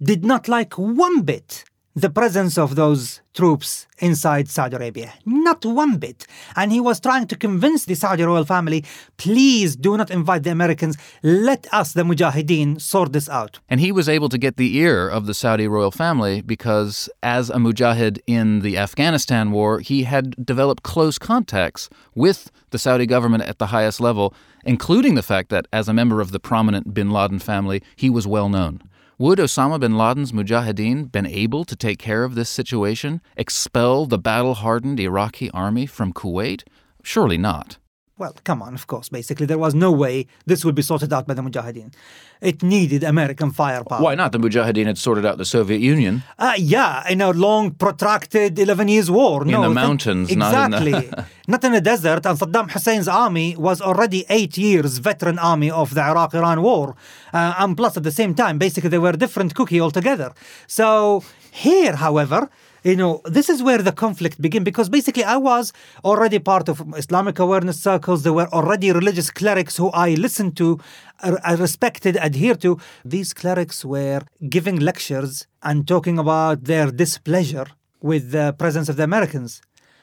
did 0.02 0.24
not 0.24 0.48
like 0.48 0.74
one 0.74 1.22
bit 1.22 1.64
the 1.96 2.10
presence 2.10 2.58
of 2.58 2.76
those 2.76 3.22
troops 3.32 3.86
inside 4.00 4.50
Saudi 4.50 4.76
Arabia. 4.76 5.14
Not 5.24 5.64
one 5.64 5.96
bit. 5.96 6.26
And 6.54 6.70
he 6.70 6.78
was 6.78 7.00
trying 7.00 7.26
to 7.28 7.36
convince 7.36 7.86
the 7.86 7.94
Saudi 7.94 8.22
royal 8.22 8.44
family 8.44 8.84
please 9.16 9.76
do 9.76 9.96
not 9.96 10.10
invite 10.10 10.42
the 10.42 10.50
Americans. 10.50 10.98
Let 11.22 11.66
us, 11.72 11.94
the 11.94 12.02
Mujahideen, 12.02 12.82
sort 12.82 13.14
this 13.14 13.30
out. 13.30 13.60
And 13.70 13.80
he 13.80 13.92
was 13.92 14.10
able 14.10 14.28
to 14.28 14.36
get 14.36 14.58
the 14.58 14.76
ear 14.76 15.08
of 15.08 15.24
the 15.24 15.32
Saudi 15.32 15.66
royal 15.66 15.90
family 15.90 16.42
because, 16.42 17.08
as 17.22 17.48
a 17.48 17.56
mujahid 17.56 18.18
in 18.26 18.60
the 18.60 18.76
Afghanistan 18.76 19.50
war, 19.50 19.80
he 19.80 20.02
had 20.02 20.44
developed 20.44 20.82
close 20.82 21.18
contacts 21.18 21.88
with 22.14 22.50
the 22.70 22.78
Saudi 22.78 23.06
government 23.06 23.44
at 23.44 23.58
the 23.58 23.68
highest 23.68 24.02
level, 24.02 24.34
including 24.66 25.14
the 25.14 25.22
fact 25.22 25.48
that, 25.48 25.66
as 25.72 25.88
a 25.88 25.94
member 25.94 26.20
of 26.20 26.30
the 26.30 26.40
prominent 26.40 26.92
bin 26.92 27.10
Laden 27.10 27.38
family, 27.38 27.82
he 27.96 28.10
was 28.10 28.26
well 28.26 28.50
known. 28.50 28.82
Would 29.18 29.38
Osama 29.38 29.80
bin 29.80 29.96
Laden's 29.96 30.32
mujahideen 30.32 31.10
been 31.10 31.24
able 31.24 31.64
to 31.64 31.74
take 31.74 31.98
care 31.98 32.22
of 32.22 32.34
this 32.34 32.50
situation, 32.50 33.22
expel 33.34 34.04
the 34.04 34.18
battle 34.18 34.56
hardened 34.56 35.00
Iraqi 35.00 35.50
army 35.52 35.86
from 35.86 36.12
Kuwait? 36.12 36.64
Surely 37.02 37.38
not. 37.38 37.78
Well, 38.18 38.34
come 38.44 38.62
on, 38.62 38.72
of 38.74 38.86
course. 38.86 39.10
Basically, 39.10 39.44
there 39.44 39.58
was 39.58 39.74
no 39.74 39.92
way 39.92 40.26
this 40.46 40.64
would 40.64 40.74
be 40.74 40.80
sorted 40.80 41.12
out 41.12 41.26
by 41.26 41.34
the 41.34 41.42
Mujahideen. 41.42 41.92
It 42.40 42.62
needed 42.62 43.04
American 43.04 43.50
firepower. 43.50 44.00
Why 44.02 44.14
not? 44.14 44.32
The 44.32 44.38
mujahideen 44.38 44.86
had 44.86 44.96
sorted 44.96 45.26
out 45.26 45.36
the 45.36 45.44
Soviet 45.44 45.80
Union. 45.80 46.22
Uh, 46.38 46.54
yeah, 46.56 47.06
in 47.10 47.20
a 47.20 47.30
long, 47.30 47.72
protracted 47.72 48.58
11 48.58 48.88
years 48.88 49.10
war. 49.10 49.42
In 49.42 49.50
no, 49.50 49.62
the 49.62 49.70
mountains, 49.70 50.34
not 50.34 50.64
in 50.64 50.70
the- 50.70 50.88
Exactly. 50.98 51.24
not 51.48 51.64
in 51.64 51.72
the 51.72 51.80
desert. 51.82 52.24
And 52.26 52.38
Saddam 52.38 52.70
Hussein's 52.70 53.08
army 53.08 53.54
was 53.56 53.80
already 53.82 54.24
eight 54.30 54.56
years 54.56 54.96
veteran 54.98 55.38
army 55.38 55.70
of 55.70 55.94
the 55.94 56.02
Iraq-Iran 56.02 56.62
war. 56.62 56.94
Uh, 57.34 57.54
and 57.58 57.76
plus, 57.76 57.96
at 57.98 58.02
the 58.02 58.10
same 58.10 58.34
time, 58.34 58.58
basically, 58.58 58.88
they 58.90 58.98
were 58.98 59.10
a 59.10 59.16
different 59.16 59.54
cookie 59.54 59.80
altogether. 59.80 60.32
So 60.66 61.22
here, 61.50 61.96
however, 61.96 62.50
you 62.82 62.96
know, 62.96 63.20
this 63.24 63.48
is 63.48 63.62
where 63.62 63.78
the 63.78 63.92
conflict 63.92 64.40
began 64.40 64.64
because 64.64 64.88
basically 64.88 65.24
I 65.24 65.36
was 65.36 65.72
already 66.04 66.38
part 66.38 66.68
of 66.68 66.82
Islamic 66.96 67.38
awareness 67.38 67.80
circles. 67.80 68.22
There 68.22 68.32
were 68.32 68.48
already 68.48 68.92
religious 68.92 69.30
clerics 69.30 69.76
who 69.76 69.90
I 69.90 70.14
listened 70.14 70.56
to, 70.58 70.78
uh, 71.22 71.36
I 71.44 71.54
respected, 71.54 72.16
adhered 72.16 72.60
to. 72.62 72.78
These 73.04 73.34
clerics 73.34 73.84
were 73.84 74.22
giving 74.48 74.78
lectures 74.78 75.46
and 75.62 75.86
talking 75.86 76.18
about 76.18 76.64
their 76.64 76.90
displeasure 76.90 77.66
with 78.00 78.30
the 78.30 78.54
presence 78.58 78.88
of 78.88 78.96
the 78.96 79.04
Americans. 79.04 79.62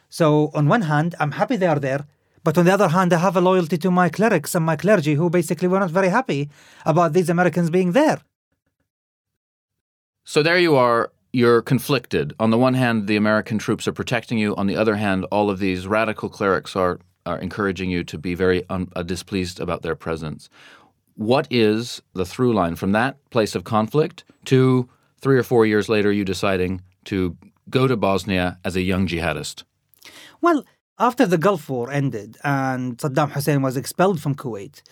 So, 0.09 0.51
on 0.53 0.67
one 0.67 0.83
hand, 0.83 1.15
I'm 1.19 1.31
happy 1.31 1.55
they 1.55 1.67
are 1.67 1.79
there. 1.79 2.05
But 2.43 2.57
on 2.57 2.65
the 2.65 2.73
other 2.73 2.89
hand, 2.89 3.13
I 3.13 3.19
have 3.19 3.37
a 3.37 3.41
loyalty 3.41 3.77
to 3.77 3.89
my 3.89 4.09
clerics 4.09 4.53
and 4.53 4.65
my 4.65 4.75
clergy 4.75 5.13
who 5.15 5.29
basically 5.29 5.67
were 5.69 5.79
not 5.79 5.91
very 5.91 6.09
happy 6.09 6.49
about 6.85 7.13
these 7.13 7.29
Americans 7.29 7.69
being 7.69 7.93
there. 7.93 8.19
So 10.25 10.43
there 10.43 10.57
you 10.57 10.75
are. 10.75 11.11
You're 11.35 11.63
conflicted. 11.63 12.33
On 12.39 12.51
the 12.51 12.59
one 12.59 12.75
hand, 12.75 13.07
the 13.07 13.15
American 13.15 13.57
troops 13.57 13.87
are 13.87 13.91
protecting 13.91 14.37
you. 14.37 14.55
On 14.55 14.67
the 14.67 14.77
other 14.77 14.95
hand, 14.95 15.25
all 15.31 15.49
of 15.49 15.57
these 15.57 15.87
radical 15.87 16.29
clerics 16.29 16.75
are, 16.75 16.99
are 17.25 17.39
encouraging 17.39 17.89
you 17.89 18.03
to 18.03 18.19
be 18.19 18.35
very 18.35 18.63
un, 18.69 18.91
uh, 18.95 19.01
displeased 19.01 19.59
about 19.59 19.81
their 19.81 19.95
presence. 19.95 20.47
What 21.15 21.47
is 21.49 22.03
the 22.13 22.25
through 22.25 22.53
line 22.53 22.75
from 22.75 22.91
that 22.91 23.17
place 23.31 23.55
of 23.55 23.63
conflict 23.63 24.23
to 24.45 24.87
three 25.21 25.39
or 25.39 25.43
four 25.43 25.65
years 25.65 25.89
later, 25.89 26.11
you 26.11 26.23
deciding 26.23 26.81
to 27.05 27.35
go 27.67 27.87
to 27.87 27.97
Bosnia 27.97 28.59
as 28.63 28.75
a 28.75 28.81
young 28.81 29.07
jihadist? 29.07 29.63
Well, 30.39 30.63
after 30.99 31.25
the 31.25 31.39
Gulf 31.39 31.67
War 31.67 31.91
ended 31.91 32.37
and 32.43 32.97
Saddam 32.99 33.31
Hussein 33.31 33.63
was 33.63 33.75
expelled 33.75 34.21
from 34.21 34.35
Kuwait, 34.35 34.83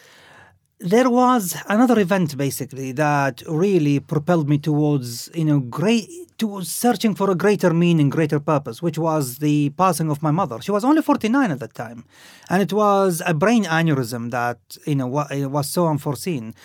there 0.81 1.09
was 1.09 1.55
another 1.67 1.99
event 1.99 2.35
basically 2.37 2.91
that 2.93 3.43
really 3.47 3.99
propelled 3.99 4.49
me 4.49 4.57
towards, 4.57 5.29
you 5.33 5.45
know, 5.45 5.59
great 5.59 6.09
towards 6.37 6.71
searching 6.71 7.13
for 7.13 7.29
a 7.29 7.35
greater 7.35 7.71
meaning, 7.71 8.09
greater 8.09 8.39
purpose, 8.39 8.81
which 8.81 8.97
was 8.97 9.37
the 9.37 9.69
passing 9.77 10.09
of 10.09 10.23
my 10.23 10.31
mother. 10.31 10.59
She 10.59 10.71
was 10.71 10.83
only 10.83 11.03
49 11.03 11.51
at 11.51 11.59
that 11.59 11.75
time. 11.75 12.03
And 12.49 12.63
it 12.63 12.73
was 12.73 13.21
a 13.27 13.35
brain 13.35 13.65
aneurysm 13.65 14.31
that, 14.31 14.57
you 14.87 14.95
know, 14.95 15.05
was 15.05 15.69
so 15.69 15.87
unforeseen. 15.87 16.55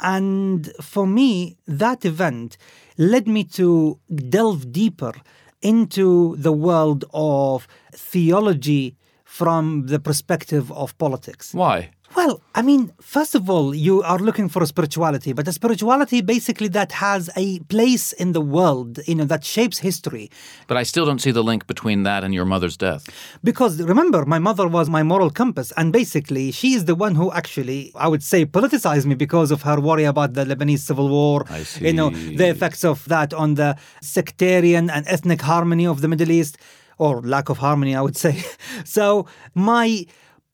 And 0.00 0.72
for 0.80 1.06
me, 1.06 1.58
that 1.66 2.06
event 2.06 2.56
led 2.96 3.28
me 3.28 3.44
to 3.60 3.98
delve 4.30 4.72
deeper 4.72 5.12
into 5.60 6.36
the 6.36 6.52
world 6.52 7.04
of 7.12 7.68
theology 7.92 8.96
from 9.24 9.86
the 9.88 9.98
perspective 9.98 10.72
of 10.72 10.96
politics. 10.96 11.52
Why? 11.52 11.90
Well, 12.16 12.40
I 12.54 12.62
mean, 12.62 12.94
first 12.98 13.34
of 13.34 13.50
all, 13.50 13.74
you 13.74 14.02
are 14.02 14.18
looking 14.18 14.48
for 14.48 14.62
a 14.62 14.66
spirituality, 14.66 15.34
but 15.34 15.46
a 15.46 15.52
spirituality 15.52 16.22
basically 16.22 16.68
that 16.68 16.92
has 16.92 17.28
a 17.36 17.58
place 17.74 18.14
in 18.14 18.32
the 18.32 18.40
world, 18.40 19.00
you 19.06 19.16
know, 19.16 19.26
that 19.26 19.44
shapes 19.44 19.80
history. 19.80 20.30
But 20.66 20.78
I 20.78 20.82
still 20.82 21.04
don't 21.04 21.18
see 21.18 21.30
the 21.30 21.44
link 21.44 21.66
between 21.66 22.04
that 22.04 22.24
and 22.24 22.32
your 22.32 22.46
mother's 22.46 22.78
death. 22.78 23.06
Because 23.44 23.82
remember, 23.82 24.24
my 24.24 24.38
mother 24.38 24.66
was 24.66 24.88
my 24.88 25.02
moral 25.02 25.28
compass, 25.28 25.74
and 25.76 25.92
basically, 25.92 26.52
she 26.52 26.72
is 26.72 26.86
the 26.86 26.94
one 26.94 27.16
who 27.16 27.30
actually, 27.32 27.92
I 27.94 28.08
would 28.08 28.22
say, 28.22 28.46
politicized 28.46 29.04
me 29.04 29.14
because 29.14 29.50
of 29.50 29.60
her 29.62 29.78
worry 29.78 30.04
about 30.04 30.32
the 30.32 30.46
Lebanese 30.46 30.78
civil 30.78 31.10
war. 31.10 31.44
I 31.50 31.64
see. 31.64 31.88
You 31.88 31.92
know, 31.92 32.08
the 32.08 32.48
effects 32.48 32.82
of 32.82 33.04
that 33.08 33.34
on 33.34 33.56
the 33.56 33.76
sectarian 34.00 34.88
and 34.88 35.06
ethnic 35.06 35.42
harmony 35.42 35.86
of 35.86 36.00
the 36.00 36.08
Middle 36.08 36.30
East, 36.30 36.56
or 36.96 37.20
lack 37.20 37.50
of 37.50 37.58
harmony, 37.58 37.94
I 37.94 38.00
would 38.00 38.16
say. 38.16 38.42
so, 38.84 39.26
my 39.54 40.06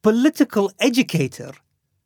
political 0.03 0.69
educator 0.79 1.53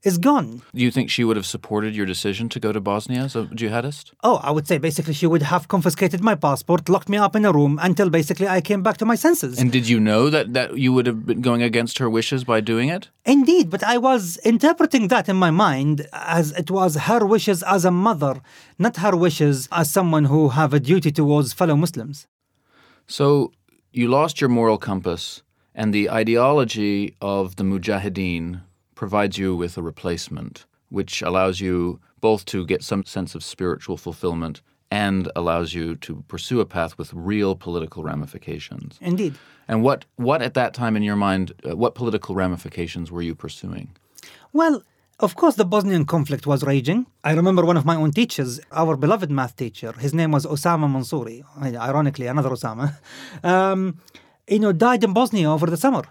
is 0.03 0.19
gone. 0.19 0.61
Do 0.73 0.81
you 0.81 0.91
think 0.91 1.09
she 1.09 1.23
would 1.23 1.35
have 1.35 1.47
supported 1.47 1.95
your 1.95 2.05
decision 2.05 2.47
to 2.49 2.59
go 2.59 2.71
to 2.71 2.79
Bosnia 2.79 3.21
as 3.23 3.35
a 3.35 3.45
jihadist? 3.45 4.13
Oh, 4.23 4.39
I 4.43 4.51
would 4.51 4.67
say 4.67 4.77
basically 4.77 5.15
she 5.15 5.25
would 5.25 5.41
have 5.41 5.67
confiscated 5.67 6.23
my 6.23 6.35
passport, 6.35 6.87
locked 6.87 7.09
me 7.09 7.17
up 7.17 7.35
in 7.35 7.43
a 7.43 7.51
room 7.51 7.79
until 7.81 8.09
basically 8.11 8.47
I 8.47 8.61
came 8.61 8.83
back 8.83 8.97
to 8.97 9.05
my 9.05 9.15
senses. 9.15 9.59
And 9.59 9.71
did 9.71 9.89
you 9.89 9.99
know 9.99 10.29
that, 10.29 10.53
that 10.53 10.77
you 10.77 10.93
would 10.93 11.07
have 11.07 11.25
been 11.25 11.41
going 11.41 11.63
against 11.63 11.97
her 11.97 12.09
wishes 12.09 12.43
by 12.43 12.61
doing 12.61 12.89
it? 12.89 13.09
Indeed, 13.25 13.69
but 13.71 13.83
I 13.83 13.97
was 13.97 14.37
interpreting 14.45 15.07
that 15.07 15.27
in 15.27 15.35
my 15.35 15.51
mind 15.51 16.07
as 16.13 16.51
it 16.51 16.69
was 16.69 16.95
her 16.95 17.25
wishes 17.25 17.63
as 17.63 17.83
a 17.83 17.91
mother, 17.91 18.41
not 18.77 18.97
her 18.97 19.15
wishes 19.15 19.67
as 19.71 19.91
someone 19.91 20.25
who 20.25 20.49
have 20.49 20.71
a 20.73 20.79
duty 20.79 21.11
towards 21.11 21.51
fellow 21.51 21.75
Muslims. 21.75 22.27
So 23.07 23.51
you 23.91 24.07
lost 24.07 24.39
your 24.39 24.49
moral 24.49 24.77
compass, 24.77 25.41
and 25.77 25.93
the 25.93 26.09
ideology 26.09 27.15
of 27.21 27.55
the 27.55 27.63
Mujahideen 27.63 28.61
provides 28.95 29.37
you 29.37 29.55
with 29.55 29.77
a 29.77 29.83
replacement, 29.83 30.65
which 30.89 31.21
allows 31.21 31.61
you 31.61 31.99
both 32.19 32.45
to 32.45 32.65
get 32.65 32.83
some 32.83 33.05
sense 33.05 33.35
of 33.35 33.43
spiritual 33.43 33.95
fulfillment 33.95 34.61
and 34.89 35.31
allows 35.35 35.75
you 35.75 35.95
to 35.97 36.23
pursue 36.27 36.59
a 36.61 36.65
path 36.65 36.97
with 36.97 37.13
real 37.13 37.55
political 37.55 38.01
ramifications. 38.03 38.97
Indeed. 39.01 39.35
And 39.67 39.83
what, 39.83 40.05
what 40.15 40.41
at 40.41 40.55
that 40.55 40.73
time 40.73 40.95
in 40.95 41.03
your 41.03 41.15
mind, 41.15 41.53
uh, 41.63 41.75
what 41.75 41.93
political 41.93 42.33
ramifications 42.33 43.11
were 43.11 43.21
you 43.21 43.35
pursuing? 43.35 43.95
Well, 44.53 44.81
of 45.19 45.35
course, 45.35 45.55
the 45.55 45.65
Bosnian 45.65 46.05
conflict 46.05 46.47
was 46.47 46.63
raging. 46.63 47.05
I 47.23 47.33
remember 47.33 47.63
one 47.65 47.77
of 47.77 47.85
my 47.85 47.95
own 47.95 48.11
teachers, 48.11 48.59
our 48.71 48.95
beloved 48.95 49.29
math 49.29 49.55
teacher, 49.55 49.91
his 49.91 50.13
name 50.13 50.31
was 50.31 50.45
Osama 50.45 50.87
Mansouri, 50.87 51.43
ironically, 51.75 52.27
another 52.27 52.49
Osama, 52.49 52.95
um, 53.43 53.99
you 54.47 54.59
know, 54.59 54.71
died 54.71 55.03
in 55.03 55.13
Bosnia 55.13 55.51
over 55.51 55.67
the 55.67 55.77
summer. 55.77 56.03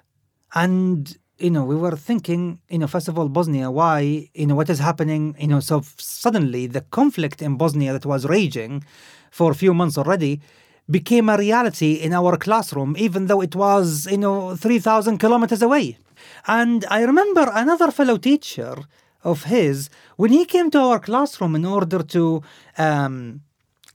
And, 0.55 1.17
you 1.39 1.51
know, 1.51 1.65
we 1.65 1.75
were 1.75 1.97
thinking, 1.97 2.61
you 2.69 2.79
know, 2.79 2.87
first 2.87 3.09
of 3.09 3.19
all, 3.19 3.29
Bosnia, 3.29 3.71
why, 3.71 4.29
you 4.35 4.47
know, 4.47 4.55
what 4.55 4.71
is 4.71 4.79
happening? 4.79 5.35
You 5.39 5.49
know, 5.49 5.61
so 5.61 5.83
suddenly 5.97 6.67
the 6.67 6.83
conflict 6.83 7.43
in 7.43 7.57
Bosnia 7.57 7.93
that 7.93 8.07
was 8.07 8.27
raging 8.27 8.85
for 9.31 9.51
a 9.51 9.55
few 9.55 9.75
months 9.75 9.99
already 9.99 10.41
became 10.89 11.29
a 11.29 11.37
reality 11.37 11.95
in 11.95 12.13
our 12.13 12.37
classroom, 12.37 12.95
even 12.99 13.27
though 13.27 13.41
it 13.41 13.57
was, 13.57 14.07
you 14.07 14.19
know, 14.19 14.55
3,000 14.55 15.19
kilometers 15.19 15.63
away. 15.63 15.99
And 16.47 16.85
I 16.89 17.03
remember 17.03 17.51
another 17.53 17.91
fellow 17.91 18.19
teacher 18.19 18.77
of 19.25 19.45
his, 19.45 19.91
when 20.17 20.31
he 20.31 20.45
came 20.45 20.71
to 20.71 20.79
our 20.79 21.01
classroom 21.01 21.57
in 21.57 21.65
order 21.65 22.03
to, 22.03 22.43
um, 22.79 23.41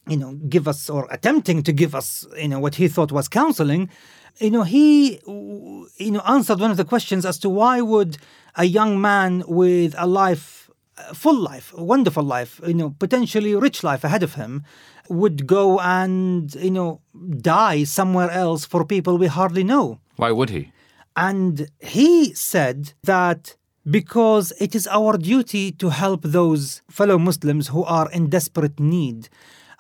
you 0.07 0.17
know, 0.17 0.33
give 0.49 0.67
us 0.67 0.89
or 0.89 1.07
attempting 1.09 1.63
to 1.63 1.71
give 1.71 1.95
us, 1.95 2.27
you 2.37 2.49
know, 2.49 2.59
what 2.59 2.75
he 2.75 2.87
thought 2.87 3.11
was 3.11 3.27
counseling, 3.27 3.89
you 4.37 4.51
know, 4.51 4.63
he, 4.63 5.19
you 5.25 6.11
know, 6.11 6.21
answered 6.27 6.59
one 6.59 6.71
of 6.71 6.77
the 6.77 6.85
questions 6.85 7.25
as 7.25 7.37
to 7.39 7.49
why 7.49 7.81
would 7.81 8.17
a 8.55 8.65
young 8.65 8.99
man 8.99 9.43
with 9.47 9.95
a 9.97 10.07
life, 10.07 10.69
a 10.97 11.15
full 11.15 11.35
life, 11.37 11.73
a 11.75 11.83
wonderful 11.83 12.23
life, 12.23 12.59
you 12.65 12.73
know, 12.73 12.95
potentially 12.99 13.55
rich 13.55 13.83
life 13.83 14.03
ahead 14.03 14.23
of 14.23 14.35
him, 14.35 14.63
would 15.09 15.47
go 15.47 15.79
and, 15.79 16.55
you 16.55 16.71
know, 16.71 17.01
die 17.39 17.83
somewhere 17.83 18.29
else 18.31 18.65
for 18.65 18.85
people 18.85 19.17
we 19.17 19.27
hardly 19.27 19.63
know. 19.63 19.99
Why 20.15 20.31
would 20.31 20.49
he? 20.49 20.71
And 21.15 21.69
he 21.79 22.33
said 22.33 22.93
that 23.03 23.55
because 23.89 24.53
it 24.59 24.75
is 24.75 24.87
our 24.87 25.17
duty 25.17 25.71
to 25.73 25.89
help 25.89 26.21
those 26.23 26.81
fellow 26.89 27.17
Muslims 27.17 27.69
who 27.69 27.83
are 27.83 28.09
in 28.11 28.29
desperate 28.29 28.79
need. 28.79 29.27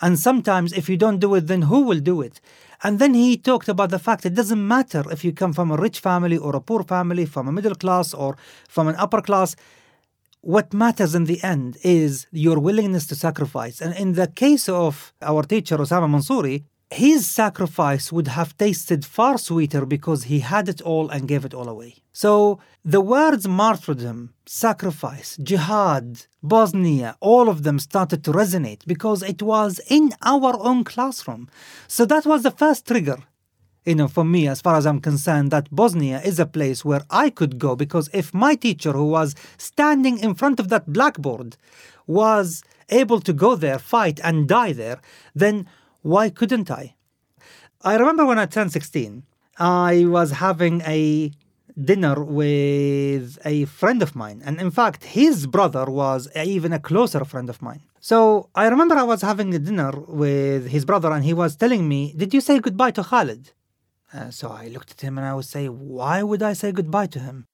And 0.01 0.17
sometimes, 0.17 0.73
if 0.73 0.89
you 0.89 0.97
don't 0.97 1.19
do 1.19 1.35
it, 1.35 1.47
then 1.47 1.63
who 1.63 1.81
will 1.83 1.99
do 1.99 2.21
it? 2.21 2.41
And 2.83 2.97
then 2.97 3.13
he 3.13 3.37
talked 3.37 3.69
about 3.69 3.91
the 3.91 3.99
fact 3.99 4.25
it 4.25 4.33
doesn't 4.33 4.67
matter 4.67 5.03
if 5.11 5.23
you 5.23 5.31
come 5.33 5.53
from 5.53 5.71
a 5.71 5.77
rich 5.77 5.99
family 5.99 6.37
or 6.37 6.55
a 6.55 6.61
poor 6.61 6.83
family, 6.83 7.25
from 7.25 7.47
a 7.47 7.51
middle 7.51 7.75
class 7.75 8.13
or 8.13 8.35
from 8.67 8.87
an 8.87 8.95
upper 8.95 9.21
class. 9.21 9.55
What 10.41 10.73
matters 10.73 11.13
in 11.13 11.25
the 11.25 11.43
end 11.43 11.77
is 11.83 12.25
your 12.31 12.59
willingness 12.59 13.05
to 13.07 13.15
sacrifice. 13.15 13.79
And 13.81 13.95
in 13.95 14.13
the 14.13 14.27
case 14.27 14.67
of 14.67 15.13
our 15.21 15.43
teacher, 15.43 15.77
Osama 15.77 16.09
Mansouri, 16.09 16.63
his 16.91 17.25
sacrifice 17.25 18.11
would 18.11 18.27
have 18.27 18.57
tasted 18.57 19.05
far 19.05 19.37
sweeter 19.37 19.85
because 19.85 20.25
he 20.25 20.39
had 20.39 20.67
it 20.67 20.81
all 20.81 21.09
and 21.09 21.27
gave 21.27 21.45
it 21.45 21.53
all 21.53 21.69
away. 21.69 21.95
So 22.11 22.59
the 22.83 22.99
words 22.99 23.47
martyrdom, 23.47 24.33
sacrifice, 24.45 25.37
jihad, 25.37 26.25
Bosnia, 26.43 27.15
all 27.21 27.47
of 27.47 27.63
them 27.63 27.79
started 27.79 28.23
to 28.25 28.33
resonate 28.33 28.85
because 28.85 29.23
it 29.23 29.41
was 29.41 29.79
in 29.89 30.11
our 30.21 30.53
own 30.59 30.83
classroom. 30.83 31.49
So 31.87 32.05
that 32.05 32.25
was 32.25 32.43
the 32.43 32.51
first 32.51 32.85
trigger 32.85 33.19
you 33.85 33.95
know, 33.95 34.07
for 34.07 34.23
me, 34.23 34.47
as 34.47 34.61
far 34.61 34.75
as 34.75 34.85
I'm 34.85 34.99
concerned, 34.99 35.49
that 35.51 35.71
Bosnia 35.71 36.21
is 36.23 36.39
a 36.39 36.45
place 36.45 36.85
where 36.85 37.01
I 37.09 37.31
could 37.31 37.57
go 37.57 37.75
because 37.75 38.09
if 38.13 38.33
my 38.33 38.53
teacher, 38.53 38.91
who 38.91 39.05
was 39.05 39.33
standing 39.57 40.19
in 40.19 40.35
front 40.35 40.59
of 40.59 40.69
that 40.69 40.93
blackboard, 40.93 41.57
was 42.05 42.63
able 42.89 43.19
to 43.21 43.33
go 43.33 43.55
there, 43.55 43.79
fight, 43.79 44.19
and 44.23 44.47
die 44.47 44.73
there, 44.73 44.99
then 45.33 45.67
why 46.01 46.29
couldn't 46.29 46.69
I? 46.71 46.95
I 47.83 47.95
remember 47.95 48.25
when 48.25 48.39
I 48.39 48.45
turned 48.45 48.71
16, 48.71 49.23
I 49.57 50.05
was 50.05 50.31
having 50.31 50.81
a 50.81 51.31
dinner 51.79 52.23
with 52.23 53.37
a 53.45 53.65
friend 53.65 54.01
of 54.01 54.15
mine. 54.15 54.41
And 54.45 54.59
in 54.59 54.71
fact, 54.71 55.03
his 55.03 55.47
brother 55.47 55.85
was 55.85 56.27
even 56.35 56.73
a 56.73 56.79
closer 56.79 57.23
friend 57.25 57.49
of 57.49 57.61
mine. 57.61 57.81
So 57.99 58.49
I 58.55 58.67
remember 58.67 58.95
I 58.95 59.03
was 59.03 59.21
having 59.21 59.53
a 59.53 59.59
dinner 59.59 59.91
with 59.91 60.67
his 60.67 60.85
brother, 60.85 61.11
and 61.11 61.23
he 61.23 61.33
was 61.33 61.55
telling 61.55 61.87
me, 61.87 62.13
Did 62.17 62.33
you 62.33 62.41
say 62.41 62.59
goodbye 62.59 62.91
to 62.91 63.03
Khalid? 63.03 63.51
Uh, 64.13 64.29
so 64.29 64.49
I 64.49 64.67
looked 64.67 64.91
at 64.91 65.01
him 65.01 65.17
and 65.17 65.25
I 65.25 65.33
would 65.35 65.45
say, 65.45 65.67
Why 65.69 66.23
would 66.23 66.41
I 66.41 66.53
say 66.53 66.71
goodbye 66.71 67.07
to 67.07 67.19
him? 67.19 67.45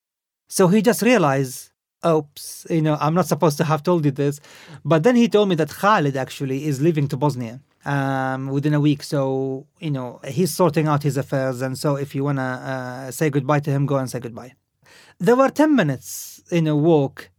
So 0.48 0.70
he 0.70 0.82
just 0.82 1.02
realized, 1.02 1.72
Oops, 2.06 2.68
you 2.70 2.82
know, 2.82 2.98
I'm 3.00 3.14
not 3.14 3.28
supposed 3.28 3.58
to 3.58 3.66
have 3.66 3.84
told 3.84 4.06
you 4.06 4.12
this. 4.12 4.40
But 4.86 5.04
then 5.04 5.16
he 5.16 5.28
told 5.28 5.50
me 5.50 5.56
that 5.56 5.70
Khalid 5.70 6.16
actually 6.16 6.66
is 6.66 6.82
leaving 6.82 7.08
to 7.10 7.18
Bosnia 7.18 7.60
um, 7.88 8.48
within 8.48 8.74
a 8.74 8.80
week. 8.80 9.02
So, 9.02 9.66
you 9.80 9.90
know, 9.90 10.20
he's 10.28 10.54
sorting 10.54 10.88
out 10.88 11.04
his 11.04 11.18
affairs. 11.18 11.62
And 11.62 11.78
so 11.78 11.96
if 11.96 12.14
you 12.14 12.24
want 12.24 12.38
to 12.38 12.44
uh, 12.44 13.12
say 13.12 13.30
goodbye 13.30 13.62
to 13.62 13.72
him, 13.72 13.86
go 13.86 13.96
and 13.96 14.10
say 14.10 14.20
goodbye. 14.20 14.54
There 15.20 15.36
were 15.36 15.50
10 15.50 15.76
minutes 15.76 16.44
in 16.52 16.68
a 16.68 16.76
walk, 16.76 17.30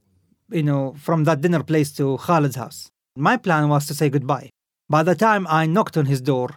you 0.50 0.62
know, 0.62 0.94
from 0.98 1.24
that 1.24 1.42
dinner 1.42 1.62
place 1.62 1.92
to 1.92 2.16
Khalid's 2.16 2.56
house. 2.56 2.90
My 3.14 3.36
plan 3.36 3.68
was 3.68 3.86
to 3.86 3.94
say 3.94 4.08
goodbye. 4.08 4.50
By 4.88 5.02
the 5.02 5.14
time 5.14 5.46
I 5.48 5.66
knocked 5.66 5.96
on 5.96 6.06
his 6.06 6.20
door, 6.20 6.48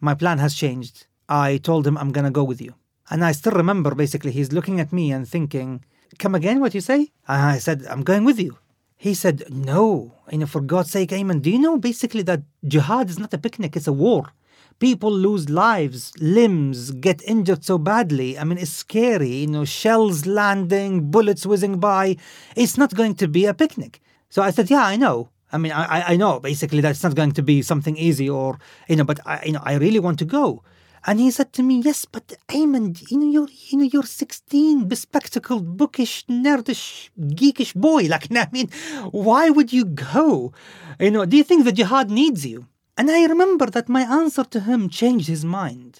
my 0.00 0.14
plan 0.14 0.38
has 0.38 0.54
changed. 0.54 1.06
I 1.28 1.56
told 1.58 1.86
him 1.86 1.98
I'm 1.98 2.12
gonna 2.12 2.30
go 2.30 2.44
with 2.44 2.62
you. 2.62 2.74
And 3.10 3.24
I 3.24 3.32
still 3.32 3.52
remember 3.52 3.94
basically 3.94 4.30
he's 4.30 4.52
looking 4.52 4.78
at 4.80 4.92
me 4.92 5.10
and 5.10 5.28
thinking, 5.28 5.84
Come 6.18 6.34
again, 6.36 6.60
what 6.60 6.74
you 6.74 6.80
say? 6.80 7.10
And 7.26 7.42
I 7.42 7.58
said, 7.58 7.84
I'm 7.90 8.02
going 8.02 8.24
with 8.24 8.38
you. 8.38 8.56
He 8.96 9.14
said, 9.14 9.44
No, 9.50 10.14
you 10.30 10.38
know, 10.38 10.46
for 10.46 10.60
God's 10.60 10.90
sake, 10.90 11.12
Aimen, 11.12 11.40
do 11.40 11.50
you 11.50 11.58
know 11.58 11.78
basically 11.78 12.22
that 12.22 12.42
jihad 12.66 13.10
is 13.10 13.18
not 13.18 13.34
a 13.34 13.38
picnic, 13.38 13.76
it's 13.76 13.86
a 13.86 13.92
war? 13.92 14.32
People 14.78 15.10
lose 15.10 15.48
lives, 15.48 16.12
limbs, 16.20 16.90
get 16.90 17.22
injured 17.22 17.64
so 17.64 17.78
badly. 17.78 18.38
I 18.38 18.44
mean, 18.44 18.58
it's 18.58 18.70
scary, 18.70 19.28
you 19.36 19.46
know, 19.46 19.64
shells 19.64 20.26
landing, 20.26 21.10
bullets 21.10 21.46
whizzing 21.46 21.78
by. 21.78 22.16
It's 22.54 22.76
not 22.76 22.94
going 22.94 23.14
to 23.16 23.28
be 23.28 23.46
a 23.46 23.54
picnic. 23.54 24.00
So 24.28 24.42
I 24.42 24.50
said, 24.50 24.70
Yeah, 24.70 24.84
I 24.84 24.96
know. 24.96 25.30
I 25.52 25.58
mean, 25.58 25.72
I, 25.72 26.12
I- 26.12 26.16
know 26.16 26.40
basically 26.40 26.80
that 26.80 26.90
it's 26.90 27.02
not 27.04 27.14
going 27.14 27.32
to 27.32 27.42
be 27.42 27.62
something 27.62 27.96
easy 27.96 28.28
or, 28.28 28.58
you 28.88 28.96
know, 28.96 29.04
but 29.04 29.20
I, 29.24 29.44
you 29.46 29.52
know, 29.52 29.62
I 29.62 29.74
really 29.74 30.00
want 30.00 30.18
to 30.18 30.24
go. 30.24 30.62
And 31.08 31.20
he 31.20 31.30
said 31.30 31.50
to 31.56 31.62
me, 31.62 31.74
"Yes, 31.88 32.00
but 32.04 32.26
Aimen, 32.56 32.86
you 33.10 33.16
know, 33.20 33.30
you're, 33.34 33.52
you 33.68 33.78
know, 33.78 33.88
you're 33.92 34.02
16, 34.02 34.88
bespectacled, 34.92 35.76
bookish, 35.80 36.24
nerdish, 36.44 37.10
geekish 37.40 37.74
boy. 37.74 38.02
Like, 38.14 38.26
I 38.32 38.48
mean, 38.56 38.68
why 39.12 39.44
would 39.56 39.70
you 39.72 39.84
go? 39.84 40.52
You 40.98 41.10
know, 41.12 41.24
do 41.30 41.36
you 41.36 41.44
think 41.44 41.60
the 41.64 41.76
jihad 41.78 42.10
needs 42.10 42.44
you?" 42.52 42.66
And 42.98 43.06
I 43.10 43.24
remember 43.34 43.66
that 43.66 43.88
my 43.88 44.02
answer 44.20 44.44
to 44.54 44.60
him 44.68 44.80
changed 45.00 45.28
his 45.34 45.44
mind, 45.60 45.92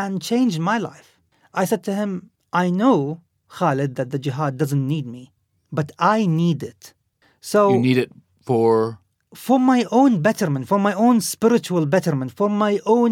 and 0.00 0.22
changed 0.30 0.60
my 0.60 0.78
life. 0.90 1.10
I 1.60 1.64
said 1.70 1.82
to 1.88 1.94
him, 2.00 2.10
"I 2.52 2.66
know, 2.80 2.98
Khalid, 3.56 3.92
that 3.96 4.10
the 4.12 4.20
jihad 4.24 4.52
doesn't 4.60 4.86
need 4.94 5.06
me, 5.16 5.32
but 5.78 5.88
I 5.98 6.18
need 6.26 6.60
it. 6.72 6.82
So 7.40 7.60
You 7.74 7.80
need 7.88 7.98
it 8.04 8.12
for. 8.48 8.98
for 9.46 9.58
my 9.72 9.80
own 10.00 10.12
betterment, 10.28 10.64
for 10.72 10.80
my 10.88 10.94
own 11.06 11.16
spiritual 11.34 11.84
betterment, 11.94 12.30
for 12.40 12.48
my 12.64 12.74
own 12.94 13.10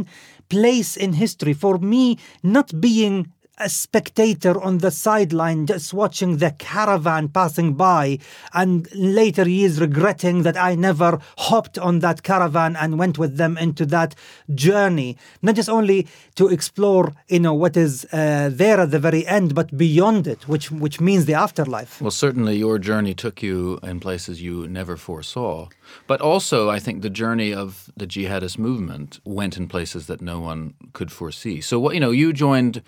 place 0.49 0.97
in 0.97 1.13
history, 1.15 1.53
for 1.53 1.79
me 1.79 2.19
not 2.43 2.81
being 2.81 3.33
a 3.59 3.69
spectator 3.69 4.61
on 4.61 4.79
the 4.79 4.91
sideline 4.91 5.67
just 5.67 5.95
watching 5.95 6.37
the 6.39 6.51
caravan 6.59 7.29
passing 7.29 7.75
by 7.75 8.19
and 8.53 8.89
later 8.95 9.45
is 9.47 9.81
regretting 9.81 10.43
that 10.43 10.57
I 10.57 10.75
never 10.75 11.19
hopped 11.39 11.79
on 11.79 12.01
that 12.01 12.23
caravan 12.23 12.77
and 12.77 12.99
went 12.99 13.19
with 13.19 13.37
them 13.37 13.57
into 13.57 13.87
that 13.87 14.15
journey 14.55 15.17
not 15.43 15.55
just 15.55 15.69
only 15.69 16.07
to 16.35 16.49
explore 16.49 17.15
you 17.29 17.41
know 17.41 17.55
what 17.55 17.77
is 17.77 18.07
uh, 18.13 18.51
there 18.53 18.81
at 18.81 18.91
the 18.91 18.99
very 18.99 19.27
end 19.27 19.55
but 19.55 19.77
beyond 19.77 20.27
it 20.27 20.47
which 20.49 20.71
which 20.71 21.01
means 21.01 21.25
the 21.25 21.35
afterlife 21.35 22.01
Well, 22.01 22.11
certainly 22.11 22.57
your 22.57 22.79
journey 22.79 23.15
took 23.15 23.43
you 23.43 23.79
in 23.83 24.01
places 24.01 24.43
you 24.43 24.69
never 24.69 24.97
foresaw. 24.97 25.69
But 26.07 26.21
also, 26.21 26.69
I 26.69 26.79
think 26.79 27.03
the 27.03 27.11
journey 27.11 27.55
of 27.55 27.91
the 27.97 28.07
jihadist 28.07 28.59
movement 28.59 29.21
went 29.25 29.57
in 29.57 29.69
places 29.69 30.07
that 30.07 30.21
no 30.21 30.41
one 30.41 30.75
could 30.93 31.11
foresee. 31.11 31.61
So, 31.61 31.79
what 31.79 31.95
you 31.95 32.01
know, 32.01 32.11
you 32.11 32.33
joined 32.33 32.83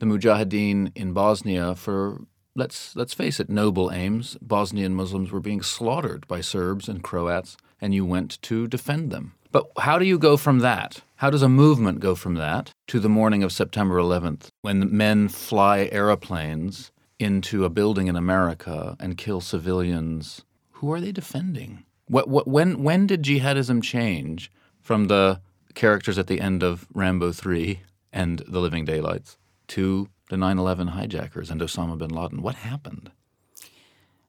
the 0.00 0.06
Mujahideen 0.06 0.90
in 0.96 1.12
Bosnia 1.12 1.74
for 1.76 2.22
let's 2.56 2.96
let's 2.96 3.14
face 3.14 3.38
it, 3.38 3.48
noble 3.48 3.92
aims. 3.92 4.36
Bosnian 4.42 4.94
Muslims 4.94 5.30
were 5.30 5.40
being 5.40 5.62
slaughtered 5.62 6.26
by 6.26 6.40
Serbs 6.40 6.88
and 6.88 7.04
Croats, 7.04 7.56
and 7.80 7.94
you 7.94 8.04
went 8.04 8.42
to 8.42 8.66
defend 8.66 9.10
them. 9.10 9.34
But 9.52 9.70
how 9.78 9.98
do 9.98 10.04
you 10.04 10.18
go 10.18 10.36
from 10.36 10.60
that? 10.60 11.02
How 11.16 11.30
does 11.30 11.42
a 11.42 11.48
movement 11.48 12.00
go 12.00 12.14
from 12.14 12.34
that 12.34 12.72
to 12.88 12.98
the 12.98 13.08
morning 13.08 13.42
of 13.42 13.52
September 13.52 13.96
11th 13.96 14.48
when 14.62 14.96
men 14.96 15.28
fly 15.28 15.88
aeroplanes 15.92 16.92
into 17.18 17.64
a 17.64 17.70
building 17.70 18.06
in 18.06 18.16
America 18.16 18.96
and 18.98 19.18
kill 19.18 19.40
civilians? 19.40 20.42
Who 20.72 20.92
are 20.92 21.00
they 21.00 21.12
defending? 21.12 21.84
What, 22.06 22.28
what, 22.28 22.48
when, 22.48 22.82
when 22.82 23.06
did 23.06 23.22
jihadism 23.22 23.82
change 23.82 24.50
from 24.80 25.08
the 25.08 25.40
characters 25.74 26.18
at 26.18 26.26
the 26.26 26.40
end 26.40 26.62
of 26.62 26.86
Rambo 26.94 27.32
3 27.32 27.80
and 28.12 28.38
The 28.48 28.60
Living 28.60 28.84
Daylights 28.84 29.36
to 29.70 30.08
the 30.30 30.36
9 30.36 30.58
11 30.58 30.88
hijackers 30.88 31.50
and 31.50 31.60
Osama 31.60 31.96
bin 31.96 32.10
Laden? 32.10 32.42
What 32.42 32.56
happened? 32.56 33.10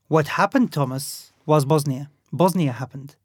What 0.07 0.27
happened, 0.39 0.71
Thomas, 0.71 1.31
was 1.45 1.65
Bosnia. 1.65 2.09
Bosnia 2.31 2.71
happened. 2.73 3.15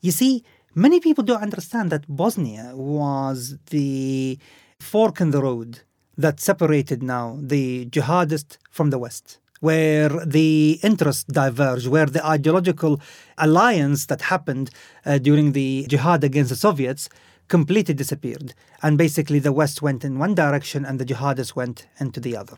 You 0.00 0.12
see, 0.12 0.44
many 0.74 1.00
people 1.00 1.24
don't 1.24 1.42
understand 1.42 1.90
that 1.90 2.04
Bosnia 2.08 2.72
was 2.74 3.56
the 3.70 4.38
fork 4.78 5.20
in 5.20 5.30
the 5.30 5.42
road 5.42 5.80
that 6.16 6.40
separated 6.40 7.02
now 7.02 7.38
the 7.40 7.86
jihadist 7.86 8.58
from 8.70 8.90
the 8.90 8.98
West, 8.98 9.38
where 9.60 10.10
the 10.24 10.78
interests 10.82 11.24
diverged, 11.24 11.86
where 11.88 12.06
the 12.06 12.24
ideological 12.24 13.00
alliance 13.38 14.06
that 14.06 14.22
happened 14.22 14.70
uh, 15.04 15.18
during 15.18 15.52
the 15.52 15.86
jihad 15.88 16.22
against 16.22 16.50
the 16.50 16.56
Soviets 16.56 17.08
completely 17.50 17.92
disappeared. 17.92 18.54
And 18.82 18.96
basically, 18.96 19.40
the 19.40 19.52
West 19.52 19.82
went 19.82 20.04
in 20.04 20.18
one 20.18 20.34
direction 20.34 20.86
and 20.86 20.98
the 20.98 21.04
jihadists 21.04 21.54
went 21.54 21.86
into 21.98 22.20
the 22.20 22.34
other. 22.34 22.56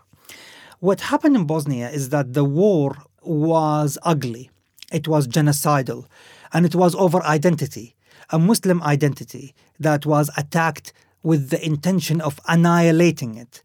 What 0.79 1.01
happened 1.13 1.35
in 1.35 1.47
Bosnia 1.47 1.91
is 1.91 2.11
that 2.11 2.35
the 2.35 2.45
war 2.45 2.97
was 3.23 3.99
ugly, 4.03 4.51
it 4.93 5.09
was 5.09 5.27
genocidal, 5.27 6.07
and 6.53 6.67
it 6.67 6.75
was 6.75 6.95
over 6.95 7.23
identity, 7.25 7.97
a 8.31 8.39
Muslim 8.39 8.83
identity 8.83 9.55
that 9.81 10.07
was 10.07 10.31
attacked 10.37 10.93
with 11.23 11.51
the 11.51 11.65
intention 11.65 12.21
of 12.21 12.41
annihilating 12.49 13.37
it. 13.37 13.63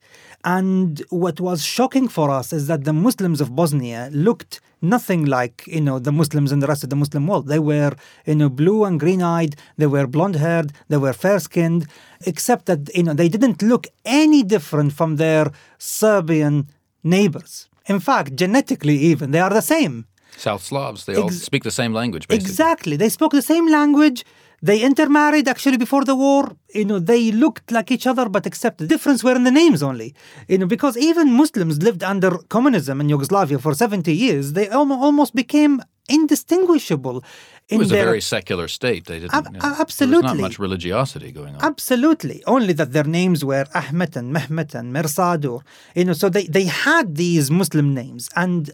And 0.48 1.04
what 1.10 1.42
was 1.42 1.62
shocking 1.62 2.08
for 2.08 2.30
us 2.30 2.54
is 2.54 2.68
that 2.68 2.86
the 2.86 2.94
Muslims 2.94 3.42
of 3.42 3.54
Bosnia 3.54 4.10
looked 4.14 4.62
nothing 4.82 5.26
like 5.26 5.68
you 5.68 5.82
know 5.82 6.00
the 6.00 6.14
Muslims 6.14 6.54
in 6.54 6.60
the 6.60 6.68
rest 6.68 6.86
of 6.86 6.90
the 6.90 6.96
Muslim 6.96 7.28
world. 7.28 7.48
They 7.48 7.60
were 7.60 7.94
you 8.26 8.36
know 8.36 8.48
blue 8.48 8.86
and 8.86 8.98
green 8.98 9.22
eyed, 9.22 9.58
they 9.76 9.88
were 9.88 10.08
blonde 10.08 10.38
haired, 10.38 10.72
they 10.88 10.96
were 11.06 11.12
fair 11.12 11.40
skinned, 11.40 11.86
except 12.26 12.66
that 12.68 12.82
you 12.96 13.04
know 13.04 13.14
they 13.14 13.28
didn't 13.28 13.62
look 13.62 13.88
any 14.06 14.42
different 14.42 14.94
from 14.94 15.18
their 15.18 15.52
Serbian 15.80 16.70
neighbors. 17.04 17.68
In 17.88 18.00
fact, 18.00 18.38
genetically 18.38 18.98
even 19.12 19.32
they 19.32 19.42
are 19.42 19.54
the 19.60 19.68
same. 19.76 20.06
South 20.38 20.64
Slavs, 20.64 21.06
they 21.06 21.16
all 21.16 21.30
speak 21.30 21.64
the 21.64 21.72
same 21.72 21.94
language, 21.94 22.28
basically. 22.28 22.50
Exactly. 22.50 22.96
They 22.96 23.10
spoke 23.10 23.34
the 23.34 23.42
same 23.42 23.68
language. 23.70 24.24
They 24.62 24.82
intermarried 24.82 25.48
actually 25.48 25.78
before 25.78 26.04
the 26.04 26.16
war. 26.16 26.52
You 26.74 26.86
know, 26.86 27.00
they 27.00 27.32
looked 27.32 27.72
like 27.72 27.92
each 27.92 28.08
other, 28.08 28.28
but 28.28 28.46
except 28.48 28.80
the 28.80 28.88
difference 28.88 29.24
were 29.24 29.36
in 29.36 29.44
the 29.44 29.52
names 29.52 29.84
only. 29.84 30.16
You 30.48 30.58
know, 30.58 30.66
because 30.66 30.98
even 30.98 31.32
Muslims 31.32 31.82
lived 31.84 32.04
under 32.04 32.32
communism 32.50 33.00
in 33.02 33.10
Yugoslavia 33.10 33.60
for 33.60 33.74
70 33.76 34.12
years, 34.12 34.54
they 34.54 34.68
almost 34.70 35.36
became 35.36 35.82
indistinguishable. 36.10 37.24
It 37.70 37.78
was 37.78 37.92
a 37.92 37.96
very 37.96 38.22
secular 38.22 38.68
state. 38.68 39.06
They 39.06 39.20
didn't. 39.20 39.34
Ab- 39.34 39.46
you 39.48 39.52
know, 39.54 39.60
There 39.60 39.72
was 39.72 39.80
absolutely. 39.80 40.28
not 40.28 40.38
much 40.38 40.58
religiosity 40.58 41.32
going 41.32 41.54
on. 41.56 41.62
Absolutely. 41.62 42.44
Only 42.48 42.74
that 42.74 42.94
their 42.94 43.04
names 43.04 43.44
were 43.44 43.66
Ahmed 43.76 44.16
and 44.16 44.34
Mehmet 44.36 44.74
and 44.74 44.94
Mirsadur. 44.96 45.62
You 45.96 46.06
know, 46.06 46.14
so 46.14 46.30
they, 46.30 46.46
they 46.48 46.66
had 46.66 47.16
these 47.16 47.52
Muslim 47.52 47.94
names 47.94 48.30
and 48.36 48.72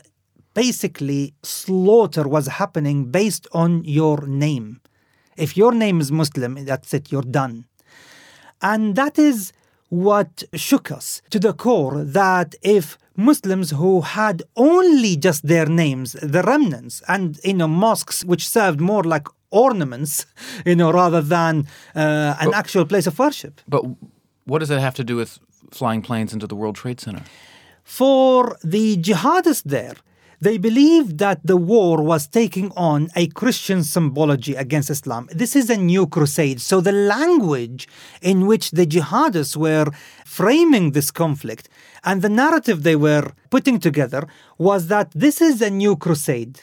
basically 0.54 1.34
slaughter 1.42 2.28
was 2.28 2.46
happening 2.48 3.12
based 3.12 3.48
on 3.52 3.84
your 3.84 4.28
name. 4.28 4.80
If 5.38 5.58
your 5.58 5.72
name 5.72 6.00
is 6.00 6.12
Muslim, 6.12 6.66
that's 6.66 6.94
it, 6.94 7.12
you're 7.12 7.22
done. 7.22 7.66
And 8.62 8.96
that 8.96 9.20
is 9.20 9.54
what 9.90 10.44
shook 10.56 10.92
us 10.92 11.22
to 11.30 11.40
the 11.40 11.54
core 11.54 12.04
that 12.04 12.56
if 12.62 12.98
Muslims 13.16 13.72
who 13.72 14.02
had 14.02 14.42
only 14.56 15.16
just 15.16 15.48
their 15.48 15.68
names, 15.68 16.14
the 16.14 16.42
remnants, 16.42 17.04
and 17.08 17.40
you 17.44 17.54
know 17.54 17.68
mosques 17.68 18.26
which 18.26 18.48
served 18.48 18.82
more 18.82 19.04
like 19.04 19.28
ornaments, 19.52 20.26
you 20.66 20.76
know, 20.76 20.92
rather 20.92 21.22
than 21.22 21.68
uh, 21.96 22.36
an 22.40 22.54
actual 22.54 22.86
place 22.86 23.08
of 23.08 23.18
worship. 23.20 23.62
But 23.68 23.84
what 24.46 24.60
does 24.60 24.70
that 24.70 24.80
have 24.80 24.96
to 24.96 25.04
do 25.04 25.16
with 25.16 25.40
flying 25.72 26.02
planes 26.02 26.34
into 26.34 26.48
the 26.48 26.56
World 26.56 26.76
Trade 26.76 27.00
Center? 27.00 27.24
For 27.84 28.58
the 28.64 28.98
jihadists 28.98 29.64
there, 29.64 29.96
they 30.44 30.58
believed 30.58 31.20
that 31.20 31.40
the 31.46 31.56
war 31.56 32.04
was 32.04 32.28
taking 32.28 32.70
on 32.76 33.10
a 33.16 33.28
Christian 33.28 33.82
symbology 33.84 34.56
against 34.56 34.90
Islam. 34.90 35.30
This 35.32 35.56
is 35.56 35.70
a 35.70 35.78
new 35.78 36.06
crusade. 36.06 36.60
So 36.60 36.82
the 36.82 36.92
language 36.92 37.88
in 38.22 38.46
which 38.46 38.72
the 38.72 38.86
jihadists 38.86 39.56
were 39.56 39.88
framing 40.26 40.92
this 40.92 41.12
conflict 41.12 41.70
and 42.04 42.22
the 42.22 42.30
narrative 42.30 42.84
they 42.84 42.98
were 42.98 43.32
putting 43.50 43.80
together 43.80 44.28
was 44.58 44.88
that 44.88 45.12
this 45.16 45.40
is 45.40 45.62
a 45.62 45.70
new 45.70 45.96
crusade. 45.96 46.62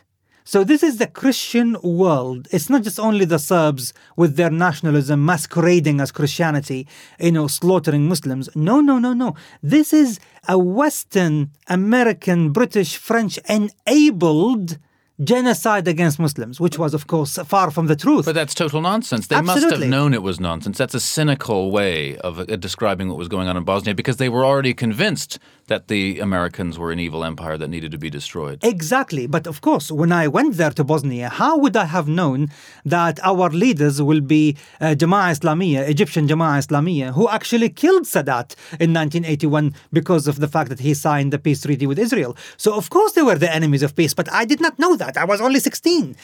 So 0.53 0.65
this 0.65 0.83
is 0.83 0.97
the 0.97 1.07
Christian 1.07 1.77
world. 1.81 2.49
It's 2.51 2.69
not 2.69 2.83
just 2.83 2.99
only 2.99 3.25
the 3.25 3.39
Serbs 3.39 3.95
with 4.17 4.35
their 4.35 4.51
nationalism 4.51 5.25
masquerading 5.25 6.01
as 6.01 6.11
Christianity, 6.11 6.89
you 7.21 7.31
know, 7.31 7.47
slaughtering 7.47 8.09
Muslims. 8.09 8.49
No, 8.57 8.81
no, 8.81 8.99
no, 8.99 9.13
no. 9.13 9.37
This 9.63 9.93
is 9.93 10.19
a 10.49 10.59
Western, 10.59 11.53
American, 11.69 12.51
British, 12.51 12.97
French 12.97 13.39
enabled 13.49 14.77
genocide 15.23 15.87
against 15.87 16.19
Muslims, 16.19 16.61
which 16.61 16.79
was, 16.79 16.95
of 16.95 17.07
course, 17.07 17.37
far 17.47 17.71
from 17.71 17.87
the 17.87 17.97
truth. 17.97 18.25
But 18.25 18.35
that's 18.35 18.55
total 18.55 18.81
nonsense. 18.81 19.27
They 19.27 19.41
must 19.41 19.71
have 19.71 19.81
known 19.81 20.15
it 20.15 20.23
was 20.23 20.41
nonsense. 20.41 20.79
That's 20.79 20.95
a 20.95 21.01
cynical 21.01 21.71
way 21.71 22.17
of 22.19 22.41
uh, 22.41 22.45
describing 22.57 23.09
what 23.09 23.19
was 23.19 23.29
going 23.29 23.49
on 23.49 23.57
in 23.57 23.65
Bosnia 23.65 23.95
because 23.95 24.17
they 24.17 24.29
were 24.29 24.45
already 24.45 24.75
convinced 24.75 25.39
that 25.71 25.87
the 25.87 26.19
Americans 26.19 26.81
were 26.81 26.91
an 26.91 26.99
evil 26.99 27.25
empire 27.25 27.57
that 27.57 27.71
needed 27.71 27.93
to 27.93 27.97
be 28.07 28.11
destroyed. 28.11 28.59
Exactly. 28.63 29.29
But 29.29 29.47
of 29.47 29.61
course, 29.61 29.87
when 29.93 30.11
I 30.11 30.27
went 30.27 30.57
there 30.57 30.73
to 30.73 30.83
Bosnia, 30.83 31.29
how 31.29 31.57
would 31.59 31.77
I 31.77 31.85
have 31.85 32.09
known 32.09 32.49
that 32.85 33.21
our 33.23 33.49
leaders 33.51 34.03
will 34.03 34.21
be 34.21 34.57
uh, 34.81 34.97
Jama'ah 35.03 35.89
Egyptian 35.89 36.27
Jama'ah 36.27 36.59
Islamiyah, 36.65 37.13
who 37.15 37.29
actually 37.29 37.69
killed 37.69 38.03
Sadat 38.03 38.57
in 38.85 38.93
1981 38.93 39.73
because 39.93 40.27
of 40.27 40.41
the 40.41 40.49
fact 40.49 40.71
that 40.71 40.81
he 40.81 40.93
signed 40.93 41.33
the 41.33 41.39
peace 41.39 41.63
treaty 41.63 41.87
with 41.87 42.01
Israel? 42.01 42.37
So, 42.57 42.75
of 42.75 42.91
course, 42.91 43.13
they 43.13 43.23
were 43.23 43.39
the 43.39 43.55
enemies 43.55 43.85
of 43.85 43.95
peace, 43.95 44.13
but 44.13 44.31
I 44.33 44.45
did 44.45 44.61
not 44.61 44.77
know 44.81 44.97
that. 44.97 45.17
I 45.17 45.25
was 45.25 45.41
only 45.41 45.61
16. 45.61 46.17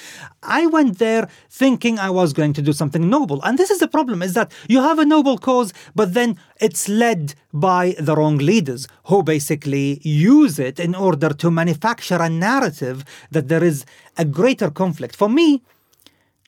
I 0.43 0.67
went 0.67 0.99
there 0.99 1.29
thinking 1.49 2.01
I 2.01 2.11
was 2.11 2.33
going 2.33 2.53
to 2.55 2.63
do 2.63 2.73
something 2.73 3.09
noble. 3.09 3.41
And 3.45 3.57
this 3.57 3.71
is 3.71 3.79
the 3.79 3.89
problem 3.97 4.23
is 4.23 4.35
that 4.35 4.51
you 4.69 4.81
have 4.83 4.99
a 4.99 5.07
noble 5.07 5.39
cause, 5.39 5.73
but 5.95 6.15
then 6.15 6.37
it's 6.61 6.89
led 6.89 7.35
by 7.53 7.95
the 7.99 8.17
wrong 8.17 8.39
leaders 8.39 8.89
who 9.05 9.23
basically 9.23 9.36
use 9.39 10.59
it 10.59 10.81
in 10.81 10.95
order 10.95 11.31
to 11.31 11.51
manufacture 11.51 12.21
a 12.21 12.29
narrative 12.29 13.05
that 13.31 13.49
there 13.49 13.65
is 13.65 13.85
a 14.17 14.25
greater 14.25 14.71
conflict. 14.71 15.17
For 15.17 15.29
me, 15.29 15.63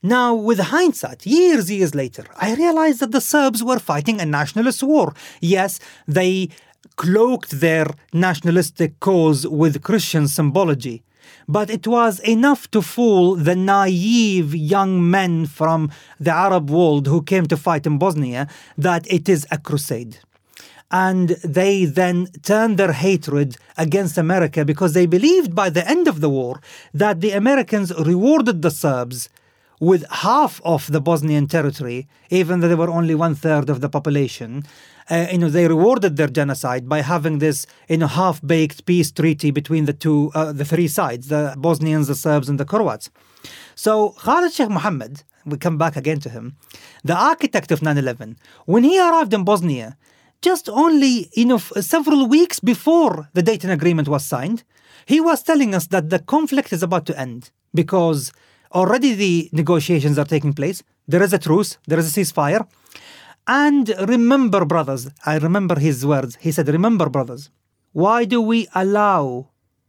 now, 0.03 0.34
with 0.34 0.61
hindsight, 0.61 1.26
years, 1.26 1.70
years 1.70 1.93
later, 1.93 2.24
I 2.36 2.55
realized 2.55 3.01
that 3.01 3.11
the 3.11 3.20
Serbs 3.20 3.64
were 3.64 3.80
fighting 3.80 4.20
a 4.20 4.26
nationalist 4.26 4.82
war. 4.82 5.12
Yes, 5.41 5.80
they 6.07 6.51
cloaked 6.95 7.61
their 7.61 7.86
nationalistic 8.12 9.01
cause 9.01 9.47
with 9.47 9.82
Christian 9.82 10.28
symbology. 10.28 11.03
But 11.49 11.70
it 11.70 11.86
was 11.86 12.20
enough 12.20 12.70
to 12.70 12.82
fool 12.82 13.34
the 13.34 13.57
naive 13.57 14.55
young 14.55 15.11
men 15.11 15.47
from 15.47 15.91
the 16.20 16.30
Arab 16.30 16.70
world 16.70 17.07
who 17.07 17.22
came 17.22 17.47
to 17.47 17.57
fight 17.57 17.86
in 17.86 17.99
Bosnia 17.99 18.47
that 18.76 19.11
it 19.12 19.28
is 19.28 19.47
a 19.51 19.59
crusade. 19.59 20.18
And 20.91 21.30
they 21.45 21.84
then 21.84 22.28
turned 22.43 22.78
their 22.78 22.93
hatred 22.93 23.57
against 23.76 24.16
America 24.16 24.64
because 24.64 24.95
they 24.95 25.07
believed 25.07 25.55
by 25.55 25.68
the 25.68 25.86
end 25.86 26.09
of 26.09 26.20
the 26.20 26.30
war 26.30 26.61
that 26.95 27.20
the 27.20 27.32
Americans 27.32 27.93
rewarded 27.99 28.62
the 28.62 28.70
Serbs 28.70 29.28
with 29.80 30.05
half 30.11 30.61
of 30.64 30.91
the 30.91 31.01
Bosnian 31.01 31.47
territory, 31.47 32.09
even 32.30 32.61
though 32.61 32.68
they 32.68 32.74
were 32.74 32.91
only 32.91 33.14
one 33.14 33.34
third 33.34 33.70
of 33.70 33.80
the 33.80 33.89
population. 33.89 34.64
Uh, 35.11 35.26
you 35.30 35.39
know, 35.39 35.49
they 35.49 35.66
rewarded 35.66 36.16
their 36.16 36.28
genocide 36.28 36.89
by 36.89 37.01
having 37.01 37.39
this, 37.39 37.66
you 37.89 37.97
know, 37.97 38.07
half-baked 38.07 38.84
peace 38.84 39.11
treaty 39.11 39.51
between 39.51 39.86
the 39.86 39.93
two, 39.93 40.30
uh, 40.34 40.53
the 40.53 40.64
three 40.64 40.89
sides, 40.89 41.28
the 41.28 41.55
Bosnians, 41.57 42.09
the 42.09 42.14
Serbs, 42.14 42.49
and 42.49 42.61
the 42.61 42.64
Croats. 42.64 43.11
So 43.74 44.11
Khalid 44.11 44.53
Sheikh 44.53 44.68
Mohammed, 44.68 45.22
we 45.47 45.57
come 45.57 45.78
back 45.78 45.97
again 45.97 46.20
to 46.20 46.28
him, 46.28 46.57
the 47.05 47.14
architect 47.16 47.70
of 47.70 47.80
9/11, 47.80 48.36
when 48.66 48.84
he 48.84 49.01
arrived 49.01 49.32
in 49.32 49.45
Bosnia, 49.45 49.97
just 50.43 50.68
only 50.68 51.30
you 51.34 51.45
know 51.45 51.59
several 51.59 52.26
weeks 52.26 52.61
before 52.61 53.28
the 53.34 53.43
Dayton 53.43 53.70
Agreement 53.70 54.09
was 54.09 54.24
signed, 54.24 54.64
he 55.07 55.20
was 55.20 55.43
telling 55.43 55.74
us 55.74 55.86
that 55.89 56.11
the 56.11 56.18
conflict 56.18 56.72
is 56.72 56.82
about 56.82 57.07
to 57.07 57.18
end 57.18 57.51
because 57.74 58.32
already 58.72 59.14
the 59.14 59.49
negotiations 59.53 60.18
are 60.18 60.24
taking 60.24 60.53
place. 60.53 60.82
There 61.07 61.22
is 61.22 61.32
a 61.32 61.39
truce, 61.39 61.78
there 61.86 61.99
is 61.99 62.16
a 62.16 62.20
ceasefire. 62.20 62.66
And 63.47 63.89
remember, 64.07 64.66
brothers, 64.66 65.09
I 65.24 65.39
remember 65.39 65.78
his 65.78 66.05
words. 66.05 66.36
He 66.41 66.53
said, 66.53 66.68
Remember, 66.68 67.09
brothers, 67.09 67.51
why 67.93 68.26
do 68.26 68.43
we 68.43 68.68
allow 68.74 69.49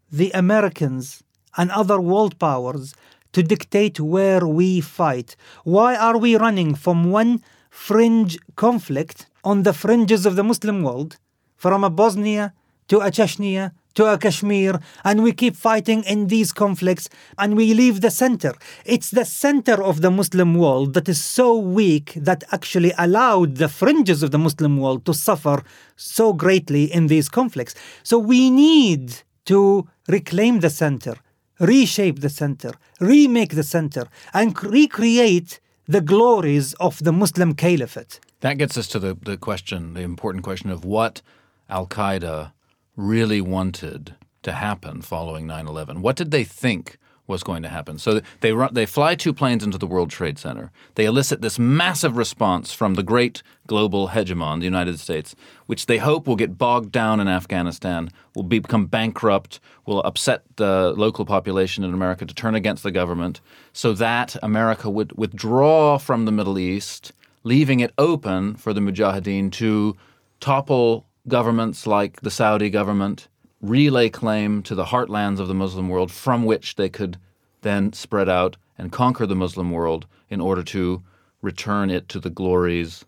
the 0.09 0.31
Americans 0.31 1.21
and 1.57 1.69
other 1.71 1.99
world 1.99 2.39
powers 2.39 2.95
to 3.33 3.43
dictate 3.43 3.99
where 3.99 4.47
we 4.47 4.79
fight? 4.79 5.35
Why 5.65 5.97
are 5.97 6.17
we 6.17 6.37
running 6.37 6.73
from 6.73 7.11
one 7.11 7.43
fringe 7.69 8.39
conflict 8.55 9.28
on 9.43 9.63
the 9.63 9.73
fringes 9.73 10.25
of 10.25 10.35
the 10.35 10.43
Muslim 10.43 10.83
world, 10.83 11.17
from 11.55 11.83
a 11.83 11.89
Bosnia 11.89 12.53
to 12.87 12.99
a 12.99 13.11
Chechnya 13.11 13.71
to 13.95 14.05
a 14.05 14.17
Kashmir, 14.17 14.79
and 15.03 15.23
we 15.23 15.33
keep 15.33 15.55
fighting 15.55 16.03
in 16.03 16.27
these 16.27 16.53
conflicts 16.53 17.09
and 17.37 17.57
we 17.57 17.73
leave 17.73 17.99
the 17.99 18.11
center. 18.11 18.53
It's 18.85 19.11
the 19.11 19.25
center 19.25 19.83
of 19.83 20.01
the 20.01 20.11
Muslim 20.11 20.55
world 20.55 20.93
that 20.93 21.09
is 21.09 21.21
so 21.21 21.57
weak 21.57 22.13
that 22.15 22.43
actually 22.51 22.93
allowed 22.97 23.57
the 23.57 23.67
fringes 23.67 24.23
of 24.23 24.31
the 24.31 24.37
Muslim 24.37 24.77
world 24.77 25.05
to 25.05 25.13
suffer 25.13 25.63
so 25.97 26.33
greatly 26.33 26.85
in 26.85 27.07
these 27.07 27.27
conflicts. 27.27 27.75
So 28.03 28.17
we 28.17 28.49
need 28.49 29.15
to 29.45 29.89
reclaim 30.07 30.61
the 30.61 30.69
center, 30.69 31.15
reshape 31.59 32.21
the 32.21 32.29
center, 32.29 32.71
remake 32.99 33.55
the 33.55 33.63
center, 33.63 34.07
and 34.33 34.61
recreate 34.63 35.59
the 35.87 36.01
glories 36.01 36.73
of 36.75 37.03
the 37.03 37.11
Muslim 37.11 37.53
caliphate. 37.53 38.19
That 38.41 38.57
gets 38.57 38.77
us 38.77 38.87
to 38.89 38.99
the, 38.99 39.17
the 39.21 39.37
question, 39.37 39.93
the 39.93 40.01
important 40.01 40.43
question 40.43 40.69
of 40.69 40.85
what 40.85 41.21
Al 41.69 41.87
Qaeda 41.87 42.53
really 42.95 43.41
wanted 43.41 44.15
to 44.43 44.53
happen 44.53 45.01
following 45.01 45.45
9 45.45 45.67
11. 45.67 46.01
What 46.01 46.15
did 46.15 46.31
they 46.31 46.45
think 46.45 46.97
was 47.27 47.43
going 47.43 47.61
to 47.63 47.69
happen? 47.69 47.99
So 47.99 48.21
they, 48.39 48.53
run, 48.53 48.73
they 48.73 48.85
fly 48.85 49.15
two 49.15 49.33
planes 49.33 49.63
into 49.63 49.77
the 49.77 49.85
World 49.85 50.09
Trade 50.09 50.39
Center. 50.39 50.71
They 50.95 51.03
elicit 51.03 51.41
this 51.41 51.59
massive 51.59 52.15
response 52.15 52.71
from 52.71 52.93
the 52.93 53.03
great 53.03 53.43
global 53.67 54.09
hegemon, 54.09 54.59
the 54.59 54.65
United 54.65 54.99
States, 54.99 55.35
which 55.65 55.85
they 55.85 55.97
hope 55.97 56.25
will 56.25 56.37
get 56.37 56.57
bogged 56.57 56.93
down 56.93 57.19
in 57.19 57.27
Afghanistan, 57.27 58.09
will 58.35 58.43
be, 58.43 58.59
become 58.59 58.85
bankrupt, 58.85 59.59
will 59.85 60.01
upset 60.03 60.43
the 60.55 60.93
local 60.95 61.25
population 61.25 61.83
in 61.83 61.93
America 61.93 62.25
to 62.25 62.33
turn 62.33 62.55
against 62.55 62.83
the 62.83 62.91
government, 62.91 63.41
so 63.73 63.91
that 63.93 64.37
America 64.41 64.89
would 64.89 65.11
withdraw 65.17 65.97
from 65.97 66.23
the 66.23 66.31
Middle 66.31 66.57
East, 66.57 67.11
leaving 67.43 67.79
it 67.79 67.93
open 67.97 68.55
for 68.55 68.73
the 68.73 68.81
Mujahideen 68.81 69.51
to 69.53 69.95
topple 70.39 71.05
governments 71.27 71.85
like 71.87 72.21
the 72.21 72.31
Saudi 72.31 72.69
government, 72.69 73.27
relay 73.61 74.09
claim 74.09 74.63
to 74.63 74.75
the 74.75 74.85
heartlands 74.85 75.39
of 75.39 75.47
the 75.47 75.53
Muslim 75.53 75.89
world 75.89 76.11
from 76.11 76.45
which 76.45 76.75
they 76.75 76.89
could 76.89 77.17
then 77.61 77.93
spread 77.93 78.29
out 78.29 78.57
and 78.77 78.91
conquer 78.91 79.25
the 79.25 79.35
Muslim 79.35 79.71
world 79.71 80.05
in 80.29 80.39
order 80.39 80.63
to 80.63 81.03
return 81.41 81.89
it 81.89 82.07
to 82.09 82.19
the 82.19 82.29
glories 82.29 83.05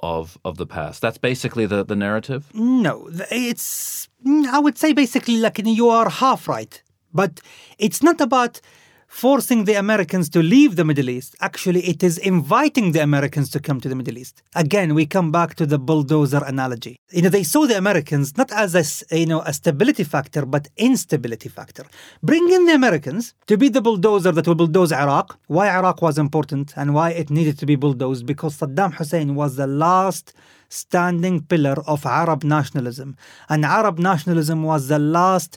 of 0.00 0.38
of 0.44 0.56
the 0.56 0.66
past. 0.66 1.02
That's 1.02 1.18
basically 1.18 1.66
the, 1.66 1.84
the 1.84 1.96
narrative. 1.96 2.50
No, 2.54 3.08
it's, 3.30 4.08
I 4.48 4.58
would 4.58 4.78
say 4.78 4.92
basically 4.92 5.38
like 5.38 5.60
you 5.64 5.88
are 5.88 6.08
half 6.08 6.46
right. 6.46 6.80
But 7.12 7.40
it's 7.78 8.02
not 8.02 8.20
about 8.20 8.60
forcing 9.08 9.64
the 9.64 9.74
Americans 9.74 10.28
to 10.28 10.42
leave 10.42 10.76
the 10.76 10.84
Middle 10.84 11.08
East. 11.08 11.34
Actually, 11.40 11.80
it 11.88 12.02
is 12.02 12.18
inviting 12.18 12.92
the 12.92 13.02
Americans 13.02 13.50
to 13.50 13.58
come 13.58 13.80
to 13.80 13.88
the 13.88 13.96
Middle 13.96 14.18
East. 14.18 14.42
Again, 14.54 14.94
we 14.94 15.06
come 15.06 15.32
back 15.32 15.54
to 15.56 15.66
the 15.66 15.78
bulldozer 15.78 16.42
analogy. 16.44 17.00
You 17.10 17.22
know, 17.22 17.30
they 17.30 17.42
saw 17.42 17.66
the 17.66 17.78
Americans 17.78 18.36
not 18.36 18.52
as 18.52 18.74
a, 18.74 19.16
you 19.18 19.26
know, 19.26 19.40
a 19.40 19.52
stability 19.52 20.04
factor, 20.04 20.44
but 20.44 20.68
instability 20.76 21.48
factor. 21.48 21.84
Bring 22.22 22.52
in 22.52 22.66
the 22.66 22.74
Americans 22.74 23.34
to 23.46 23.56
be 23.56 23.68
the 23.68 23.80
bulldozer 23.80 24.30
that 24.30 24.46
will 24.46 24.54
bulldoze 24.54 24.92
Iraq. 24.92 25.38
Why 25.46 25.68
Iraq 25.70 26.02
was 26.02 26.18
important 26.18 26.74
and 26.76 26.94
why 26.94 27.10
it 27.10 27.30
needed 27.30 27.58
to 27.58 27.66
be 27.66 27.76
bulldozed? 27.76 28.26
Because 28.26 28.58
Saddam 28.58 28.94
Hussein 28.94 29.34
was 29.34 29.56
the 29.56 29.66
last 29.66 30.34
standing 30.68 31.40
pillar 31.42 31.76
of 31.86 32.04
Arab 32.04 32.44
nationalism. 32.44 33.16
And 33.48 33.64
Arab 33.64 33.98
nationalism 33.98 34.62
was 34.62 34.88
the 34.88 34.98
last 34.98 35.56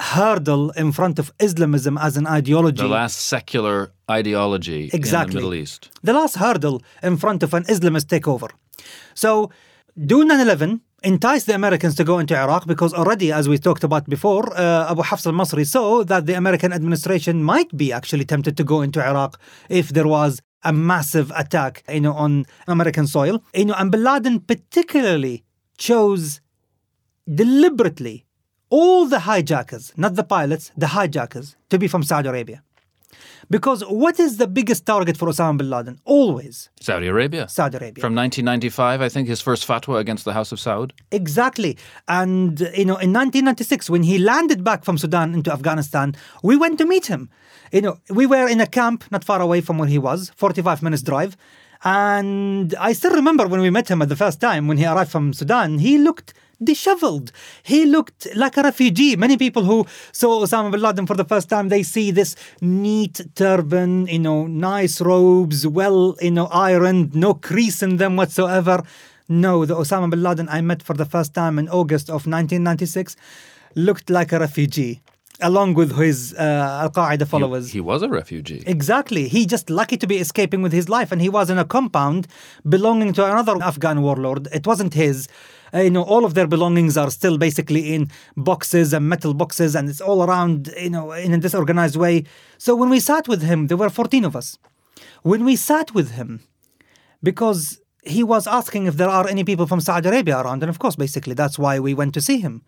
hurdle 0.00 0.70
in 0.82 0.92
front 0.92 1.18
of 1.18 1.32
Islamism 1.38 1.98
as 1.98 2.16
an 2.16 2.26
ideology. 2.26 2.82
The 2.82 2.88
last 2.88 3.18
secular 3.34 3.92
ideology 4.10 4.90
Exactly. 4.92 5.30
in 5.30 5.30
the 5.30 5.34
Middle 5.50 5.54
East. 5.62 5.90
the 6.02 6.12
last 6.12 6.36
hurdle 6.36 6.82
in 7.02 7.16
front 7.16 7.42
of 7.42 7.54
an 7.54 7.64
Islamist 7.64 8.06
takeover. 8.14 8.48
So, 9.14 9.50
do 10.12 10.24
9 10.24 10.40
11 10.40 10.80
entice 11.02 11.44
the 11.44 11.54
Americans 11.54 11.94
to 11.96 12.04
go 12.04 12.18
into 12.18 12.34
Iraq 12.36 12.66
because 12.66 12.92
already, 12.94 13.32
as 13.32 13.48
we 13.48 13.56
talked 13.58 13.84
about 13.84 14.04
before, 14.08 14.44
uh, 14.56 14.90
Abu 14.92 15.02
Hafs 15.02 15.26
al 15.26 15.32
Masri 15.32 15.66
saw 15.66 16.04
that 16.04 16.26
the 16.26 16.34
American 16.34 16.72
administration 16.72 17.42
might 17.42 17.70
be 17.76 17.92
actually 17.92 18.24
tempted 18.24 18.56
to 18.56 18.64
go 18.64 18.82
into 18.82 19.00
Iraq 19.04 19.38
if 19.68 19.88
there 19.90 20.06
was 20.08 20.40
a 20.62 20.72
massive 20.72 21.32
attack 21.36 21.82
you 21.88 22.00
know, 22.00 22.12
on 22.12 22.44
American 22.68 23.06
soil. 23.06 23.42
You 23.54 23.66
know, 23.66 23.74
and 23.78 23.90
bin 23.90 24.02
Laden 24.04 24.40
particularly 24.40 25.44
chose 25.78 26.40
deliberately 27.32 28.26
all 28.70 29.06
the 29.06 29.20
hijackers, 29.20 29.92
not 29.96 30.14
the 30.14 30.24
pilots, 30.24 30.72
the 30.76 30.88
hijackers, 30.88 31.56
to 31.68 31.78
be 31.78 31.88
from 31.88 32.02
Saudi 32.02 32.28
Arabia. 32.28 32.62
Because 33.50 33.82
what 33.82 34.20
is 34.20 34.36
the 34.36 34.46
biggest 34.46 34.86
target 34.86 35.16
for 35.16 35.28
Osama 35.28 35.58
bin 35.58 35.70
Laden? 35.70 36.00
Always 36.04 36.70
Saudi 36.80 37.08
Arabia. 37.08 37.48
Saudi 37.48 37.78
Arabia. 37.78 38.00
From 38.00 38.14
1995, 38.14 39.00
I 39.02 39.08
think 39.08 39.26
his 39.26 39.40
first 39.40 39.66
fatwa 39.66 39.98
against 39.98 40.24
the 40.24 40.32
House 40.32 40.52
of 40.52 40.60
Saud. 40.60 40.92
Exactly. 41.10 41.76
And, 42.06 42.60
you 42.60 42.84
know, 42.84 42.96
in 42.96 43.12
1996, 43.12 43.90
when 43.90 44.04
he 44.04 44.18
landed 44.18 44.62
back 44.62 44.84
from 44.84 44.96
Sudan 44.98 45.34
into 45.34 45.52
Afghanistan, 45.52 46.14
we 46.44 46.56
went 46.56 46.78
to 46.78 46.86
meet 46.86 47.06
him. 47.06 47.28
You 47.72 47.80
know, 47.80 47.98
we 48.08 48.24
were 48.24 48.46
in 48.46 48.60
a 48.60 48.68
camp 48.68 49.04
not 49.10 49.24
far 49.24 49.40
away 49.40 49.60
from 49.60 49.78
where 49.78 49.88
he 49.88 49.98
was, 49.98 50.30
45 50.36 50.80
minutes 50.80 51.02
drive. 51.02 51.36
And 51.82 52.72
I 52.78 52.92
still 52.92 53.14
remember 53.14 53.48
when 53.48 53.60
we 53.60 53.70
met 53.70 53.90
him 53.90 54.00
at 54.00 54.08
the 54.08 54.16
first 54.16 54.40
time, 54.40 54.68
when 54.68 54.76
he 54.76 54.86
arrived 54.86 55.10
from 55.10 55.32
Sudan, 55.32 55.78
he 55.78 55.98
looked 55.98 56.34
disheveled. 56.62 57.32
He 57.62 57.86
looked 57.86 58.26
like 58.34 58.56
a 58.56 58.62
refugee. 58.62 59.16
Many 59.16 59.36
people 59.36 59.64
who 59.64 59.86
saw 60.12 60.42
Osama 60.44 60.70
bin 60.70 60.80
Laden 60.80 61.06
for 61.06 61.16
the 61.16 61.24
first 61.24 61.48
time, 61.48 61.68
they 61.68 61.82
see 61.82 62.10
this 62.10 62.36
neat 62.60 63.20
turban, 63.34 64.06
you 64.06 64.18
know, 64.18 64.46
nice 64.46 65.00
robes, 65.00 65.66
well, 65.66 66.16
you 66.20 66.30
know, 66.30 66.46
ironed, 66.46 67.14
no 67.14 67.34
crease 67.34 67.82
in 67.82 67.96
them 67.96 68.16
whatsoever. 68.16 68.82
No, 69.28 69.64
the 69.64 69.74
Osama 69.76 70.10
bin 70.10 70.22
Laden 70.22 70.48
I 70.48 70.60
met 70.60 70.82
for 70.82 70.94
the 70.94 71.04
first 71.04 71.34
time 71.34 71.58
in 71.58 71.68
August 71.68 72.08
of 72.08 72.26
1996 72.26 73.16
looked 73.76 74.10
like 74.10 74.32
a 74.32 74.38
refugee, 74.40 75.00
along 75.40 75.74
with 75.74 75.96
his 75.96 76.34
uh, 76.34 76.80
Al 76.82 76.90
Qaeda 76.90 77.20
He- 77.20 77.24
followers. 77.24 77.70
He, 77.70 77.80
was 77.80 78.02
a 78.02 78.08
refugee. 78.08 78.62
Exactly. 78.66 79.28
He 79.28 79.46
just 79.46 79.70
lucky 79.70 79.96
to 79.96 80.06
be 80.06 80.16
escaping 80.18 80.60
with 80.62 80.72
his 80.72 80.88
life, 80.88 81.12
and 81.12 81.22
he 81.22 81.28
was 81.28 81.48
in 81.48 81.58
a 81.58 81.64
compound 81.64 82.26
belonging 82.68 83.12
to 83.14 83.24
another 83.24 83.56
Afghan 83.62 84.02
warlord. 84.02 84.48
It 84.52 84.66
wasn't 84.66 84.94
his. 84.94 85.28
Uh, 85.72 85.80
you 85.80 85.90
know, 85.90 86.02
all 86.02 86.24
of 86.24 86.34
their 86.34 86.46
belongings 86.46 86.96
are 86.96 87.10
still 87.10 87.38
basically 87.38 87.94
in 87.94 88.10
boxes 88.36 88.92
and 88.92 89.08
metal 89.08 89.34
boxes, 89.34 89.74
and 89.74 89.88
it's 89.88 90.00
all 90.00 90.22
around. 90.22 90.72
You 90.78 90.90
know, 90.90 91.12
in 91.12 91.32
a 91.34 91.38
disorganized 91.38 91.96
way. 91.96 92.24
So 92.58 92.74
when 92.74 92.88
we 92.88 93.00
sat 93.00 93.28
with 93.28 93.42
him, 93.42 93.66
there 93.66 93.76
were 93.76 93.90
fourteen 93.90 94.24
of 94.24 94.34
us. 94.34 94.58
When 95.22 95.44
we 95.44 95.56
sat 95.56 95.94
with 95.94 96.12
him, 96.12 96.40
because 97.22 97.78
he 98.02 98.24
was 98.24 98.46
asking 98.46 98.86
if 98.86 98.96
there 98.96 99.10
are 99.10 99.28
any 99.28 99.44
people 99.44 99.66
from 99.66 99.80
Saudi 99.80 100.08
Arabia 100.08 100.38
around, 100.38 100.62
and 100.62 100.70
of 100.70 100.78
course, 100.78 100.96
basically 100.96 101.34
that's 101.34 101.58
why 101.58 101.78
we 101.78 101.92
went 101.92 102.14
to 102.14 102.20
see 102.20 102.40
him. 102.40 102.62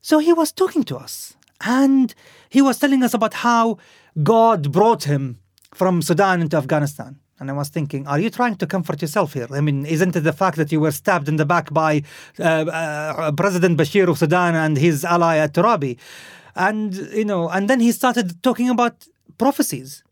So 0.00 0.18
he 0.18 0.32
was 0.32 0.50
talking 0.50 0.82
to 0.84 0.96
us 0.96 1.36
and 1.60 2.14
he 2.48 2.60
was 2.62 2.78
telling 2.78 3.02
us 3.02 3.14
about 3.14 3.34
how 3.34 3.78
God 4.22 4.72
brought 4.72 5.04
him 5.04 5.38
from 5.72 6.02
Sudan 6.02 6.40
into 6.40 6.56
Afghanistan. 6.56 7.19
And 7.40 7.50
I 7.50 7.54
was 7.54 7.70
thinking, 7.70 8.06
are 8.06 8.20
you 8.20 8.28
trying 8.28 8.56
to 8.56 8.66
comfort 8.66 9.00
yourself 9.00 9.32
here? 9.32 9.48
I 9.50 9.62
mean, 9.62 9.86
isn't 9.86 10.14
it 10.14 10.20
the 10.20 10.32
fact 10.34 10.58
that 10.58 10.70
you 10.70 10.78
were 10.78 10.90
stabbed 10.92 11.26
in 11.26 11.36
the 11.36 11.46
back 11.46 11.72
by 11.72 12.02
uh, 12.38 12.42
uh, 12.42 13.32
President 13.32 13.78
Bashir 13.78 14.08
of 14.08 14.18
Sudan 14.18 14.54
and 14.54 14.76
his 14.76 15.06
ally 15.06 15.38
at 15.38 15.54
Turabi? 15.54 15.96
And, 16.54 16.94
you 16.94 17.24
know, 17.24 17.48
and 17.48 17.68
then 17.70 17.80
he 17.80 17.92
started 17.92 18.42
talking 18.42 18.68
about 18.68 19.06
prophecies. 19.38 20.04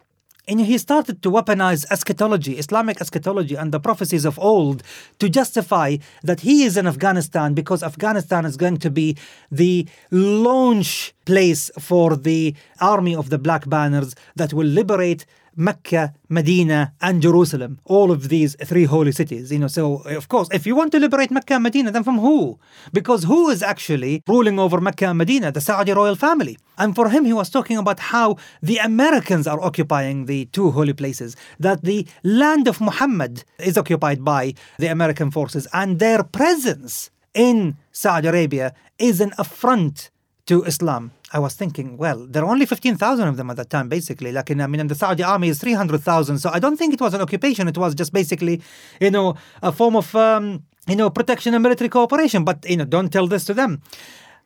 And 0.49 0.63
he 0.63 0.79
started 0.79 1.21
to 1.23 1.31
weaponize 1.31 1.85
eschatology, 1.91 2.57
Islamic 2.57 3.03
eschatology, 3.03 3.55
and 3.55 3.71
the 3.71 3.79
prophecies 3.79 4.25
of 4.25 4.39
old 4.39 4.83
to 5.19 5.29
justify 5.29 5.99
that 6.23 6.41
he 6.41 6.65
is 6.65 6.79
in 6.79 6.87
Afghanistan 6.87 7.53
because 7.53 7.83
Afghanistan 7.83 8.47
is 8.47 8.57
going 8.57 8.79
to 8.79 8.91
be 8.91 9.19
the 9.51 9.87
launch 10.11 11.13
place 11.27 11.71
for 11.79 12.17
the 12.17 12.55
army 12.81 13.15
of 13.15 13.29
the 13.29 13.37
Black 13.37 13.69
Banners 13.69 14.15
that 14.37 14.55
will 14.55 14.67
liberate 14.67 15.27
Mecca, 15.59 16.15
Medina, 16.29 16.95
and 17.01 17.21
Jerusalem, 17.21 17.81
all 17.85 18.13
of 18.13 18.29
these 18.29 18.55
three 18.65 18.85
holy 18.85 19.11
cities. 19.11 19.51
You 19.51 19.59
know, 19.59 19.67
so 19.67 19.97
of 20.21 20.29
course, 20.29 20.49
if 20.53 20.67
you 20.69 20.77
want 20.77 20.93
to 20.93 21.01
liberate 21.01 21.33
Mecca 21.33 21.55
and 21.55 21.65
Medina, 21.65 21.91
then 21.91 22.05
from 22.05 22.21
who? 22.21 22.61
Because 22.93 23.25
who 23.25 23.51
is 23.51 23.61
actually 23.61 24.23
ruling 24.29 24.61
over 24.61 24.81
Mecca 24.81 25.07
and 25.07 25.19
Medina? 25.19 25.51
The 25.51 25.61
Saudi 25.61 25.93
royal 25.93 26.15
family. 26.15 26.57
And 26.79 26.95
for 26.95 27.09
him, 27.09 27.25
he 27.25 27.33
was 27.33 27.51
talking 27.51 27.77
about 27.77 27.99
how 27.99 28.37
the 28.63 28.79
Americans 28.79 29.49
are 29.49 29.61
occupying 29.61 30.27
the 30.27 30.45
two 30.47 30.71
holy 30.71 30.93
places, 30.93 31.35
that 31.59 31.83
the 31.83 32.07
land 32.23 32.69
of 32.69 32.81
Muhammad 32.81 33.43
is 33.59 33.77
occupied 33.77 34.25
by 34.25 34.55
the 34.79 34.87
American 34.87 35.33
forces, 35.33 35.67
and 35.73 35.99
their 35.99 36.23
presence 36.23 37.11
in 37.35 37.77
Saudi 37.91 38.29
Arabia 38.29 38.73
is 38.99 39.21
an 39.21 39.33
affront 39.39 40.11
to 40.47 40.63
Islam. 40.63 41.11
I 41.33 41.39
was 41.39 41.55
thinking, 41.55 41.97
well, 41.99 42.27
there 42.27 42.43
are 42.43 42.51
only 42.51 42.65
15,000 42.65 43.29
of 43.29 43.37
them 43.37 43.51
at 43.51 43.57
that 43.57 43.71
time, 43.71 43.89
basically. 43.89 44.33
Like, 44.33 44.51
in, 44.51 44.61
I 44.61 44.67
mean, 44.67 44.81
and 44.81 44.91
the 44.91 44.95
Saudi 44.95 45.23
army 45.23 45.49
is 45.49 45.59
300,000. 45.59 46.39
So 46.39 46.51
I 46.51 46.59
don't 46.59 46.77
think 46.77 46.95
it 46.95 47.01
was 47.01 47.13
an 47.15 47.21
occupation. 47.21 47.69
It 47.69 47.77
was 47.77 47.95
just 47.95 48.13
basically, 48.13 48.63
you 49.01 49.11
know, 49.11 49.37
a 49.63 49.71
form 49.71 49.97
of, 49.97 50.15
um, 50.15 50.63
you 50.87 50.97
know, 50.97 51.11
protection 51.11 51.55
and 51.55 51.63
military 51.63 51.91
cooperation. 51.91 52.45
But, 52.45 52.69
you 52.69 52.79
know, 52.79 52.87
don't 52.87 53.13
tell 53.13 53.27
this 53.27 53.45
to 53.47 53.55
them. 53.55 53.83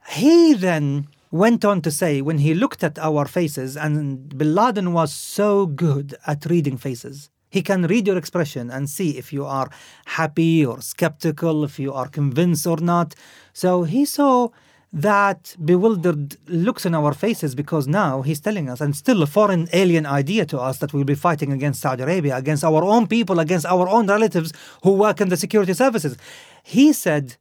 He 0.09 0.55
then 0.55 1.07
went 1.31 1.65
on 1.65 1.83
to 1.83 1.91
say, 1.91 2.21
when 2.21 2.39
he 2.39 2.53
looked 2.53 2.83
at 2.83 2.99
our 2.99 3.27
faces, 3.27 3.77
and 3.77 4.37
Bin 4.37 4.55
Laden 4.55 4.93
was 4.93 5.13
so 5.13 5.67
good 5.67 6.17
at 6.27 6.47
reading 6.47 6.77
faces. 6.77 7.31
He 7.49 7.63
can 7.63 7.83
read 7.83 8.07
your 8.07 8.17
expression 8.17 8.71
and 8.71 8.89
see 8.89 9.19
if 9.19 9.33
you 9.33 9.45
are 9.45 9.71
happy 10.07 10.65
or 10.65 10.81
skeptical, 10.81 11.65
if 11.65 11.79
you 11.79 11.93
are 11.93 12.09
convinced 12.09 12.67
or 12.67 12.79
not. 12.79 13.15
So 13.53 13.85
he 13.85 14.07
saw 14.07 14.49
that 14.93 15.57
bewildered 15.65 16.37
looks 16.49 16.85
in 16.85 16.95
our 16.95 17.15
faces 17.15 17.55
because 17.55 17.89
now 17.89 18.21
he's 18.21 18.41
telling 18.41 18.69
us, 18.69 18.81
and 18.81 18.95
still 18.95 19.23
a 19.23 19.27
foreign 19.27 19.69
alien 19.73 20.05
idea 20.05 20.45
to 20.47 20.61
us, 20.61 20.79
that 20.79 20.93
we'll 20.93 21.05
be 21.05 21.15
fighting 21.15 21.51
against 21.51 21.81
Saudi 21.81 22.03
Arabia, 22.03 22.37
against 22.37 22.63
our 22.63 22.85
own 22.85 23.07
people, 23.07 23.41
against 23.41 23.65
our 23.65 23.89
own 23.89 24.07
relatives 24.07 24.53
who 24.83 24.93
work 24.93 25.21
in 25.21 25.31
the 25.31 25.37
security 25.37 25.73
services. 25.73 26.17
He 26.63 26.93
said, 26.93 27.37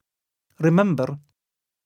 Remember 0.59 1.19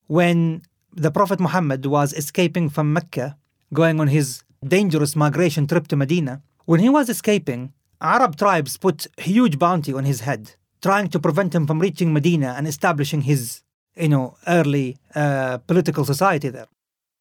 when 0.07 0.61
the 0.93 1.09
Prophet 1.09 1.39
Muhammad 1.39 1.85
was 1.85 2.13
escaping 2.13 2.69
from 2.69 2.93
Mecca, 2.93 3.37
going 3.73 3.99
on 3.99 4.07
his 4.07 4.43
dangerous 4.65 5.15
migration 5.15 5.65
trip 5.65 5.87
to 5.87 5.95
Medina, 5.95 6.43
when 6.65 6.79
he 6.79 6.89
was 6.89 7.09
escaping, 7.09 7.73
Arab 8.01 8.35
tribes 8.35 8.77
put 8.77 9.07
huge 9.17 9.57
bounty 9.57 9.93
on 9.93 10.05
his 10.05 10.21
head, 10.21 10.55
trying 10.83 11.07
to 11.09 11.19
prevent 11.19 11.55
him 11.55 11.65
from 11.65 11.79
reaching 11.79 12.13
Medina 12.13 12.53
and 12.57 12.67
establishing 12.67 13.21
his 13.21 13.61
you 13.97 14.09
know, 14.09 14.37
early 14.47 14.97
uh, 15.13 15.57
political 15.59 16.05
society 16.05 16.49
there. 16.49 16.67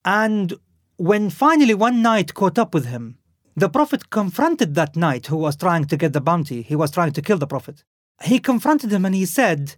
And 0.05 0.55
when 0.97 1.31
finally 1.31 1.75
one 1.75 2.03
knight 2.03 2.35
caught 2.35 2.59
up 2.59 2.75
with 2.75 2.87
him, 2.87 3.18
the 3.57 3.68
Prophet 3.68 4.11
confronted 4.11 4.75
that 4.75 4.97
knight 4.97 5.27
who 5.29 5.37
was 5.37 5.57
trying 5.57 5.85
to 5.87 5.97
get 5.97 6.12
the 6.12 6.20
bounty. 6.20 6.62
He 6.62 6.77
was 6.77 6.91
trying 6.91 7.12
to 7.12 7.22
kill 7.22 7.39
the 7.39 7.47
Prophet. 7.47 7.85
He 8.22 8.39
confronted 8.39 8.93
him 8.93 9.05
and 9.05 9.14
he 9.14 9.27
said 9.27 9.77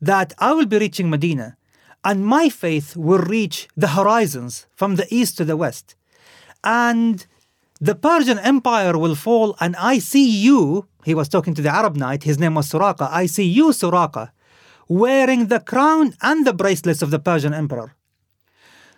that 0.00 0.32
I 0.38 0.52
will 0.52 0.66
be 0.66 0.78
reaching 0.78 1.10
Medina 1.10 1.56
and 2.06 2.24
my 2.24 2.48
faith 2.48 2.96
will 2.96 3.18
reach 3.18 3.68
the 3.76 3.88
horizons 3.88 4.66
from 4.76 4.94
the 4.94 5.06
east 5.10 5.36
to 5.38 5.44
the 5.44 5.56
west. 5.56 5.96
And 6.62 7.26
the 7.80 7.96
Persian 7.96 8.38
Empire 8.38 8.96
will 8.96 9.16
fall, 9.16 9.56
and 9.60 9.74
I 9.76 9.98
see 9.98 10.28
you. 10.28 10.86
He 11.04 11.14
was 11.14 11.28
talking 11.28 11.54
to 11.54 11.62
the 11.62 11.74
Arab 11.74 11.96
knight, 11.96 12.22
his 12.22 12.38
name 12.38 12.54
was 12.54 12.70
Suraka. 12.70 13.08
I 13.10 13.26
see 13.26 13.44
you, 13.44 13.66
Suraka, 13.70 14.30
wearing 14.88 15.46
the 15.46 15.60
crown 15.60 16.14
and 16.22 16.46
the 16.46 16.52
bracelets 16.52 17.02
of 17.02 17.10
the 17.10 17.18
Persian 17.18 17.54
emperor. 17.54 17.94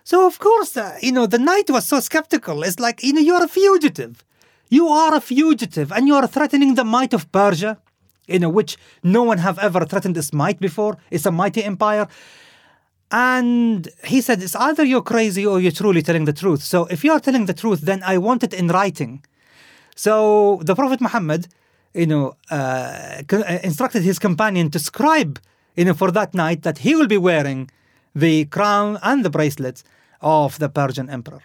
So, 0.03 0.25
of 0.25 0.39
course, 0.39 0.75
uh, 0.75 0.97
you 1.01 1.11
know, 1.11 1.27
the 1.27 1.37
knight 1.37 1.69
was 1.69 1.87
so 1.87 1.99
skeptical. 1.99 2.63
It's 2.63 2.79
like, 2.79 3.03
you 3.03 3.13
know, 3.13 3.21
you're 3.21 3.43
a 3.43 3.47
fugitive. 3.47 4.23
You 4.69 4.87
are 4.87 5.13
a 5.13 5.21
fugitive 5.21 5.91
and 5.91 6.07
you 6.07 6.15
are 6.15 6.27
threatening 6.27 6.75
the 6.75 6.83
might 6.83 7.13
of 7.13 7.31
Persia, 7.31 7.79
you 8.27 8.39
know, 8.39 8.49
which 8.49 8.77
no 9.03 9.23
one 9.23 9.39
have 9.39 9.59
ever 9.59 9.85
threatened 9.85 10.17
its 10.17 10.31
might 10.33 10.59
before. 10.59 10.97
It's 11.11 11.25
a 11.25 11.31
mighty 11.31 11.63
empire. 11.63 12.07
And 13.11 13.87
he 14.03 14.21
said, 14.21 14.41
it's 14.41 14.55
either 14.55 14.83
you're 14.83 15.01
crazy 15.01 15.45
or 15.45 15.59
you're 15.59 15.71
truly 15.71 16.03
telling 16.03 16.25
the 16.25 16.33
truth. 16.33 16.61
So 16.63 16.85
if 16.85 17.03
you 17.03 17.11
are 17.11 17.19
telling 17.19 17.47
the 17.47 17.55
truth, 17.55 17.81
then 17.81 18.03
I 18.03 18.19
want 18.19 18.43
it 18.43 18.53
in 18.53 18.67
writing. 18.67 19.23
So 19.95 20.59
the 20.63 20.75
Prophet 20.75 21.01
Muhammad, 21.01 21.47
you 21.93 22.05
know, 22.05 22.35
uh, 22.51 23.23
instructed 23.63 24.03
his 24.03 24.19
companion 24.19 24.69
to 24.71 24.79
scribe 24.79 25.39
for 25.95 26.11
that 26.11 26.33
knight 26.33 26.63
that 26.63 26.79
he 26.79 26.95
will 26.95 27.07
be 27.07 27.17
wearing 27.17 27.69
the 28.13 28.45
crown 28.45 28.97
and 29.01 29.23
the 29.23 29.29
bracelets 29.29 29.83
of 30.21 30.59
the 30.59 30.69
Persian 30.69 31.09
emperor. 31.09 31.41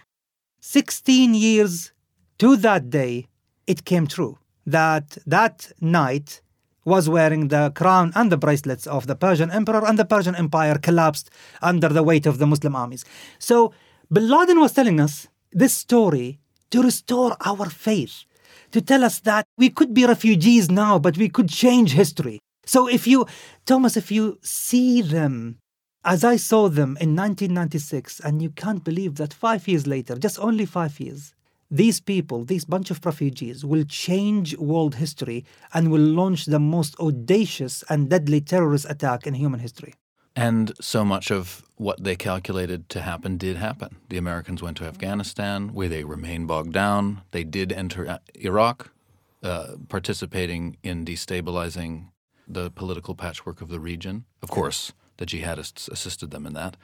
16 0.61 1.33
years 1.33 1.93
to 2.39 2.57
that 2.57 2.89
day, 2.89 3.27
it 3.67 3.85
came 3.85 4.07
true 4.07 4.37
that 4.65 5.17
that 5.25 5.71
knight 5.79 6.41
was 6.83 7.09
wearing 7.09 7.47
the 7.47 7.71
crown 7.75 8.11
and 8.15 8.31
the 8.31 8.37
bracelets 8.37 8.85
of 8.85 9.07
the 9.07 9.15
Persian 9.15 9.49
emperor, 9.51 9.83
and 9.85 9.97
the 9.97 10.05
Persian 10.05 10.35
empire 10.35 10.77
collapsed 10.77 11.29
under 11.61 11.89
the 11.89 12.03
weight 12.03 12.25
of 12.25 12.37
the 12.37 12.45
Muslim 12.45 12.75
armies. 12.75 13.03
So, 13.39 13.73
Bin 14.11 14.29
Laden 14.29 14.59
was 14.59 14.73
telling 14.73 14.99
us 14.99 15.27
this 15.51 15.73
story 15.73 16.39
to 16.69 16.83
restore 16.83 17.35
our 17.43 17.69
faith, 17.69 18.25
to 18.71 18.81
tell 18.81 19.03
us 19.03 19.19
that 19.21 19.47
we 19.57 19.69
could 19.69 19.93
be 19.93 20.05
refugees 20.05 20.69
now, 20.69 20.99
but 20.99 21.17
we 21.17 21.27
could 21.27 21.49
change 21.49 21.93
history. 21.93 22.39
So 22.65 22.87
if 22.87 23.07
you, 23.07 23.25
Thomas, 23.65 23.95
if 23.95 24.11
you 24.11 24.39
see 24.41 25.01
them 25.01 25.59
as 26.05 26.23
I 26.23 26.35
saw 26.35 26.69
them 26.69 26.97
in 27.01 27.15
1996, 27.15 28.19
and 28.19 28.39
you 28.39 28.51
can't 28.51 28.83
believe 28.83 29.15
that 29.15 29.33
five 29.33 29.67
years 29.67 29.87
later, 29.87 30.15
just 30.15 30.39
only 30.39 30.67
five 30.67 30.99
years, 30.99 31.33
these 31.71 31.99
people, 31.99 32.45
these 32.45 32.63
bunch 32.63 32.91
of 32.91 33.03
refugees, 33.03 33.65
will 33.65 33.83
change 33.83 34.55
world 34.57 34.95
history 34.95 35.43
and 35.73 35.89
will 35.89 35.99
launch 35.99 36.45
the 36.45 36.59
most 36.59 36.95
audacious 36.99 37.83
and 37.89 38.07
deadly 38.07 38.39
terrorist 38.39 38.85
attack 38.87 39.25
in 39.25 39.33
human 39.33 39.59
history. 39.59 39.95
And 40.35 40.73
so 40.79 41.03
much 41.03 41.31
of 41.31 41.63
what 41.77 42.03
they 42.03 42.15
calculated 42.15 42.87
to 42.89 43.01
happen 43.01 43.37
did 43.37 43.55
happen. 43.55 43.95
The 44.09 44.17
Americans 44.17 44.61
went 44.61 44.77
to 44.77 44.85
Afghanistan, 44.85 45.73
where 45.73 45.89
they 45.89 46.03
remained 46.03 46.47
bogged 46.47 46.73
down. 46.73 47.21
They 47.31 47.43
did 47.43 47.71
enter 47.71 48.19
Iraq, 48.35 48.91
uh, 49.41 49.77
participating 49.89 50.77
in 50.83 51.03
destabilizing 51.03 52.09
the 52.47 52.69
political 52.71 53.15
patchwork 53.15 53.61
of 53.61 53.69
the 53.69 53.79
region. 53.79 54.25
Of 54.41 54.49
course, 54.49 54.93
the 55.17 55.25
jihadists 55.25 55.89
assisted 55.89 56.31
them 56.31 56.45
in 56.45 56.53
that. 56.53 56.77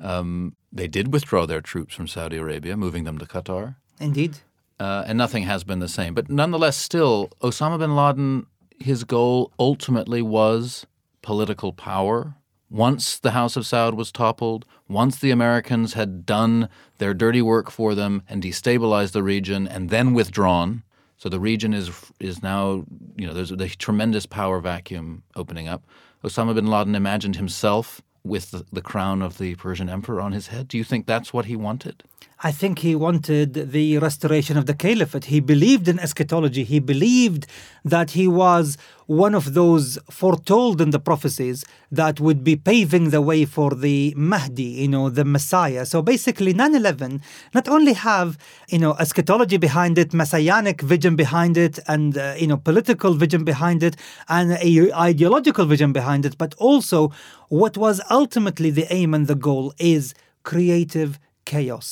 Um, 0.00 0.56
they 0.72 0.86
did 0.86 1.12
withdraw 1.12 1.46
their 1.46 1.60
troops 1.60 1.94
from 1.94 2.06
Saudi 2.06 2.36
Arabia, 2.36 2.76
moving 2.76 3.04
them 3.04 3.18
to 3.18 3.26
Qatar. 3.26 3.76
Indeed. 4.00 4.38
Uh, 4.78 5.04
and 5.06 5.18
nothing 5.18 5.42
has 5.42 5.64
been 5.64 5.80
the 5.80 5.88
same. 5.88 6.14
But 6.14 6.30
nonetheless, 6.30 6.76
still, 6.76 7.30
Osama 7.42 7.78
bin 7.78 7.96
Laden, 7.96 8.46
his 8.78 9.04
goal 9.04 9.52
ultimately 9.58 10.22
was 10.22 10.86
political 11.22 11.72
power. 11.72 12.34
Once 12.70 13.18
the 13.18 13.32
House 13.32 13.56
of 13.56 13.64
Saud 13.64 13.94
was 13.94 14.12
toppled, 14.12 14.66
once 14.88 15.18
the 15.18 15.30
Americans 15.30 15.94
had 15.94 16.24
done 16.24 16.68
their 16.98 17.14
dirty 17.14 17.42
work 17.42 17.70
for 17.70 17.94
them 17.94 18.22
and 18.28 18.42
destabilized 18.42 19.12
the 19.12 19.22
region 19.22 19.66
and 19.66 19.90
then 19.90 20.14
withdrawn, 20.14 20.84
so 21.18 21.28
the 21.28 21.40
region 21.40 21.74
is 21.74 21.90
is 22.20 22.42
now 22.42 22.84
you 23.16 23.26
know 23.26 23.34
there's 23.34 23.50
a 23.50 23.68
tremendous 23.68 24.24
power 24.24 24.60
vacuum 24.60 25.24
opening 25.36 25.68
up. 25.68 25.84
Osama 26.24 26.54
bin 26.54 26.66
Laden 26.66 26.94
imagined 26.94 27.36
himself 27.36 28.00
with 28.24 28.50
the, 28.50 28.64
the 28.72 28.82
crown 28.82 29.22
of 29.22 29.38
the 29.38 29.54
Persian 29.56 29.88
emperor 29.88 30.20
on 30.20 30.32
his 30.32 30.48
head. 30.48 30.68
Do 30.68 30.78
you 30.78 30.84
think 30.84 31.06
that's 31.06 31.32
what 31.32 31.44
he 31.44 31.56
wanted? 31.56 32.02
I 32.40 32.52
think 32.52 32.78
he 32.78 32.94
wanted 32.94 33.72
the 33.72 33.98
restoration 33.98 34.56
of 34.56 34.66
the 34.66 34.74
caliphate. 34.74 35.24
He 35.24 35.40
believed 35.40 35.88
in 35.88 35.98
eschatology. 35.98 36.62
He 36.62 36.78
believed 36.78 37.48
that 37.84 38.12
he 38.12 38.28
was 38.28 38.78
one 39.06 39.34
of 39.34 39.54
those 39.54 39.98
foretold 40.08 40.80
in 40.80 40.90
the 40.90 41.00
prophecies 41.00 41.64
that 41.90 42.20
would 42.20 42.44
be 42.44 42.54
paving 42.54 43.10
the 43.10 43.20
way 43.20 43.44
for 43.44 43.70
the 43.70 44.14
Mahdi, 44.16 44.62
you 44.62 44.86
know, 44.86 45.10
the 45.10 45.24
Messiah. 45.24 45.84
So 45.84 46.00
basically 46.00 46.54
9/11 46.54 47.20
not 47.54 47.66
only 47.68 47.94
have, 47.94 48.38
you 48.68 48.78
know, 48.78 48.94
eschatology 49.00 49.56
behind 49.56 49.98
it, 49.98 50.14
messianic 50.14 50.80
vision 50.82 51.16
behind 51.16 51.56
it 51.56 51.80
and 51.88 52.16
uh, 52.16 52.34
you 52.38 52.46
know, 52.46 52.56
political 52.56 53.14
vision 53.14 53.42
behind 53.42 53.82
it 53.82 53.96
and 54.28 54.52
a 54.52 54.92
ideological 54.94 55.66
vision 55.66 55.92
behind 55.92 56.24
it, 56.24 56.38
but 56.38 56.54
also 56.58 57.10
what 57.48 57.76
was 57.76 58.00
ultimately 58.10 58.70
the 58.70 58.86
aim 58.92 59.12
and 59.12 59.26
the 59.26 59.34
goal 59.34 59.74
is 59.78 60.14
creative 60.44 61.18
chaos. 61.52 61.86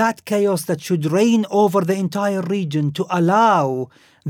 That 0.00 0.16
chaos 0.32 0.60
that 0.68 0.80
should 0.86 1.04
reign 1.20 1.42
over 1.62 1.80
the 1.82 1.98
entire 2.06 2.42
region 2.58 2.86
to 2.98 3.04
allow 3.20 3.64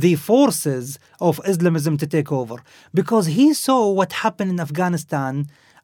the 0.05 0.15
forces 0.31 0.99
of 1.29 1.41
Islamism 1.53 1.95
to 1.99 2.07
take 2.17 2.31
over. 2.41 2.57
Because 3.01 3.27
he 3.39 3.55
saw 3.67 3.81
what 3.99 4.23
happened 4.25 4.51
in 4.55 4.61
Afghanistan 4.69 5.33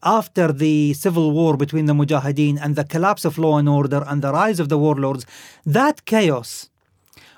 after 0.02 0.46
the 0.64 0.94
civil 1.04 1.26
war 1.38 1.56
between 1.56 1.86
the 1.86 1.98
Mujahideen 2.00 2.58
and 2.62 2.74
the 2.74 2.84
collapse 2.84 3.24
of 3.24 3.38
law 3.38 3.58
and 3.58 3.68
order 3.68 4.02
and 4.10 4.22
the 4.22 4.32
rise 4.32 4.58
of 4.60 4.68
the 4.68 4.78
warlords. 4.78 5.24
That 5.64 6.04
chaos 6.04 6.70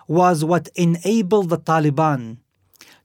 was 0.09 0.44
what 0.44 0.68
enabled 0.86 1.48
the 1.50 1.59
Taliban 1.59 2.38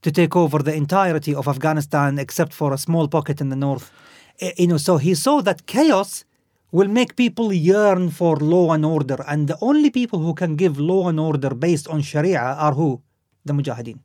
to 0.04 0.12
take 0.12 0.36
over 0.36 0.60
the 0.60 0.76
entirety 0.84 1.34
of 1.36 1.48
Afghanistan 1.48 2.20
except 2.20 2.54
for 2.54 2.72
a 2.72 2.78
small 2.78 3.08
pocket 3.08 3.42
in 3.42 3.50
the 3.50 3.56
north. 3.56 3.92
Eh, 4.40 4.54
you 4.58 4.68
know, 4.68 4.78
so 4.78 4.98
he 4.98 5.14
saw 5.16 5.42
that 5.42 5.66
chaos 5.66 6.24
will 6.72 6.88
make 6.88 7.16
people 7.16 7.54
yearn 7.54 8.10
for 8.10 8.38
law 8.38 8.72
and 8.74 8.86
order. 8.86 9.24
And 9.28 9.48
the 9.48 9.58
only 9.62 9.90
people 9.90 10.20
who 10.20 10.34
can 10.34 10.56
give 10.56 10.80
law 10.80 11.08
and 11.08 11.20
order 11.20 11.56
based 11.56 11.88
on 11.88 12.02
Sharia 12.02 12.42
are 12.42 12.74
who? 12.74 13.02
the 13.48 13.54
Mujahideen. 13.54 14.00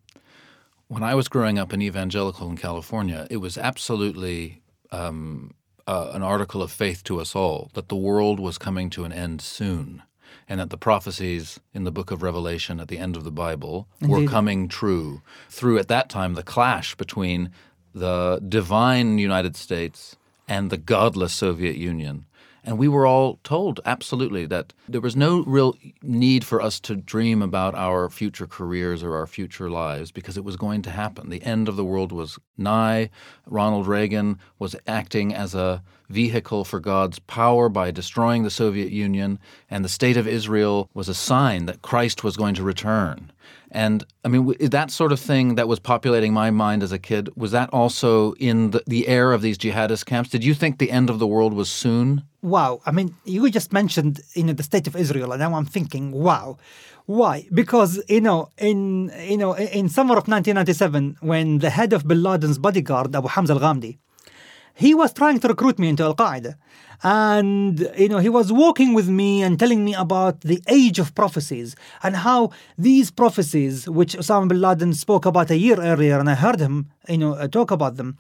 When 0.89 1.03
I 1.03 1.15
was 1.15 1.29
growing 1.29 1.59
up 1.59 1.73
in 1.73 1.83
evangelical 1.83 2.49
in 2.49 2.57
California, 2.57 3.27
it 3.31 3.39
was 3.39 3.59
absolutely 3.59 4.63
um, 4.91 5.55
uh, 5.87 6.11
an 6.13 6.23
article 6.23 6.63
of 6.63 6.71
faith 6.71 7.03
to 7.05 7.21
us 7.21 7.35
all 7.35 7.71
that 7.75 7.89
the 7.89 7.97
world 7.97 8.39
was 8.39 8.59
coming 8.59 8.91
to 8.91 9.05
an 9.05 9.13
end 9.13 9.41
soon, 9.41 10.03
and 10.49 10.61
that 10.61 10.71
the 10.71 10.77
prophecies 10.77 11.61
in 11.75 11.85
the 11.85 11.91
book 11.91 12.11
of 12.11 12.23
Revelation 12.23 12.79
at 12.79 12.89
the 12.89 12.99
end 12.99 13.17
of 13.17 13.25
the 13.25 13.31
Bible 13.31 13.89
were 14.01 14.19
Indeed. 14.19 14.29
coming 14.31 14.69
true 14.69 15.23
through, 15.49 15.79
at 15.79 15.89
that 15.89 16.09
time, 16.09 16.35
the 16.35 16.43
clash 16.43 16.95
between 16.95 17.51
the 17.95 18.41
divine 18.47 19.19
United 19.19 19.57
States 19.57 20.17
and 20.49 20.71
the 20.71 20.79
godless 20.79 21.33
Soviet 21.33 21.77
Union. 21.77 22.27
And 22.65 22.79
we 22.79 22.87
were 22.87 23.07
all 23.07 23.41
told 23.43 23.81
absolutely 23.85 24.47
that 24.47 24.73
there 24.89 25.01
was 25.01 25.17
no 25.17 25.43
real 25.45 25.77
need 26.01 26.45
for 26.45 26.61
us 26.61 26.79
to 26.81 26.95
dream 26.95 27.43
about 27.43 27.75
our 27.75 28.09
future 28.09 28.47
careers 28.47 29.03
or 29.03 29.17
our 29.17 29.27
future 29.27 29.69
lives 29.69 30.13
because 30.13 30.37
it 30.37 30.45
was 30.45 30.57
going 30.57 30.83
to 30.83 30.91
happen. 30.91 31.29
The 31.29 31.43
end 31.43 31.69
of 31.69 31.75
the 31.75 31.85
world 31.85 32.13
was 32.13 32.39
nigh. 32.57 33.11
Ronald 33.47 33.89
Reagan 33.89 34.39
was 34.61 34.77
acting 34.87 35.35
as 35.35 35.55
a 35.57 35.83
vehicle 36.09 36.65
for 36.65 36.79
God's 36.79 37.19
power 37.19 37.69
by 37.69 37.91
destroying 37.91 38.43
the 38.43 38.51
Soviet 38.51 38.93
Union, 38.93 39.39
and 39.71 39.85
the 39.85 39.89
state 39.89 40.17
of 40.17 40.29
Israel 40.29 40.89
was 40.95 41.09
a 41.09 41.15
sign 41.15 41.67
that 41.67 41.83
Christ 41.83 42.23
was 42.23 42.37
going 42.37 42.55
to 42.55 42.63
return. 42.63 43.33
And 43.75 44.05
I 44.23 44.29
mean, 44.29 44.55
that 44.61 44.91
sort 44.91 45.13
of 45.13 45.19
thing 45.19 45.55
that 45.55 45.67
was 45.67 45.79
populating 45.81 46.35
my 46.35 46.51
mind 46.51 46.83
as 46.83 46.93
a 46.93 46.99
kid, 46.99 47.31
was 47.35 47.53
that 47.53 47.71
also 47.71 48.35
in 48.35 48.71
the, 48.73 48.83
the 48.87 49.09
air 49.09 49.33
of 49.33 49.41
these 49.41 49.57
jihadist 49.57 50.05
camps? 50.05 50.29
Did 50.29 50.45
you 50.45 50.53
think 50.53 50.79
the 50.79 50.91
end 50.91 51.09
of 51.09 51.19
the 51.19 51.27
world 51.27 51.55
was 51.55 51.71
soon? 51.71 52.23
Wow. 52.43 52.83
I 52.85 52.91
mean, 52.93 53.15
you 53.25 53.51
just 53.51 53.73
mentioned, 53.73 54.21
you 54.35 54.45
know, 54.45 54.53
the 54.53 54.63
state 54.63 54.87
of 54.87 54.95
Israel, 54.95 55.33
and 55.33 55.41
now 55.41 55.55
I'm 55.55 55.65
thinking, 55.65 56.13
wow. 56.13 56.59
Why? 57.07 57.49
Because, 57.53 58.01
you 58.09 58.21
know, 58.21 58.51
in 58.59 59.11
you 59.19 59.37
know, 59.37 59.55
in 59.55 59.89
summer 59.89 60.13
of 60.13 60.29
1997, 60.29 61.17
when 61.21 61.59
the 61.59 61.71
head 61.71 61.93
of 61.93 62.07
Bin 62.07 62.23
Laden's 62.23 62.59
bodyguard, 62.59 63.17
Abu 63.17 63.27
Hamza 63.27 63.55
al-Ghamdi, 63.55 63.99
he 64.75 64.95
was 64.95 65.13
trying 65.13 65.41
to 65.41 65.49
recruit 65.49 65.79
me 65.79 65.89
into 65.89 66.03
Al 66.03 66.15
Qaeda. 66.15 66.55
And, 67.05 67.91
you 67.99 68.09
know, 68.09 68.19
he 68.19 68.29
was 68.29 68.53
walking 68.53 68.95
with 68.95 69.09
me 69.09 69.43
and 69.43 69.59
telling 69.59 69.85
me 69.85 69.93
about 69.93 70.43
the 70.43 70.63
age 70.69 71.01
of 71.01 71.15
prophecies 71.17 71.75
and 72.03 72.15
how 72.15 72.51
these 72.79 73.11
prophecies, 73.11 73.89
which 73.89 74.17
Osama 74.17 74.49
bin 74.49 74.61
Laden 74.61 74.95
spoke 74.95 75.27
about 75.27 75.51
a 75.51 75.57
year 75.57 75.81
earlier, 75.81 76.21
and 76.21 76.31
I 76.31 76.35
heard 76.35 76.61
him, 76.61 76.91
you 77.09 77.19
know, 77.19 77.35
uh, 77.35 77.49
talk 77.49 77.73
about 77.73 77.97
them, 77.97 78.19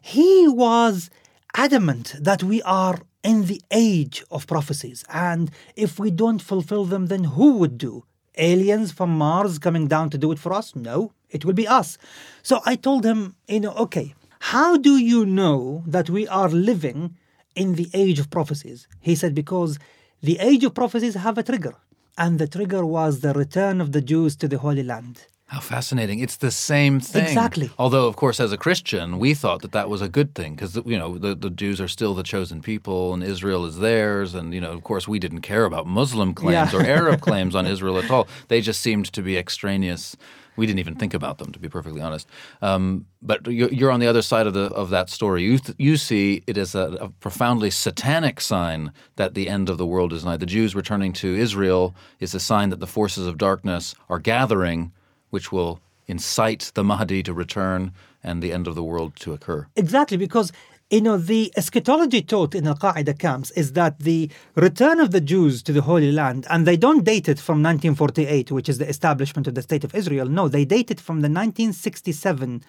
he 0.00 0.46
was 0.46 1.10
adamant 1.56 2.14
that 2.20 2.44
we 2.44 2.62
are 2.62 3.00
in 3.24 3.46
the 3.46 3.60
age 3.72 4.24
of 4.30 4.46
prophecies. 4.46 5.04
And 5.12 5.50
if 5.74 5.98
we 5.98 6.10
don't 6.10 6.40
fulfill 6.40 6.84
them, 6.84 7.06
then 7.06 7.24
who 7.24 7.54
would 7.58 7.76
do? 7.76 8.04
Aliens 8.38 8.92
from 8.92 9.10
Mars 9.10 9.58
coming 9.58 9.88
down 9.88 10.10
to 10.10 10.18
do 10.18 10.32
it 10.32 10.38
for 10.38 10.52
us? 10.52 10.74
No, 10.74 11.12
it 11.28 11.44
will 11.44 11.52
be 11.52 11.68
us. 11.68 11.98
So 12.42 12.60
I 12.64 12.76
told 12.76 13.04
him, 13.04 13.34
you 13.46 13.60
know, 13.60 13.72
okay, 13.72 14.14
how 14.50 14.76
do 14.76 14.94
you 15.12 15.24
know 15.24 15.84
that 15.86 16.10
we 16.10 16.26
are 16.28 16.48
living 16.70 17.16
in 17.54 17.68
the 17.76 17.88
age 17.94 18.18
of 18.18 18.28
prophecies? 18.38 18.88
He 19.00 19.14
said, 19.14 19.34
because 19.42 19.78
the 20.20 20.38
age 20.40 20.64
of 20.64 20.74
prophecies 20.74 21.14
have 21.14 21.38
a 21.38 21.44
trigger. 21.44 21.74
And 22.18 22.38
the 22.40 22.48
trigger 22.48 22.84
was 22.84 23.20
the 23.20 23.32
return 23.32 23.80
of 23.80 23.92
the 23.92 24.00
Jews 24.02 24.34
to 24.36 24.48
the 24.48 24.58
Holy 24.58 24.82
Land. 24.82 25.26
How 25.46 25.60
fascinating. 25.60 26.18
It's 26.18 26.36
the 26.36 26.50
same 26.50 26.98
thing. 26.98 27.24
Exactly. 27.24 27.70
Although, 27.78 28.06
of 28.08 28.16
course, 28.16 28.40
as 28.40 28.52
a 28.52 28.56
Christian, 28.66 29.18
we 29.18 29.32
thought 29.34 29.60
that 29.62 29.72
that 29.72 29.88
was 29.88 30.02
a 30.02 30.08
good 30.08 30.34
thing 30.34 30.54
because, 30.54 30.74
you 30.92 30.98
know, 30.98 31.18
the, 31.18 31.34
the 31.34 31.50
Jews 31.50 31.78
are 31.80 31.88
still 31.88 32.14
the 32.14 32.22
chosen 32.22 32.62
people 32.62 33.12
and 33.14 33.22
Israel 33.22 33.64
is 33.64 33.78
theirs. 33.78 34.34
And, 34.34 34.52
you 34.54 34.60
know, 34.60 34.72
of 34.72 34.82
course, 34.82 35.06
we 35.06 35.18
didn't 35.18 35.42
care 35.42 35.64
about 35.66 35.86
Muslim 35.86 36.34
claims 36.34 36.72
Yeah. 36.72 36.78
or 36.80 36.82
Arab 36.84 37.20
claims 37.28 37.54
on 37.54 37.66
Israel 37.66 37.98
at 37.98 38.10
all. 38.10 38.26
They 38.48 38.60
just 38.60 38.80
seemed 38.80 39.06
to 39.12 39.22
be 39.22 39.36
extraneous. 39.38 40.16
We 40.56 40.66
didn't 40.66 40.80
even 40.80 40.96
think 40.96 41.14
about 41.14 41.38
them, 41.38 41.52
to 41.52 41.58
be 41.58 41.68
perfectly 41.68 42.00
honest. 42.00 42.28
Um, 42.60 43.06
but 43.20 43.46
you're, 43.46 43.90
on 43.90 44.00
the 44.00 44.06
other 44.06 44.22
side 44.22 44.46
of 44.46 44.54
the 44.54 44.66
of 44.72 44.90
that 44.90 45.08
story. 45.10 45.42
You 45.42 45.58
th- 45.58 45.76
you 45.78 45.96
see 45.96 46.42
it 46.46 46.58
as 46.58 46.74
a, 46.74 46.98
a 47.00 47.08
profoundly 47.08 47.70
satanic 47.70 48.40
sign 48.40 48.92
that 49.16 49.34
the 49.34 49.48
end 49.48 49.68
of 49.68 49.78
the 49.78 49.86
world 49.86 50.12
is 50.12 50.24
nigh. 50.24 50.36
The 50.36 50.46
Jews 50.46 50.74
returning 50.74 51.12
to 51.14 51.34
Israel 51.34 51.94
is 52.20 52.34
a 52.34 52.40
sign 52.40 52.70
that 52.70 52.80
the 52.80 52.86
forces 52.86 53.26
of 53.26 53.38
darkness 53.38 53.94
are 54.08 54.18
gathering, 54.18 54.92
which 55.30 55.52
will 55.52 55.80
incite 56.06 56.72
the 56.74 56.84
Mahdi 56.84 57.22
to 57.22 57.32
return 57.32 57.92
and 58.22 58.42
the 58.42 58.52
end 58.52 58.66
of 58.66 58.74
the 58.74 58.84
world 58.84 59.16
to 59.16 59.32
occur. 59.32 59.66
Exactly, 59.76 60.16
because 60.16 60.52
you 60.92 61.00
know 61.00 61.16
the 61.16 61.50
eschatology 61.56 62.20
taught 62.20 62.54
in 62.54 62.66
Al 62.66 62.76
Qaeda 62.76 63.18
camps 63.18 63.50
is 63.52 63.72
that 63.72 63.98
the 64.00 64.30
return 64.54 65.00
of 65.00 65.10
the 65.10 65.22
Jews 65.22 65.62
to 65.62 65.72
the 65.72 65.80
Holy 65.80 66.12
Land, 66.12 66.46
and 66.50 66.66
they 66.66 66.76
don't 66.76 67.02
date 67.02 67.30
it 67.30 67.38
from 67.38 67.62
1948, 67.62 68.52
which 68.52 68.68
is 68.68 68.76
the 68.76 68.86
establishment 68.86 69.46
of 69.46 69.54
the 69.54 69.62
State 69.62 69.84
of 69.84 69.94
Israel. 69.94 70.28
No, 70.28 70.48
they 70.48 70.66
date 70.66 70.90
it 70.90 71.00
from 71.00 71.22
the 71.22 71.30
1967, 71.30 72.62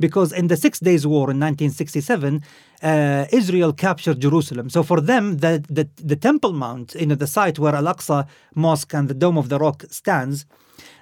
because 0.00 0.32
in 0.32 0.48
the 0.48 0.56
Six 0.56 0.80
Days 0.80 1.06
War 1.06 1.30
in 1.30 1.38
1967, 1.38 2.42
uh, 2.82 3.26
Israel 3.30 3.72
captured 3.72 4.18
Jerusalem. 4.18 4.68
So 4.70 4.82
for 4.82 5.00
them, 5.00 5.38
the, 5.38 5.64
the 5.70 5.88
the 6.02 6.16
Temple 6.16 6.54
Mount, 6.54 6.96
you 6.96 7.06
know, 7.06 7.14
the 7.14 7.28
site 7.28 7.60
where 7.60 7.76
Al 7.76 7.84
Aqsa 7.84 8.26
Mosque 8.56 8.92
and 8.92 9.08
the 9.08 9.14
Dome 9.14 9.38
of 9.38 9.50
the 9.50 9.58
Rock 9.60 9.84
stands, 9.88 10.46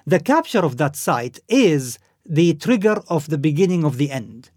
the 0.05 0.19
capture 0.19 0.63
of 0.63 0.77
that 0.77 0.95
site 0.95 1.39
is 1.49 1.97
the 2.23 2.53
trigger 2.53 3.01
of 3.07 3.29
the 3.29 3.39
beginning 3.39 3.83
of 3.83 3.97
the 3.97 4.11
end. 4.11 4.51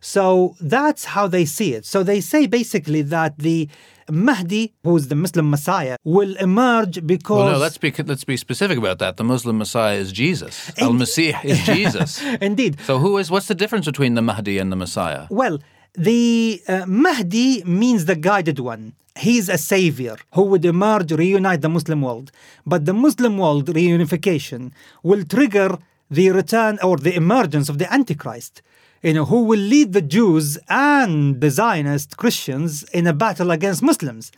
So 0.00 0.56
that's 0.60 1.04
how 1.06 1.26
they 1.26 1.44
see 1.44 1.74
it. 1.74 1.84
So 1.84 2.02
they 2.02 2.20
say 2.20 2.46
basically 2.46 3.02
that 3.02 3.38
the 3.38 3.68
Mahdi, 4.10 4.72
who's 4.84 5.08
the 5.08 5.14
Muslim 5.16 5.50
Messiah, 5.50 5.96
will 6.04 6.36
emerge 6.36 7.04
because. 7.06 7.36
Well, 7.38 7.52
no, 7.52 7.58
let's 7.58 7.78
be 7.78 7.92
let's 8.04 8.24
be 8.24 8.36
specific 8.36 8.78
about 8.78 8.98
that. 9.00 9.16
The 9.16 9.24
Muslim 9.24 9.58
Messiah 9.58 9.96
is 9.96 10.12
Jesus. 10.12 10.70
Al 10.78 10.92
Masih 10.92 11.44
is 11.44 11.58
Jesus. 11.74 12.22
Indeed. 12.40 12.78
So 12.84 12.98
who 12.98 13.18
is 13.18 13.30
what's 13.30 13.48
the 13.48 13.54
difference 13.54 13.86
between 13.86 14.14
the 14.14 14.22
Mahdi 14.22 14.58
and 14.58 14.70
the 14.70 14.76
Messiah? 14.76 15.26
Well, 15.30 15.58
the 15.94 16.62
uh, 16.68 16.84
Mahdi 16.86 17.64
means 17.64 18.04
the 18.04 18.16
guided 18.16 18.60
one. 18.60 18.94
He's 19.16 19.48
a 19.48 19.56
savior 19.56 20.16
who 20.34 20.42
would 20.42 20.64
emerge, 20.64 21.10
reunite 21.10 21.62
the 21.62 21.70
Muslim 21.70 22.02
world. 22.02 22.30
But 22.66 22.84
the 22.84 22.92
Muslim 22.92 23.38
world 23.38 23.66
reunification 23.66 24.72
will 25.02 25.24
trigger 25.24 25.78
the 26.10 26.30
return 26.30 26.78
or 26.82 26.98
the 26.98 27.14
emergence 27.16 27.68
of 27.68 27.78
the 27.78 27.92
Antichrist, 27.92 28.60
you 29.06 29.12
know, 29.14 29.24
who 29.24 29.44
will 29.44 29.60
lead 29.60 29.92
the 29.92 30.02
Jews 30.02 30.58
and 30.68 31.40
the 31.40 31.48
Zionist 31.48 32.16
Christians 32.16 32.82
in 32.98 33.06
a 33.06 33.12
battle 33.12 33.52
against 33.52 33.82
Muslims 33.82 34.32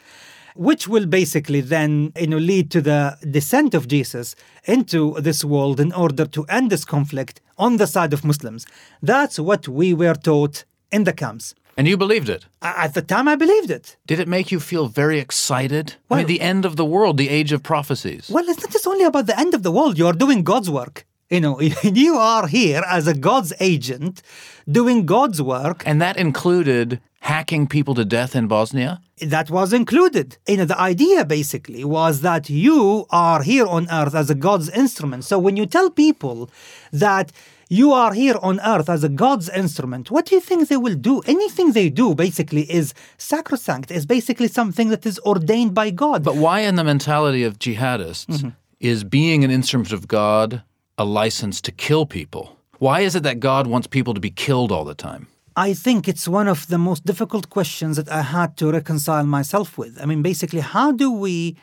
which 0.55 0.89
will 0.89 1.07
basically 1.07 1.61
then 1.61 2.13
you 2.19 2.27
know 2.27 2.37
lead 2.37 2.69
to 2.69 2.81
the 2.81 3.17
descent 3.31 3.75
of 3.75 3.87
Jesus 3.87 4.35
into 4.65 5.15
this 5.21 5.45
world 5.45 5.79
in 5.79 5.93
order 5.93 6.27
to 6.27 6.45
end 6.47 6.69
this 6.71 6.85
conflict 6.85 7.41
on 7.57 7.77
the 7.77 7.87
side 7.87 8.13
of 8.13 8.25
Muslims. 8.25 8.67
That's 9.01 9.39
what 9.39 9.69
we 9.69 9.95
were 9.95 10.15
taught 10.15 10.65
in 10.91 11.05
the 11.05 11.13
camps. 11.13 11.55
And 11.77 11.87
you 11.87 11.97
believed 11.97 12.29
it. 12.29 12.47
At 12.61 12.95
the 12.95 13.03
time, 13.03 13.29
I 13.29 13.37
believed 13.37 13.71
it. 13.71 13.97
Did 14.09 14.19
it 14.19 14.27
make 14.27 14.51
you 14.51 14.59
feel 14.59 14.89
very 14.89 15.21
excited? 15.21 15.95
I 16.11 16.17
mean, 16.17 16.27
the 16.27 16.41
end 16.41 16.65
of 16.65 16.75
the 16.75 16.85
world, 16.85 17.19
the 17.19 17.29
age 17.29 17.53
of 17.53 17.63
prophecies. 17.63 18.29
Well, 18.29 18.49
it's 18.49 18.61
not 18.61 18.73
just 18.73 18.89
only 18.89 19.05
about 19.05 19.27
the 19.27 19.39
end 19.39 19.55
of 19.55 19.63
the 19.63 19.71
world. 19.71 19.97
You 19.97 20.09
are 20.09 20.13
doing 20.25 20.43
God's 20.43 20.69
work. 20.69 21.07
You 21.31 21.41
know, 21.41 21.61
you 21.83 22.17
are 22.17 22.47
here 22.47 22.83
as 22.87 23.07
a 23.07 23.15
God's 23.15 23.53
agent 23.61 24.23
doing 24.71 25.07
God's 25.07 25.41
work. 25.43 25.83
And 25.87 26.01
that 26.01 26.17
included 26.17 27.01
hacking 27.21 27.67
people 27.67 27.95
to 27.95 28.05
death 28.05 28.35
in 28.35 28.47
Bosnia? 28.47 29.01
that 29.21 29.51
was 29.51 29.73
included. 29.73 30.37
You 30.47 30.59
know, 30.59 30.65
the 30.65 30.81
idea 30.81 31.25
basically 31.25 31.85
was 31.85 32.21
that 32.23 32.49
you 32.49 33.07
are 33.11 33.43
here 33.43 33.67
on 33.67 33.89
earth 33.91 34.15
as 34.15 34.31
a 34.31 34.35
God's 34.35 34.69
instrument. 34.71 35.25
So 35.25 35.39
when 35.39 35.57
you 35.57 35.67
tell 35.67 35.91
people 35.91 36.51
that 36.93 37.33
you 37.69 37.93
are 37.93 38.15
here 38.15 38.37
on 38.41 38.61
earth 38.61 38.89
as 38.89 39.05
a 39.05 39.09
God's 39.09 39.49
instrument, 39.51 40.11
what 40.11 40.27
do 40.27 40.35
you 40.35 40.41
think 40.41 40.69
they 40.69 40.77
will 40.77 40.95
do? 40.95 41.21
Anything 41.27 41.73
they 41.73 41.91
do 41.91 42.15
basically 42.15 42.71
is 42.71 42.95
sacrosanct, 43.19 43.91
is 43.91 44.07
basically 44.07 44.49
something 44.49 44.89
that 44.89 45.05
is 45.05 45.19
ordained 45.21 45.75
by 45.75 45.91
God. 45.91 46.25
But 46.25 46.37
why, 46.37 46.61
in 46.61 46.77
the 46.77 46.85
mentality 46.85 47.45
of 47.45 47.59
jihadists, 47.59 48.27
mm-hmm. 48.27 48.49
is 48.81 49.05
being 49.05 49.45
an 49.45 49.51
instrument 49.51 49.93
of 49.93 50.09
God 50.09 50.63
a 50.99 51.05
license 51.05 51.61
to 51.63 51.73
kill 51.73 52.05
people? 52.05 52.57
Why 52.79 53.01
is 53.01 53.15
it 53.15 53.23
that 53.23 53.41
God 53.41 53.67
wants 53.67 53.87
people 53.87 54.15
to 54.15 54.21
be 54.21 54.31
killed 54.31 54.71
all 54.73 54.85
the 54.85 54.95
time? 54.95 55.29
I 55.57 55.73
think 55.75 56.07
it's 56.07 56.29
one 56.29 56.49
of 56.49 56.69
the 56.69 56.79
most 56.79 57.05
difficult 57.05 57.51
questions 57.51 57.97
that 57.97 58.09
I 58.09 58.23
had 58.23 58.57
to 58.59 58.71
reconcile 58.71 59.25
myself 59.25 59.79
with. 59.79 60.01
I 60.01 60.07
mean, 60.07 60.23
basically, 60.23 60.61
how 60.61 60.93
do 60.93 61.11
we 61.11 61.57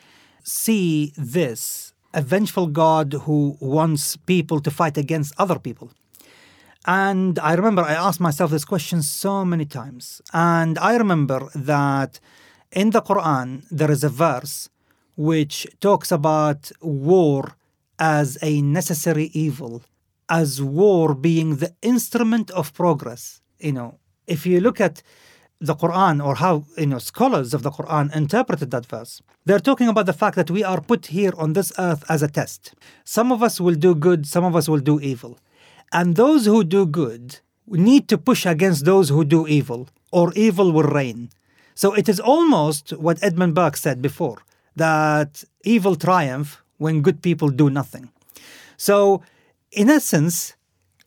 see 0.44 1.14
this 1.16 1.94
a 2.14 2.22
vengeful 2.22 2.68
God 2.68 3.14
who 3.26 3.58
wants 3.60 4.16
people 4.16 4.60
to 4.62 4.72
fight 4.72 4.98
against 4.98 5.34
other 5.38 5.60
people? 5.60 5.92
And 6.86 7.40
I 7.40 7.54
remember 7.56 7.82
I 7.82 7.94
asked 7.94 8.20
myself 8.20 8.52
this 8.52 8.66
question 8.66 9.02
so 9.02 9.44
many 9.44 9.66
times. 9.66 10.22
And 10.34 10.78
I 10.80 10.96
remember 10.96 11.50
that 11.56 12.20
in 12.72 12.92
the 12.92 13.02
Quran, 13.02 13.66
there 13.72 13.92
is 13.92 14.04
a 14.04 14.10
verse 14.10 14.70
which 15.16 15.66
talks 15.80 16.12
about 16.12 16.72
war 16.82 17.56
as 18.00 18.38
a 18.42 18.62
necessary 18.62 19.30
evil, 19.34 19.84
as 20.30 20.62
war 20.62 21.14
being 21.14 21.58
the 21.58 21.74
instrument 21.82 22.52
of 22.52 22.74
progress. 22.74 23.42
You 23.60 23.74
know, 23.74 24.00
if 24.28 24.46
you 24.46 24.60
look 24.60 24.82
at 24.82 25.02
the 25.60 25.76
Quran 25.76 26.24
or 26.24 26.36
how 26.36 26.66
you 26.78 26.86
know 26.86 27.00
scholars 27.00 27.54
of 27.54 27.64
the 27.64 27.72
Quran 27.72 28.14
interpreted 28.16 28.72
that 28.72 28.86
verse. 28.86 29.22
They're 29.46 29.60
talking 29.60 29.88
about 29.88 30.06
the 30.06 30.14
fact 30.14 30.36
that 30.36 30.52
we 30.52 30.64
are 30.64 30.82
put 30.82 31.08
here 31.08 31.34
on 31.38 31.54
this 31.54 31.72
earth 31.78 32.04
as 32.10 32.22
a 32.22 32.28
test. 32.28 32.74
Some 33.04 33.32
of 33.32 33.42
us 33.42 33.62
will 33.62 33.76
do 33.76 33.96
good, 33.96 34.28
some 34.28 34.44
of 34.44 34.56
us 34.56 34.68
will 34.68 34.80
do 34.80 35.00
evil. 35.00 35.40
And 35.94 36.16
those 36.16 36.46
who 36.46 36.64
do 36.64 36.86
good 36.86 37.40
need 37.68 38.08
to 38.10 38.18
push 38.18 38.46
against 38.46 38.86
those 38.86 39.10
who 39.10 39.24
do 39.24 39.48
evil, 39.48 39.88
or 40.12 40.34
evil 40.36 40.72
will 40.72 40.84
reign. 40.84 41.30
So 41.74 41.94
it 41.94 42.08
is 42.10 42.20
almost 42.20 42.92
what 42.92 43.24
Edmund 43.24 43.56
Burke 43.56 43.78
said 43.78 44.02
before 44.02 44.40
that 44.76 45.44
evil 45.64 45.96
triumph 45.96 46.62
when 46.78 47.02
good 47.02 47.22
people 47.22 47.50
do 47.50 47.70
nothing. 47.70 48.10
So, 48.78 49.22
in 49.72 49.90
essence, 49.90 50.56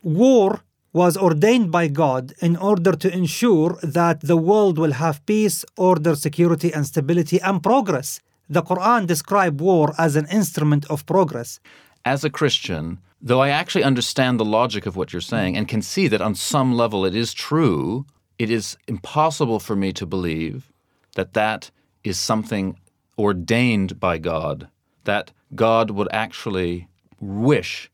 war 0.03 0.61
was 0.93 1.17
ordained 1.17 1.71
by 1.71 1.89
God 1.89 2.33
in 2.41 2.57
order 2.57 2.93
to 2.93 3.13
ensure 3.13 3.79
that 3.83 4.21
the 4.21 4.37
world 4.37 4.79
will 4.79 4.93
have 4.93 5.25
peace, 5.27 5.65
order, 5.77 6.15
security, 6.17 6.73
and 6.73 6.87
stability 6.87 7.41
and 7.41 7.63
progress. 7.63 8.21
The 8.49 8.63
Quran 8.63 9.07
describes 9.07 9.63
war 9.63 9.95
as 9.99 10.17
an 10.17 10.27
instrument 10.27 10.87
of 10.91 11.05
progress. 11.05 11.61
As 12.05 12.25
a 12.25 12.31
Christian, 12.31 12.99
though 13.21 13.43
I 13.43 13.51
actually 13.51 13.85
understand 13.85 14.41
the 14.41 14.45
logic 14.45 14.87
of 14.87 14.97
what 14.97 15.13
you're 15.13 15.21
saying 15.21 15.57
and 15.57 15.69
can 15.69 15.83
see 15.83 16.09
that 16.09 16.23
on 16.23 16.35
some 16.35 16.73
level 16.73 17.05
it 17.05 17.15
is 17.15 17.35
true, 17.35 18.07
it 18.39 18.51
is 18.51 18.77
impossible 18.87 19.61
for 19.61 19.77
me 19.77 19.93
to 19.93 20.07
believe 20.07 20.73
that 21.17 21.35
that 21.35 21.71
is 22.05 22.19
something 22.19 22.79
ordained 23.19 24.01
by 24.01 24.17
God, 24.17 24.69
that 25.05 25.33
God 25.55 25.91
would 25.91 26.09
actually 26.13 26.89
wish 27.21 27.91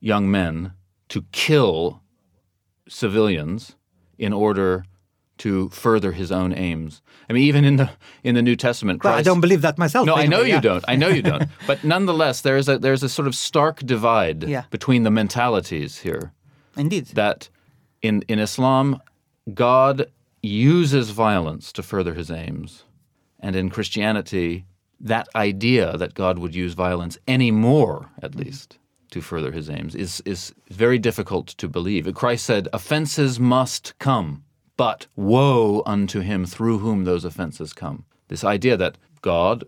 young 0.00 0.30
men 0.30 0.72
to 1.08 1.22
kill 1.32 2.02
civilians 2.88 3.76
in 4.18 4.32
order 4.32 4.84
to 5.38 5.68
further 5.68 6.12
his 6.12 6.32
own 6.32 6.52
aims. 6.52 7.00
I 7.30 7.32
mean, 7.32 7.44
even 7.44 7.64
in 7.64 7.76
the 7.76 7.90
in 8.24 8.34
the 8.34 8.42
New 8.42 8.56
Testament, 8.56 9.04
Well, 9.04 9.14
I 9.14 9.22
don't 9.22 9.40
believe 9.40 9.62
that 9.62 9.78
myself. 9.78 10.04
no, 10.06 10.16
I 10.16 10.26
know 10.26 10.40
anyway, 10.40 10.56
you 10.56 10.60
don't. 10.60 10.84
I 10.88 10.96
know 10.96 11.08
you 11.08 11.22
don't. 11.22 11.44
But 11.66 11.84
nonetheless, 11.84 12.40
there's 12.40 12.68
a 12.68 12.78
there's 12.78 13.02
a 13.04 13.08
sort 13.08 13.28
of 13.28 13.34
stark 13.34 13.78
divide 13.80 14.42
Yeah. 14.44 14.64
between 14.70 15.04
the 15.04 15.10
mentalities 15.10 15.98
here. 15.98 16.32
Indeed. 16.76 17.06
That 17.14 17.50
in 18.02 18.22
in 18.28 18.38
Islam, 18.40 19.00
God 19.54 20.06
uses 20.42 21.10
violence 21.10 21.72
to 21.72 21.82
further 21.82 22.14
his 22.14 22.30
aims, 22.30 22.84
and 23.38 23.54
in 23.56 23.70
Christianity, 23.70 24.64
that 25.00 25.28
idea 25.34 25.96
that 25.96 26.14
God 26.14 26.38
would 26.38 26.54
use 26.54 26.74
violence 26.74 27.18
anymore, 27.26 28.10
at 28.22 28.32
mm-hmm. 28.32 28.44
least, 28.44 28.78
to 29.10 29.20
further 29.20 29.52
his 29.52 29.70
aims, 29.70 29.94
is 29.94 30.20
is 30.24 30.54
very 30.70 30.98
difficult 30.98 31.48
to 31.48 31.68
believe. 31.68 32.12
Christ 32.14 32.44
said, 32.44 32.68
"Offenses 32.72 33.38
must 33.38 33.98
come." 33.98 34.44
But 34.76 35.08
woe 35.16 35.82
unto 35.86 36.20
him 36.20 36.46
through 36.46 36.78
whom 36.78 37.04
those 37.04 37.24
offenses 37.24 37.72
come. 37.72 38.04
This 38.28 38.44
idea 38.44 38.76
that 38.76 38.96
God 39.22 39.64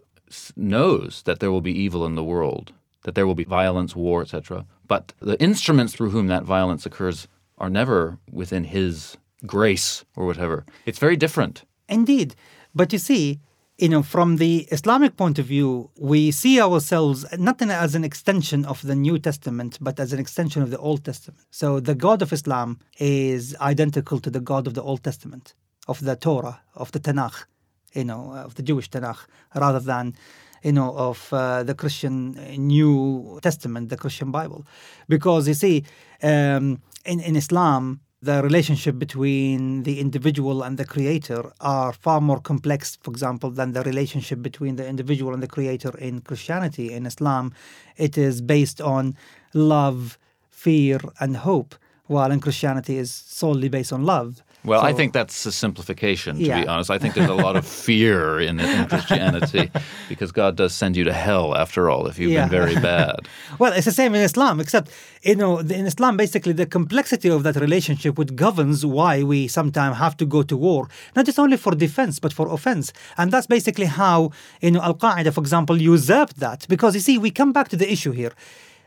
knows 0.56 1.22
that 1.24 1.40
there 1.40 1.50
will 1.50 1.60
be 1.60 1.76
evil 1.76 2.06
in 2.06 2.14
the 2.14 2.22
world, 2.22 2.72
that 3.02 3.16
there 3.16 3.26
will 3.26 3.34
be 3.34 3.44
violence, 3.44 3.96
war, 3.96 4.22
etc. 4.22 4.66
But 4.86 5.12
the 5.20 5.40
instruments 5.42 5.94
through 5.94 6.10
whom 6.10 6.28
that 6.28 6.44
violence 6.44 6.86
occurs 6.86 7.26
are 7.58 7.70
never 7.70 8.18
within 8.30 8.64
his 8.64 9.16
grace 9.46 10.04
or 10.16 10.26
whatever. 10.26 10.64
It's 10.86 10.98
very 10.98 11.16
different. 11.16 11.64
Indeed. 11.88 12.34
But 12.74 12.92
you 12.92 12.98
see, 12.98 13.40
you 13.80 13.88
know, 13.88 14.02
from 14.02 14.36
the 14.36 14.68
Islamic 14.70 15.16
point 15.16 15.38
of 15.38 15.46
view, 15.46 15.90
we 15.96 16.30
see 16.30 16.60
ourselves 16.60 17.24
not 17.38 17.62
as 17.62 17.94
an 17.94 18.04
extension 18.04 18.66
of 18.66 18.82
the 18.82 18.94
New 18.94 19.18
Testament, 19.18 19.78
but 19.80 19.98
as 19.98 20.12
an 20.12 20.20
extension 20.20 20.62
of 20.62 20.70
the 20.70 20.78
Old 20.78 21.02
Testament. 21.02 21.40
So 21.50 21.80
the 21.80 21.94
God 21.94 22.20
of 22.20 22.30
Islam 22.30 22.78
is 22.98 23.56
identical 23.58 24.20
to 24.20 24.30
the 24.30 24.40
God 24.40 24.66
of 24.66 24.74
the 24.74 24.82
Old 24.82 25.02
Testament, 25.02 25.54
of 25.88 26.04
the 26.04 26.14
Torah, 26.14 26.60
of 26.74 26.92
the 26.92 27.00
Tanakh, 27.00 27.46
you 27.94 28.04
know, 28.04 28.34
of 28.34 28.54
the 28.56 28.62
Jewish 28.62 28.90
Tanakh, 28.90 29.20
rather 29.54 29.80
than, 29.80 30.14
you 30.62 30.72
know, 30.72 30.94
of 30.94 31.32
uh, 31.32 31.62
the 31.62 31.74
Christian 31.74 32.32
New 32.58 33.40
Testament, 33.42 33.88
the 33.88 33.96
Christian 33.96 34.30
Bible. 34.30 34.66
Because 35.08 35.48
you 35.48 35.54
see, 35.54 35.84
um, 36.22 36.82
in, 37.06 37.20
in 37.20 37.34
Islam, 37.34 38.00
the 38.22 38.42
relationship 38.42 38.98
between 38.98 39.84
the 39.84 39.98
individual 39.98 40.62
and 40.62 40.76
the 40.76 40.84
creator 40.84 41.52
are 41.60 41.92
far 41.92 42.20
more 42.20 42.38
complex, 42.38 42.96
for 43.02 43.10
example, 43.10 43.50
than 43.50 43.72
the 43.72 43.82
relationship 43.82 44.42
between 44.42 44.76
the 44.76 44.86
individual 44.86 45.32
and 45.32 45.42
the 45.42 45.48
creator 45.48 45.96
in 45.96 46.20
Christianity. 46.20 46.92
In 46.92 47.06
Islam, 47.06 47.54
it 47.96 48.18
is 48.18 48.42
based 48.42 48.80
on 48.80 49.16
love, 49.54 50.18
fear, 50.50 51.00
and 51.18 51.38
hope, 51.38 51.74
while 52.06 52.30
in 52.30 52.40
Christianity 52.40 52.98
is 52.98 53.10
solely 53.10 53.70
based 53.70 53.92
on 53.92 54.04
love. 54.04 54.42
Well, 54.62 54.82
I 54.82 54.92
think 54.92 55.12
that's 55.14 55.46
a 55.46 55.52
simplification, 55.52 56.36
to 56.36 56.42
be 56.60 56.66
honest. 56.68 56.90
I 56.90 56.98
think 56.98 57.14
there's 57.14 57.30
a 57.30 57.34
lot 57.46 57.56
of 57.56 57.64
fear 57.88 58.38
in, 58.40 58.60
in 58.60 58.86
Christianity 58.88 59.70
because 60.08 60.32
God 60.32 60.54
does 60.56 60.74
send 60.74 60.96
you 60.98 61.04
to 61.04 61.12
hell, 61.14 61.56
after 61.56 61.88
all, 61.90 62.06
if 62.06 62.18
you've 62.18 62.30
Yeah. 62.32 62.42
been 62.42 62.50
very 62.50 62.74
bad. 62.92 63.20
Well, 63.58 63.72
it's 63.72 63.86
the 63.86 63.92
same 64.02 64.14
in 64.14 64.20
Islam, 64.20 64.60
except 64.60 64.90
you 65.22 65.34
know, 65.36 65.58
in 65.58 65.86
Islam, 65.86 66.16
basically 66.16 66.52
the 66.52 66.66
complexity 66.66 67.28
of 67.30 67.42
that 67.42 67.56
relationship, 67.56 68.18
which 68.18 68.34
governs 68.36 68.84
why 68.84 69.22
we 69.22 69.48
sometimes 69.48 69.96
have 69.96 70.14
to 70.18 70.26
go 70.26 70.42
to 70.42 70.56
war, 70.56 70.88
not 71.16 71.24
just 71.26 71.38
only 71.38 71.56
for 71.56 71.72
defense 71.74 72.18
but 72.18 72.32
for 72.32 72.46
offense, 72.56 72.92
and 73.18 73.30
that's 73.32 73.46
basically 73.46 73.86
how 73.86 74.30
you 74.60 74.70
know 74.72 74.82
Al 74.82 74.94
Qaeda, 74.94 75.32
for 75.32 75.40
example, 75.40 75.76
usurped 75.80 76.36
that. 76.40 76.66
Because 76.68 76.94
you 76.94 77.00
see, 77.00 77.16
we 77.18 77.30
come 77.30 77.52
back 77.52 77.68
to 77.68 77.76
the 77.76 77.90
issue 77.90 78.12
here. 78.12 78.32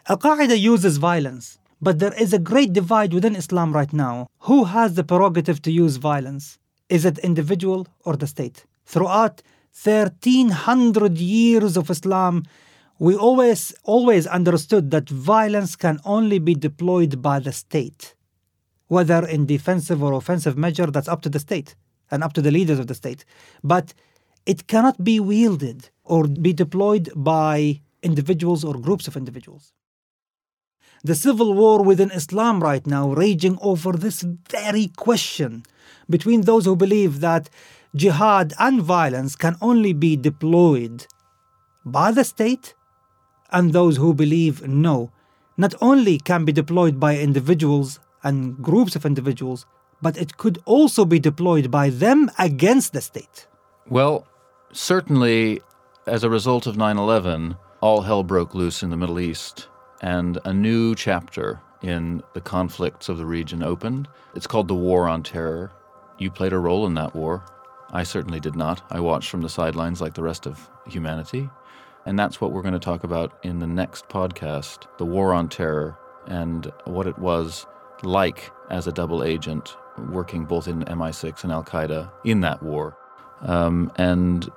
Al 0.08 0.18
Qaeda 0.18 0.58
uses 0.60 0.98
violence, 0.98 1.58
but 1.84 2.00
there 2.00 2.14
is 2.14 2.32
a 2.32 2.40
great 2.40 2.72
divide 2.72 3.14
within 3.14 3.36
Islam 3.36 3.74
right 3.74 3.92
now. 3.92 4.28
Who 4.48 4.64
has 4.64 4.94
the 4.94 5.04
prerogative 5.04 5.62
to 5.64 5.72
use 5.72 5.98
violence? 5.98 6.58
Is 6.88 7.04
it 7.04 7.18
individual 7.20 7.88
or 8.06 8.16
the 8.16 8.26
state? 8.26 8.66
Throughout 8.86 9.42
1300 9.74 11.18
years 11.18 11.76
of 11.76 11.90
Islam, 11.90 12.46
we 13.00 13.16
always 13.16 13.74
always 13.84 14.26
understood 14.28 14.92
that 14.92 15.10
violence 15.10 15.76
can 15.76 16.00
only 16.06 16.40
be 16.40 16.56
deployed 16.56 17.22
by 17.22 17.40
the 17.40 17.52
state. 17.52 18.16
Whether 18.88 19.28
in 19.28 19.46
defensive 19.46 20.02
or 20.02 20.14
offensive 20.14 20.58
measure, 20.58 20.88
that's 20.88 21.10
up 21.10 21.22
to 21.24 21.30
the 21.30 21.40
state 21.40 21.76
and 22.12 22.24
up 22.24 22.32
to 22.34 22.42
the 22.42 22.52
leaders 22.52 22.80
of 22.80 22.88
the 22.88 22.96
state. 22.96 23.26
But 23.62 23.94
it 24.46 24.68
cannot 24.68 25.04
be 25.04 25.20
wielded 25.20 25.90
or 26.06 26.28
be 26.28 26.54
deployed 26.54 27.10
by 27.14 27.82
individuals 28.04 28.64
or 28.64 28.76
groups 28.76 29.08
of 29.10 29.18
individuals 29.18 29.74
the 31.04 31.16
civil 31.16 31.54
war 31.54 31.84
within 31.84 32.12
Islam 32.12 32.62
right 32.62 32.86
now 32.88 33.10
raging 33.10 33.58
over 33.62 33.92
this 33.92 34.24
very 34.50 34.88
question 34.96 35.64
between 36.10 36.42
those 36.42 36.66
who 36.66 36.76
believe 36.76 37.20
that 37.20 37.50
jihad 37.96 38.54
and 38.60 38.82
violence 38.82 39.36
can 39.36 39.56
only 39.62 39.94
be 39.94 40.16
deployed 40.16 41.08
by 41.86 42.12
the 42.12 42.24
state 42.24 42.74
and 43.52 43.72
those 43.72 43.98
who 43.98 44.14
believe 44.14 44.68
no, 44.68 45.12
not 45.58 45.76
only 45.82 46.18
can 46.18 46.46
be 46.46 46.52
deployed 46.52 47.00
by 47.00 47.18
individuals 47.18 48.00
and 48.24 48.58
groups 48.64 48.96
of 48.96 49.06
individuals, 49.06 49.66
but 50.02 50.18
it 50.18 50.38
could 50.38 50.58
also 50.66 51.06
be 51.06 51.20
deployed 51.20 51.70
by 51.70 51.90
them 51.90 52.32
against 52.40 52.94
the 52.94 53.02
state. 53.02 53.48
Well, 53.88 54.26
certainly, 54.72 55.62
as 56.08 56.24
a 56.24 56.30
result 56.30 56.66
of 56.66 56.78
9 56.78 56.98
11, 56.98 57.56
all 57.82 58.02
hell 58.02 58.24
broke 58.24 58.56
loose 58.56 58.82
in 58.82 58.90
the 58.90 58.98
Middle 58.98 59.20
East, 59.20 59.68
and 60.04 60.38
a 60.44 60.54
new 60.54 60.94
chapter 60.94 61.62
in 61.82 62.22
the 62.34 62.42
conflicts 62.42 63.10
of 63.10 63.18
the 63.18 63.26
region 63.26 63.64
opened. 63.64 64.08
It's 64.36 64.46
called 64.46 64.68
the 64.68 64.76
War 64.76 65.08
on 65.08 65.24
Terror. 65.24 65.72
You 66.20 66.30
played 66.30 66.54
a 66.54 66.60
role 66.60 66.86
in 66.86 66.94
that 66.96 67.16
war. 67.16 67.44
I 67.92 68.04
certainly 68.04 68.40
did 68.40 68.56
not. 68.56 68.84
I 68.92 69.00
watched 69.00 69.30
from 69.30 69.42
the 69.42 69.50
sidelines 69.50 70.02
like 70.02 70.14
the 70.14 70.22
rest 70.22 70.46
of 70.46 70.70
humanity. 70.86 71.50
And 72.06 72.20
that's 72.20 72.42
what 72.42 72.52
we're 72.52 72.62
going 72.62 72.74
to 72.74 72.80
talk 72.80 73.06
about 73.06 73.38
in 73.44 73.60
the 73.60 73.68
next 73.68 74.10
podcast 74.10 74.88
the 74.98 75.06
War 75.06 75.34
on 75.34 75.48
Terror 75.48 75.98
and 76.28 76.72
what 76.84 77.08
it 77.08 77.18
was 77.18 77.66
like 78.04 78.52
as 78.70 78.88
a 78.88 78.92
double 78.92 79.24
agent 79.24 79.78
working 80.10 80.44
both 80.44 80.68
in 80.68 80.84
MI6 80.84 81.44
and 81.44 81.54
Al 81.54 81.64
Qaeda 81.64 82.12
in 82.26 82.42
that 82.42 82.62
war. 82.62 82.98
Um, 83.42 83.90
and 83.96 84.50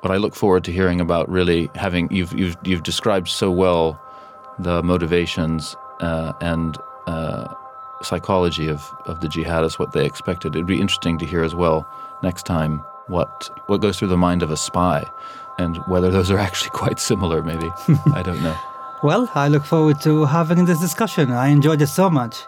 what 0.00 0.12
I 0.12 0.18
look 0.18 0.36
forward 0.36 0.62
to 0.64 0.72
hearing 0.72 1.00
about 1.00 1.28
really 1.28 1.68
having 1.74 2.12
you've 2.12 2.32
you've 2.32 2.56
you've 2.64 2.82
described 2.82 3.28
so 3.28 3.50
well 3.50 4.00
the 4.58 4.82
motivations 4.82 5.76
uh, 6.00 6.32
and 6.40 6.78
uh, 7.06 7.52
psychology 8.02 8.68
of, 8.68 8.88
of 9.06 9.20
the 9.20 9.28
jihadists, 9.28 9.78
what 9.78 9.92
they 9.92 10.04
expected. 10.04 10.54
It'd 10.54 10.66
be 10.66 10.80
interesting 10.80 11.18
to 11.18 11.26
hear 11.26 11.42
as 11.42 11.54
well 11.54 11.86
next 12.22 12.46
time 12.46 12.84
what 13.08 13.50
what 13.66 13.80
goes 13.80 13.98
through 13.98 14.08
the 14.08 14.16
mind 14.16 14.42
of 14.42 14.50
a 14.50 14.56
spy, 14.56 15.04
and 15.58 15.76
whether 15.88 16.10
those 16.10 16.30
are 16.30 16.38
actually 16.38 16.70
quite 16.82 16.98
similar. 16.98 17.42
Maybe 17.42 17.70
I 18.14 18.22
don't 18.22 18.42
know. 18.42 18.56
Well, 19.02 19.28
I 19.34 19.48
look 19.48 19.64
forward 19.64 20.00
to 20.02 20.24
having 20.26 20.64
this 20.64 20.80
discussion. 20.80 21.32
I 21.32 21.48
enjoyed 21.48 21.82
it 21.82 21.88
so 21.88 22.08
much. 22.08 22.46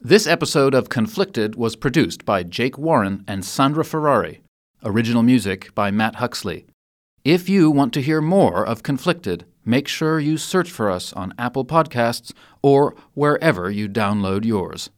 This 0.00 0.26
episode 0.26 0.74
of 0.74 0.88
Conflicted 0.88 1.54
was 1.54 1.76
produced 1.76 2.24
by 2.24 2.42
Jake 2.42 2.76
Warren 2.76 3.24
and 3.28 3.44
Sandra 3.44 3.84
Ferrari. 3.84 4.41
Original 4.84 5.22
music 5.22 5.72
by 5.76 5.92
Matt 5.92 6.16
Huxley. 6.16 6.66
If 7.24 7.48
you 7.48 7.70
want 7.70 7.94
to 7.94 8.02
hear 8.02 8.20
more 8.20 8.66
of 8.66 8.82
Conflicted, 8.82 9.44
make 9.64 9.86
sure 9.86 10.18
you 10.18 10.36
search 10.36 10.72
for 10.72 10.90
us 10.90 11.12
on 11.12 11.34
Apple 11.38 11.64
Podcasts 11.64 12.32
or 12.64 12.96
wherever 13.14 13.70
you 13.70 13.88
download 13.88 14.44
yours. 14.44 14.90